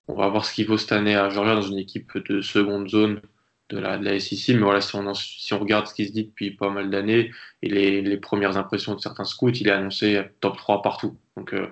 [0.08, 2.90] on va voir ce qu'il vaut cette année à Georgia dans une équipe de seconde
[2.90, 3.22] zone
[3.70, 4.56] de la, de la SEC.
[4.56, 7.32] Mais voilà, si on, si on regarde ce qui se dit depuis pas mal d'années
[7.62, 11.18] et les, les, premières impressions de certains scouts, il est annoncé top 3 partout.
[11.38, 11.68] Donc euh,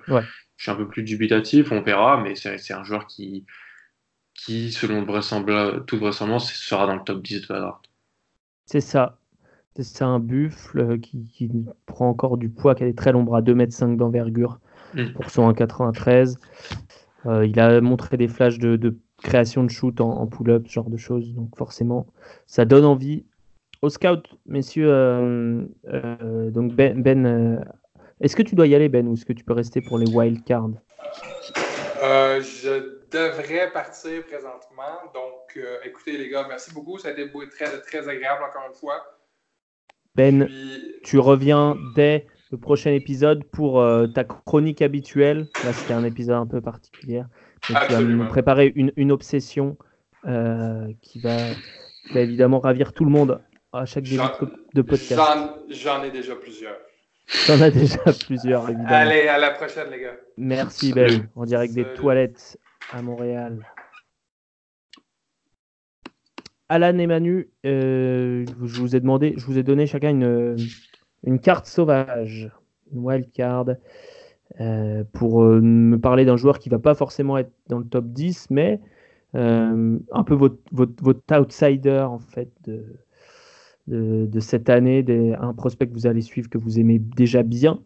[0.56, 3.44] je suis un peu plus dubitatif, on verra, mais c'est un joueur qui,
[4.34, 7.84] qui, selon vraisemblable, toute vraisemblance, sera dans le top 10 de la draft.
[8.66, 9.18] C'est ça.
[9.78, 11.50] C'est un buffle qui,
[11.86, 14.60] prend encore du poids, qui a des très longs bras, 2,5 m d'envergure
[14.94, 15.12] mm.
[15.14, 16.36] pour son 1,93.
[17.26, 20.96] Euh, il a montré des flashs de, création de shoot en, pull-up, ce genre de
[20.96, 21.32] choses.
[21.34, 22.06] Donc forcément,
[22.46, 23.24] ça donne envie.
[23.80, 27.64] Au scout, messieurs, euh, euh, donc Ben, ben
[28.20, 30.08] est-ce que tu dois y aller, Ben, ou est-ce que tu peux rester pour les
[30.12, 30.70] wild cards?
[32.02, 34.98] Je devrais partir présentement.
[35.14, 36.98] Donc, écoutez, les gars, merci beaucoup.
[36.98, 39.02] Ça a été très, très agréable, encore une fois.
[40.14, 40.48] Ben,
[41.02, 45.48] tu reviens dès le prochain épisode pour euh, ta chronique habituelle.
[45.64, 47.22] Là, c'était un épisode un peu particulier.
[47.62, 49.78] tu vas nous préparer une, obsession
[50.26, 51.36] euh, qui, va,
[52.14, 53.40] évidemment ravir tout le monde
[53.72, 54.22] à chaque début
[54.74, 55.20] de podcast.
[55.70, 56.76] J'en ai déjà plusieurs.
[57.46, 58.88] J'en ai déjà plusieurs, évidemment.
[58.90, 60.16] Allez, à la prochaine, les gars.
[60.36, 61.28] Merci, Ben.
[61.34, 62.58] En direct des toilettes
[62.92, 63.64] à Montréal.
[66.72, 70.56] Alan et Manu, euh, je vous ai demandé, je vous ai donné chacun
[71.22, 72.50] une, carte sauvage,
[72.90, 73.66] une wild card,
[74.58, 78.06] euh, pour euh, me parler d'un joueur qui va pas forcément être dans le top
[78.06, 78.80] 10, mais
[79.34, 80.56] un peu votre,
[81.38, 82.50] outsider en fait
[83.86, 85.04] de, cette année,
[85.38, 87.82] un prospect que vous allez suivre que vous aimez déjà bien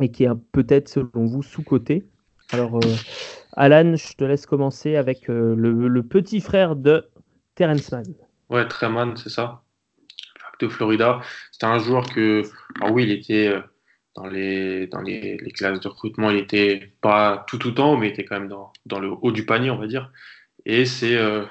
[0.00, 2.04] et qui est peut-être selon vous sous-coté.
[2.52, 2.78] Alors,
[3.54, 7.08] Alan, je te laisse commencer avec le petit frère de
[7.54, 8.04] Terence Mann.
[8.50, 9.62] Ouais, Treman, c'est ça.
[10.60, 11.20] de Florida.
[11.52, 12.42] C'était un joueur que,
[12.80, 13.60] ah oui, il était euh,
[14.14, 18.24] dans les, dans les, classes de recrutement, il était pas tout temps, mais il était
[18.24, 20.10] quand même dans, dans le haut du panier, on va dire.
[20.66, 21.44] Et c'est euh,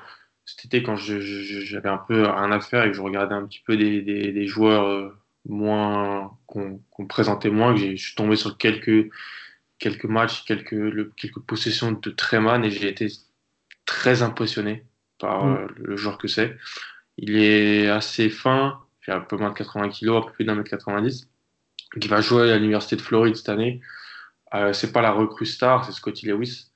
[0.86, 4.48] quand j'avais un peu un affaire et que je regardais un petit peu des, des,
[4.48, 9.10] joueurs euh, moins qu'on présentait moins, que je suis tombé sur quelques,
[9.80, 13.08] quelques matchs, quelques, quelques possessions de Treman et j'ai été
[13.86, 14.86] très impressionné
[15.24, 15.56] par mm.
[15.56, 16.58] euh, le joueur que c'est.
[17.18, 20.46] Il est assez fin, il fait un peu moins de 80 kg, un peu plus
[20.46, 21.30] d'un mètre 90.
[21.96, 23.82] Il va jouer à l'Université de Floride cette année.
[24.54, 26.72] Euh, c'est pas la recrue star, c'est Scotty Lewis.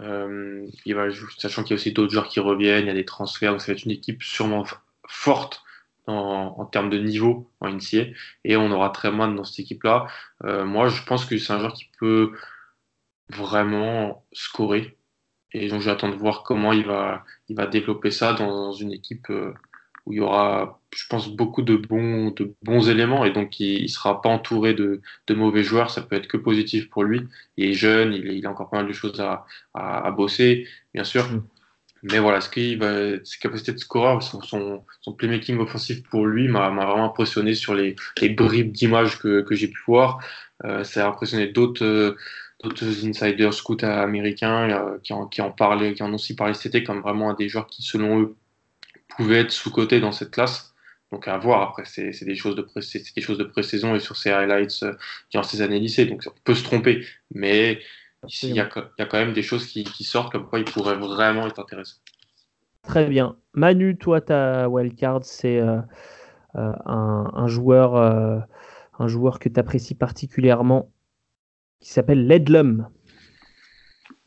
[0.00, 1.06] Euh, il va,
[1.38, 3.60] sachant qu'il y a aussi d'autres joueurs qui reviennent, il y a des transferts, donc
[3.60, 4.64] ça va être une équipe sûrement
[5.06, 5.62] forte
[6.06, 8.04] en, termes de niveau en NCA.
[8.44, 10.06] Et on aura très mal dans cette équipe-là.
[10.44, 12.32] Euh, moi, je pense que c'est un joueur qui peut
[13.30, 14.97] vraiment scorer.
[15.52, 19.30] Et donc j'attends de voir comment il va, il va développer ça dans une équipe
[19.30, 19.54] euh,
[20.04, 23.24] où il y aura, je pense, beaucoup de bons, de bons éléments.
[23.24, 25.90] Et donc il ne sera pas entouré de, de, mauvais joueurs.
[25.90, 27.22] Ça peut être que positif pour lui.
[27.56, 31.04] Il est jeune, il, il a encore pas mal de choses à, à, bosser, bien
[31.04, 31.30] sûr.
[31.30, 31.42] Mm.
[32.04, 36.26] Mais voilà, ce qu'il va, ses capacités de scoreur, son, son, son, playmaking offensif pour
[36.26, 40.20] lui m'a vraiment impressionné sur les, les bribes d'images que, que j'ai pu voir.
[40.64, 41.84] Euh, ça a impressionné d'autres.
[41.84, 42.16] Euh,
[42.62, 46.84] d'autres insiders scouts américains euh, qui, en, qui, qui en ont aussi parlé cet été
[46.84, 48.36] comme vraiment un des joueurs qui, selon eux,
[49.16, 50.74] pouvaient être sous-cotés dans cette classe.
[51.12, 52.62] Donc à voir, après, c'est des choses de
[53.44, 54.94] pré-saison et sur ces highlights euh,
[55.30, 57.80] durant ces années lycée, donc on peut se tromper, mais
[58.42, 58.68] il y, a,
[58.98, 61.96] y a quand même des choses qui, sortent comme quoi il pourrait vraiment être intéressant.
[62.82, 63.36] Très bien.
[63.54, 65.78] Manu, toi, ta wildcard, c'est euh,
[66.54, 70.90] un, un, joueur, un joueur que tu apprécies particulièrement
[71.80, 72.88] qui s'appelle Ledlum.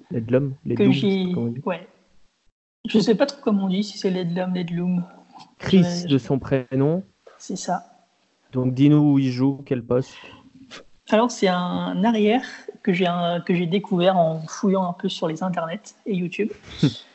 [0.09, 1.87] Ledlum, Ledlum ouais.
[2.87, 5.05] Je sais pas trop comment on dit, si c'est Ledlum, Ledlum.
[5.59, 7.03] Chris de son prénom.
[7.37, 7.85] C'est ça.
[8.51, 10.15] Donc dis-nous où il joue, quel poste.
[11.09, 12.43] Alors c'est un arrière
[12.83, 13.07] que j'ai
[13.45, 16.51] que j'ai découvert en fouillant un peu sur les internets et YouTube.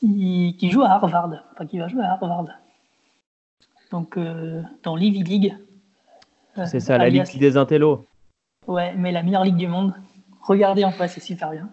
[0.00, 2.46] qui, joue à Harvard, enfin qui va jouer à Harvard.
[3.90, 5.56] Donc euh, dans l'Ivy League.
[6.66, 8.06] c'est ça, la ligue des intellos.
[8.66, 9.94] Ouais, mais la meilleure ligue du monde.
[10.42, 11.70] Regardez en face, c'est super bien.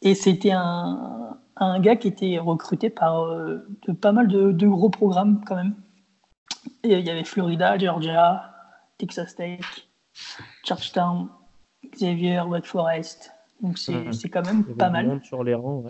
[0.00, 4.90] Et c'était un, un, gars qui était recruté par euh, de, pas mal de, gros
[4.90, 5.74] programmes quand même.
[6.82, 8.52] Et il y avait Florida, Georgia,
[8.98, 9.60] Texas Tech,
[10.64, 11.28] Georgetown,
[11.92, 13.32] Xavier, Wake Forest.
[13.60, 14.12] Donc c'est mhm.
[14.32, 15.20] quand même pas mal.
[15.22, 15.84] Sur les rangs,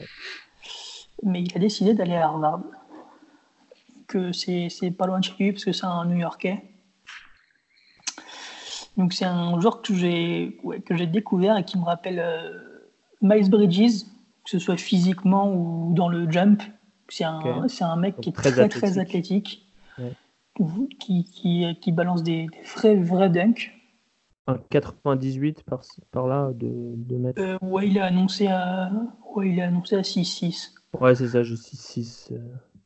[1.23, 2.63] Mais il a décidé d'aller à Harvard.
[4.07, 6.72] Que c'est pas loin de chez lui parce que c'est un New Yorkais.
[8.97, 12.89] Donc c'est un joueur que j'ai que j'ai découvert et qui me rappelle euh,
[13.23, 14.05] Miles Bridges,
[14.45, 16.63] que ce soit physiquement ou dans le jump.
[17.09, 19.67] C'est un, c'est un mec qui est très, très athlétique,
[20.99, 23.71] qui, qui, qui, balance des, vrais, vrais dunks.
[24.47, 27.41] Un 98 par, par là de, de mètres.
[27.41, 28.91] Euh, ouais, il est annoncé à,
[29.35, 30.73] ouais, il est annoncé à 6-6.
[30.99, 32.33] Ouais, c'est ça, je 6-6.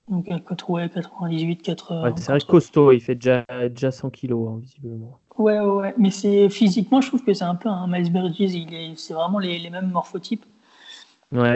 [0.09, 2.03] Donc, 98, 80.
[2.03, 5.21] Ouais, c'est vrai costaud, il fait déjà, déjà 100 kilos, hein, visiblement.
[5.39, 5.95] Ouais, ouais, ouais.
[5.99, 9.13] mais c'est physiquement, je trouve que c'est un peu un Miles Bridges, il est, c'est
[9.15, 10.47] vraiment les, les, mêmes morphotypes.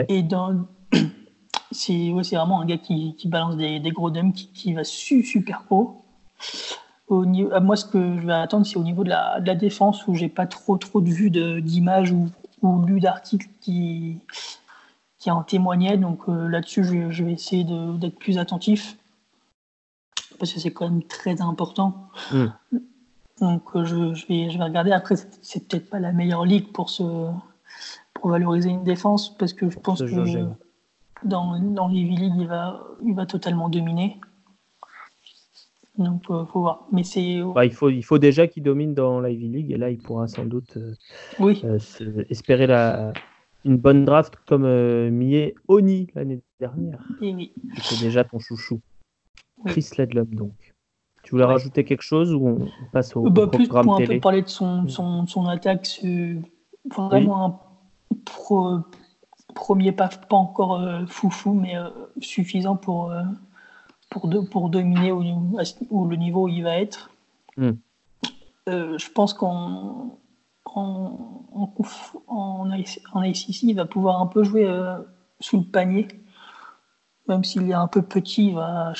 [0.07, 0.65] Et dans.
[1.73, 5.23] C'est vraiment un gars qui, qui balance des, des, gros dumps, qui, qui va su,
[5.23, 6.03] super haut.
[7.07, 9.55] Au niveau, moi, ce que je vais attendre, c'est au niveau de la, de la
[9.55, 12.27] défense, où j'ai pas trop, trop de vues d'images ou,
[12.61, 14.19] ou lu d'articles qui,
[15.17, 15.95] qui en témoignaient.
[15.95, 18.97] Donc euh, là-dessus, je, je, vais essayer d'être plus attentif
[20.39, 22.09] parce que c'est quand même très important.
[22.33, 22.47] Mm.
[23.41, 24.91] Donc euh, je, je, vais, je vais regarder.
[24.91, 27.03] Après, c'est peut-être pas la meilleure ligue pour, se,
[28.13, 30.45] pour valoriser une défense parce que je pense que
[31.25, 34.19] dans, dans les League, il va, il va totalement dominer.
[35.97, 36.87] Donc, il euh, faut voir.
[36.91, 37.41] Mais c'est.
[37.53, 40.27] Bah, il, faut, il faut déjà qu'il domine dans la League et là, il pourra
[40.27, 40.93] sans doute euh,
[41.39, 41.63] oui.
[42.29, 43.11] espérer la,
[43.65, 44.67] une bonne draft comme
[45.09, 47.03] Mie Oni l'année dernière.
[47.21, 47.53] Et oui.
[47.81, 48.81] C'est déjà ton chouchou.
[49.65, 50.70] Chris Ledlum, donc.
[51.23, 54.19] Tu voulais rajouter quelque chose ou on passe au, bah, plus programme pour un peu
[54.19, 56.35] parler de son, son, son attaque, c'est
[56.89, 57.59] vraiment un
[59.53, 61.89] premier pas, pas encore euh, foufou, mais euh,
[62.19, 63.21] suffisant pour, euh,
[64.09, 67.11] pour, de, pour dominer au, le niveau où il va être.
[67.57, 67.71] Hmm.
[68.67, 70.17] je pense qu'en
[70.65, 71.73] en, en,
[72.27, 72.71] en,
[73.13, 74.67] en, ICC, il va pouvoir un peu jouer
[75.39, 76.07] sous le panier.
[77.27, 78.93] Même s'il est un peu petit, il va,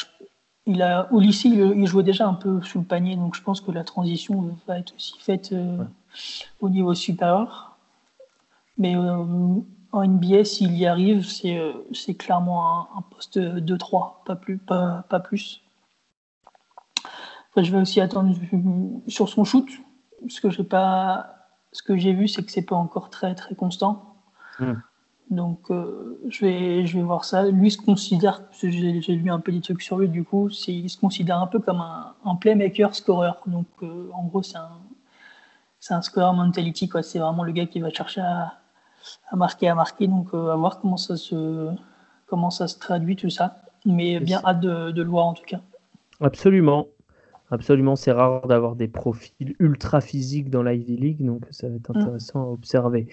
[0.65, 3.61] il a, au lycée, il, jouait déjà un peu sous le panier, donc je pense
[3.61, 5.83] que la transition va être aussi faite euh,
[6.59, 7.77] au niveau supérieur.
[8.77, 9.25] Mais euh,
[9.91, 11.73] en NBA, s'il y arrive, c'est euh,
[12.17, 14.57] clairement un, poste 2-3, pas plus.
[14.59, 15.61] Pas, pas plus.
[17.57, 18.35] je vais aussi attendre
[19.07, 19.67] sur son shoot,
[20.29, 21.35] ce que j'ai pas,
[21.71, 24.15] ce que j'ai vu, c'est que c'est pas encore très très constant.
[24.59, 24.75] Hmm.
[25.31, 27.49] Donc, euh, je, vais, je vais voir ça.
[27.49, 30.97] Lui se considère, j'ai lu un peu des trucs sur lui, du coup, il se
[30.97, 33.31] considère un peu comme un, un playmaker scorer.
[33.47, 34.77] Donc, euh, en gros, c'est un,
[35.79, 36.89] c'est un scorer mentality.
[36.89, 37.01] Quoi.
[37.01, 38.55] C'est vraiment le gars qui va chercher à,
[39.29, 40.07] à marquer, à marquer.
[40.07, 41.69] Donc, euh, à voir comment ça, se,
[42.27, 43.55] comment ça se traduit, tout ça.
[43.85, 45.61] Mais bien hâte de, de le voir, en tout cas.
[46.19, 46.87] Absolument.
[47.51, 51.93] Absolument, c'est rare d'avoir des profils ultra physiques dans l'Ivy League, donc ça va être
[51.93, 51.97] mm.
[51.97, 53.09] intéressant à observer.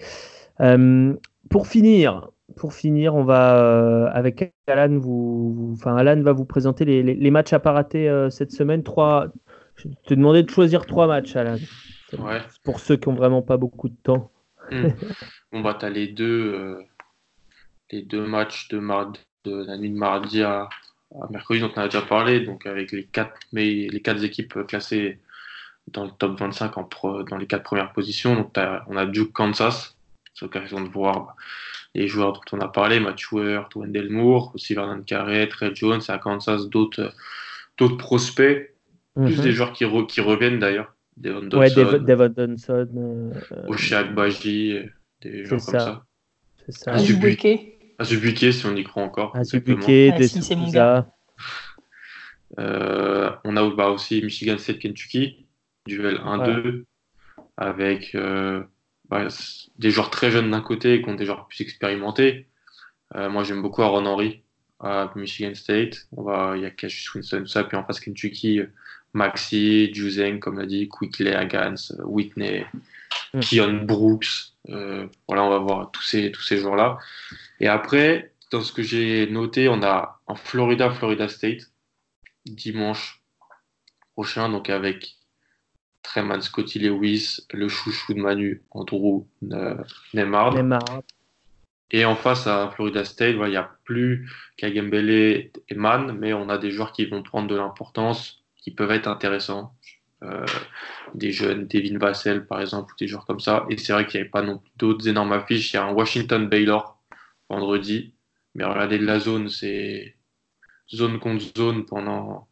[0.61, 1.13] Euh,
[1.49, 6.85] pour finir, pour finir, on va euh, avec Alan, vous, enfin Alan va vous présenter
[6.85, 8.83] les, les, matchs à pas rater euh, cette semaine.
[8.83, 9.27] Trois,
[9.75, 11.57] je te demandais de choisir trois matchs, Alan.
[12.17, 12.41] Ouais.
[12.63, 14.31] Pour ceux qui ont vraiment pas beaucoup de temps.
[14.71, 14.89] Hmm.
[15.51, 16.77] on va t'as les deux,
[17.91, 20.69] les deux matchs de, mardi, de la nuit de mardi à,
[21.29, 25.19] mercredi dont on a déjà parlé, donc avec les quatre, mais les quatre équipes classées
[25.87, 26.89] dans le top 25 en
[27.23, 28.35] dans les quatre premières positions.
[28.35, 28.53] Donc
[28.87, 29.98] on a Duke Kansas
[30.39, 31.35] c'est l'occasion de voir
[31.95, 33.33] les joueurs dont on a parlé, Matthew
[33.75, 37.13] Wendell Moore, aussi Vernon Carré, Trey Jones, à Kansas d'autres
[37.97, 38.73] prospects,
[39.15, 39.43] plus mhm.
[39.43, 40.93] des joueurs qui, qui reviennent d'ailleurs.
[41.17, 44.79] Devon Donson, ouais, Devon Donson euh, Baji,
[45.21, 46.05] des joueurs comme ça.
[46.65, 46.93] C'est ça.
[46.93, 48.53] Azubuike.
[48.53, 49.35] si on y croit encore.
[49.35, 50.71] Azubuike, ah, si, mon
[52.57, 55.45] euh, on a bah, aussi Michigan State Kentucky,
[55.87, 56.85] duel 1-2,
[57.57, 58.63] avec euh,
[59.09, 59.27] bah,
[59.77, 62.47] des joueurs très jeunes d'un côté et qui ont des joueurs plus expérimentés.
[63.15, 64.43] Euh, moi, j'aime beaucoup Aaron Henry
[64.79, 66.07] à Michigan State.
[66.15, 67.63] On va, il y a Cassius Winston, ça.
[67.63, 68.61] Puis en face, Kentucky,
[69.13, 72.65] Maxi, Juzeng, comme l'a dit, Quickly, Agans, Whitney,
[73.33, 73.39] mm.
[73.39, 74.53] Keon Brooks.
[74.69, 76.99] Euh, voilà, on va voir tous ces, tous ces joueurs-là.
[77.59, 81.71] Et après, dans ce que j'ai noté, on a en Florida, Florida State,
[82.45, 83.23] dimanche
[84.13, 85.18] prochain, donc avec
[86.09, 89.75] Treman Scotty Lewis, le chouchou de Manu, Andrew euh,
[90.15, 90.55] Neymar.
[91.91, 94.27] Et en face à Florida State, il n'y a plus
[94.57, 98.91] Kagembele et Man, mais on a des joueurs qui vont prendre de l'importance, qui peuvent
[98.91, 99.75] être intéressants.
[100.23, 100.45] Euh,
[101.13, 103.65] des jeunes, Devin Vassell par exemple, ou des joueurs comme ça.
[103.69, 105.71] Et c'est vrai qu'il n'y avait pas non plus d'autres énormes affiches.
[105.73, 106.99] Il y a un Washington Baylor
[107.49, 108.15] vendredi,
[108.55, 110.15] mais regardez de la zone, c'est
[110.93, 112.48] zone contre zone pendant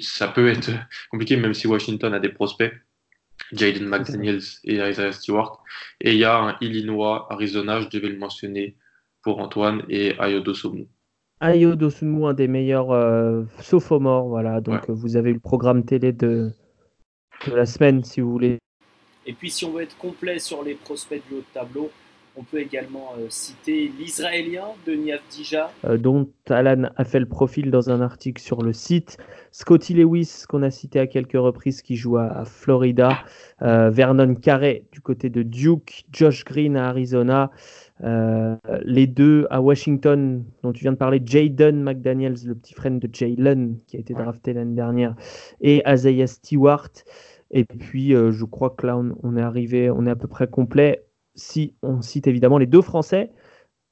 [0.00, 0.70] ça peut être
[1.10, 2.72] compliqué, même si Washington a des prospects.
[3.52, 5.62] Jaden McDaniels et Isaiah Stewart.
[6.00, 8.76] Et il y a un Illinois, Arizona, je devais le mentionner
[9.22, 10.86] pour Antoine, et Ayodo Somu.
[11.40, 14.28] Ayodo Somu, un des meilleurs euh, sophomores.
[14.28, 14.60] Voilà.
[14.60, 16.50] Donc vous avez eu le programme télé de,
[17.46, 18.58] de la semaine, si vous voulez.
[19.26, 21.90] Et puis si on veut être complet sur les prospects du haut de tableau,
[22.36, 25.70] on peut également euh, citer l'Israélien de Niavdija.
[25.84, 29.18] Euh, dont Alan a fait le profil dans un article sur le site.
[29.50, 33.18] Scotty Lewis, qu'on a cité à quelques reprises, qui joue à, Florida.
[33.60, 36.04] Euh, Vernon Carey du côté de Duke.
[36.10, 37.50] Josh Green à Arizona.
[38.00, 43.08] les deux à Washington, dont tu viens de parler, Jaden McDaniels, le petit frère de
[43.12, 45.14] Jalen, qui a été drafté l'année dernière,
[45.60, 46.90] et Isaiah Stewart.
[47.50, 51.04] Et puis, je crois que là, on est arrivé, on est à peu près complet
[51.34, 53.30] si on cite évidemment les deux Français,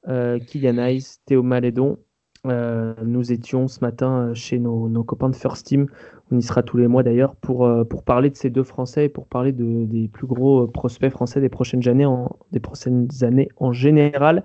[0.05, 1.97] Kylian Hayes, Théo Malédon.
[2.45, 5.87] nous étions ce matin chez nos, copains de First Team.
[6.31, 9.09] On y sera tous les mois d'ailleurs pour, pour parler de ces deux Français et
[9.09, 13.49] pour parler de, des plus gros prospects français des prochaines années en, des prochaines années
[13.57, 14.43] en général.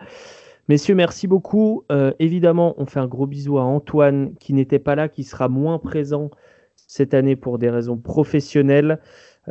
[0.69, 1.85] Messieurs, merci beaucoup.
[1.93, 5.49] Euh, évidemment, on fait un gros bisou à Antoine qui n'était pas là, qui sera
[5.49, 6.31] moins présent
[6.75, 8.99] cette année pour des raisons professionnelles.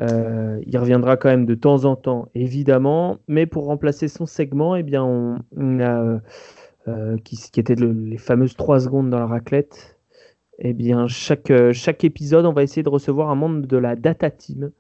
[0.02, 3.18] Euh, il reviendra quand même de temps en temps, évidemment.
[3.28, 6.20] Mais pour remplacer son segment, eh bien, on, a
[6.88, 9.98] euh, qui, qui était les fameuses 3 secondes dans la raclette.
[10.60, 14.30] Eh bien, chaque, chaque épisode, on va essayer de recevoir un membre de la data
[14.30, 14.72] team.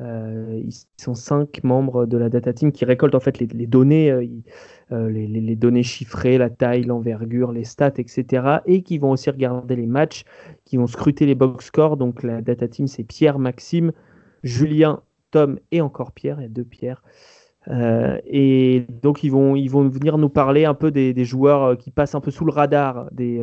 [0.00, 4.12] ils sont cinq membres de la data team qui récoltent en fait les, données.
[4.90, 8.60] Euh, les, données chiffrées, la taille, l'envergure, les stats, etc.
[8.64, 10.24] Et qui vont aussi regarder les matchs,
[10.64, 11.98] qui vont scruter les box scores.
[11.98, 13.92] Donc la data team, c'est Pierre, Maxime,
[14.42, 16.38] Julien, Tom et encore Pierre.
[16.40, 17.02] Il y a deux Pierre.
[17.68, 21.76] Euh, et donc ils vont, ils vont venir nous parler un peu des, joueurs euh,
[21.76, 23.42] qui passent un peu sous le radar des,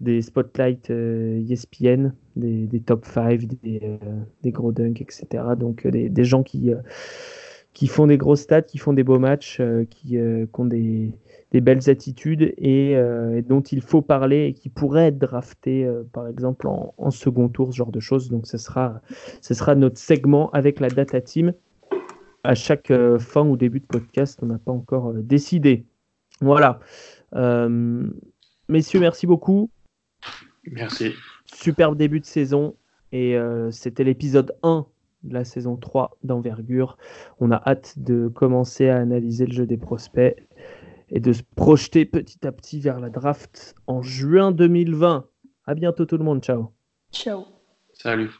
[0.00, 3.98] des spotlights ESPN, des, top 5, des,
[4.42, 5.42] des gros dunks, etc.
[5.58, 6.72] Donc des, gens qui
[7.76, 10.64] qui font des grosses stats, qui font des beaux matchs, euh, qui, euh, qui, ont
[10.64, 11.12] des,
[11.52, 16.28] des, belles attitudes euh, et, dont il faut parler et qui pourraient être draftés, par
[16.28, 18.30] exemple, en, en, second tour, ce genre de choses.
[18.30, 19.00] Donc, ce sera,
[19.40, 21.52] ce sera notre segment avec la data team.
[22.44, 25.84] À chaque fin ou début de podcast, on n'a pas encore décidé.
[26.40, 26.80] Voilà.
[28.68, 29.70] messieurs, merci beaucoup.
[30.70, 31.12] Merci.
[31.44, 32.76] Superbe début de saison.
[33.12, 33.36] Et
[33.70, 34.86] c'était l'épisode 1
[35.30, 36.96] la saison 3 d'envergure.
[37.40, 40.36] On a hâte de commencer à analyser le jeu des prospects
[41.10, 45.28] et de se projeter petit à petit vers la draft en juin 2020.
[45.66, 46.72] À bientôt tout le monde, ciao.
[47.12, 47.46] Ciao.
[47.92, 48.30] Salut.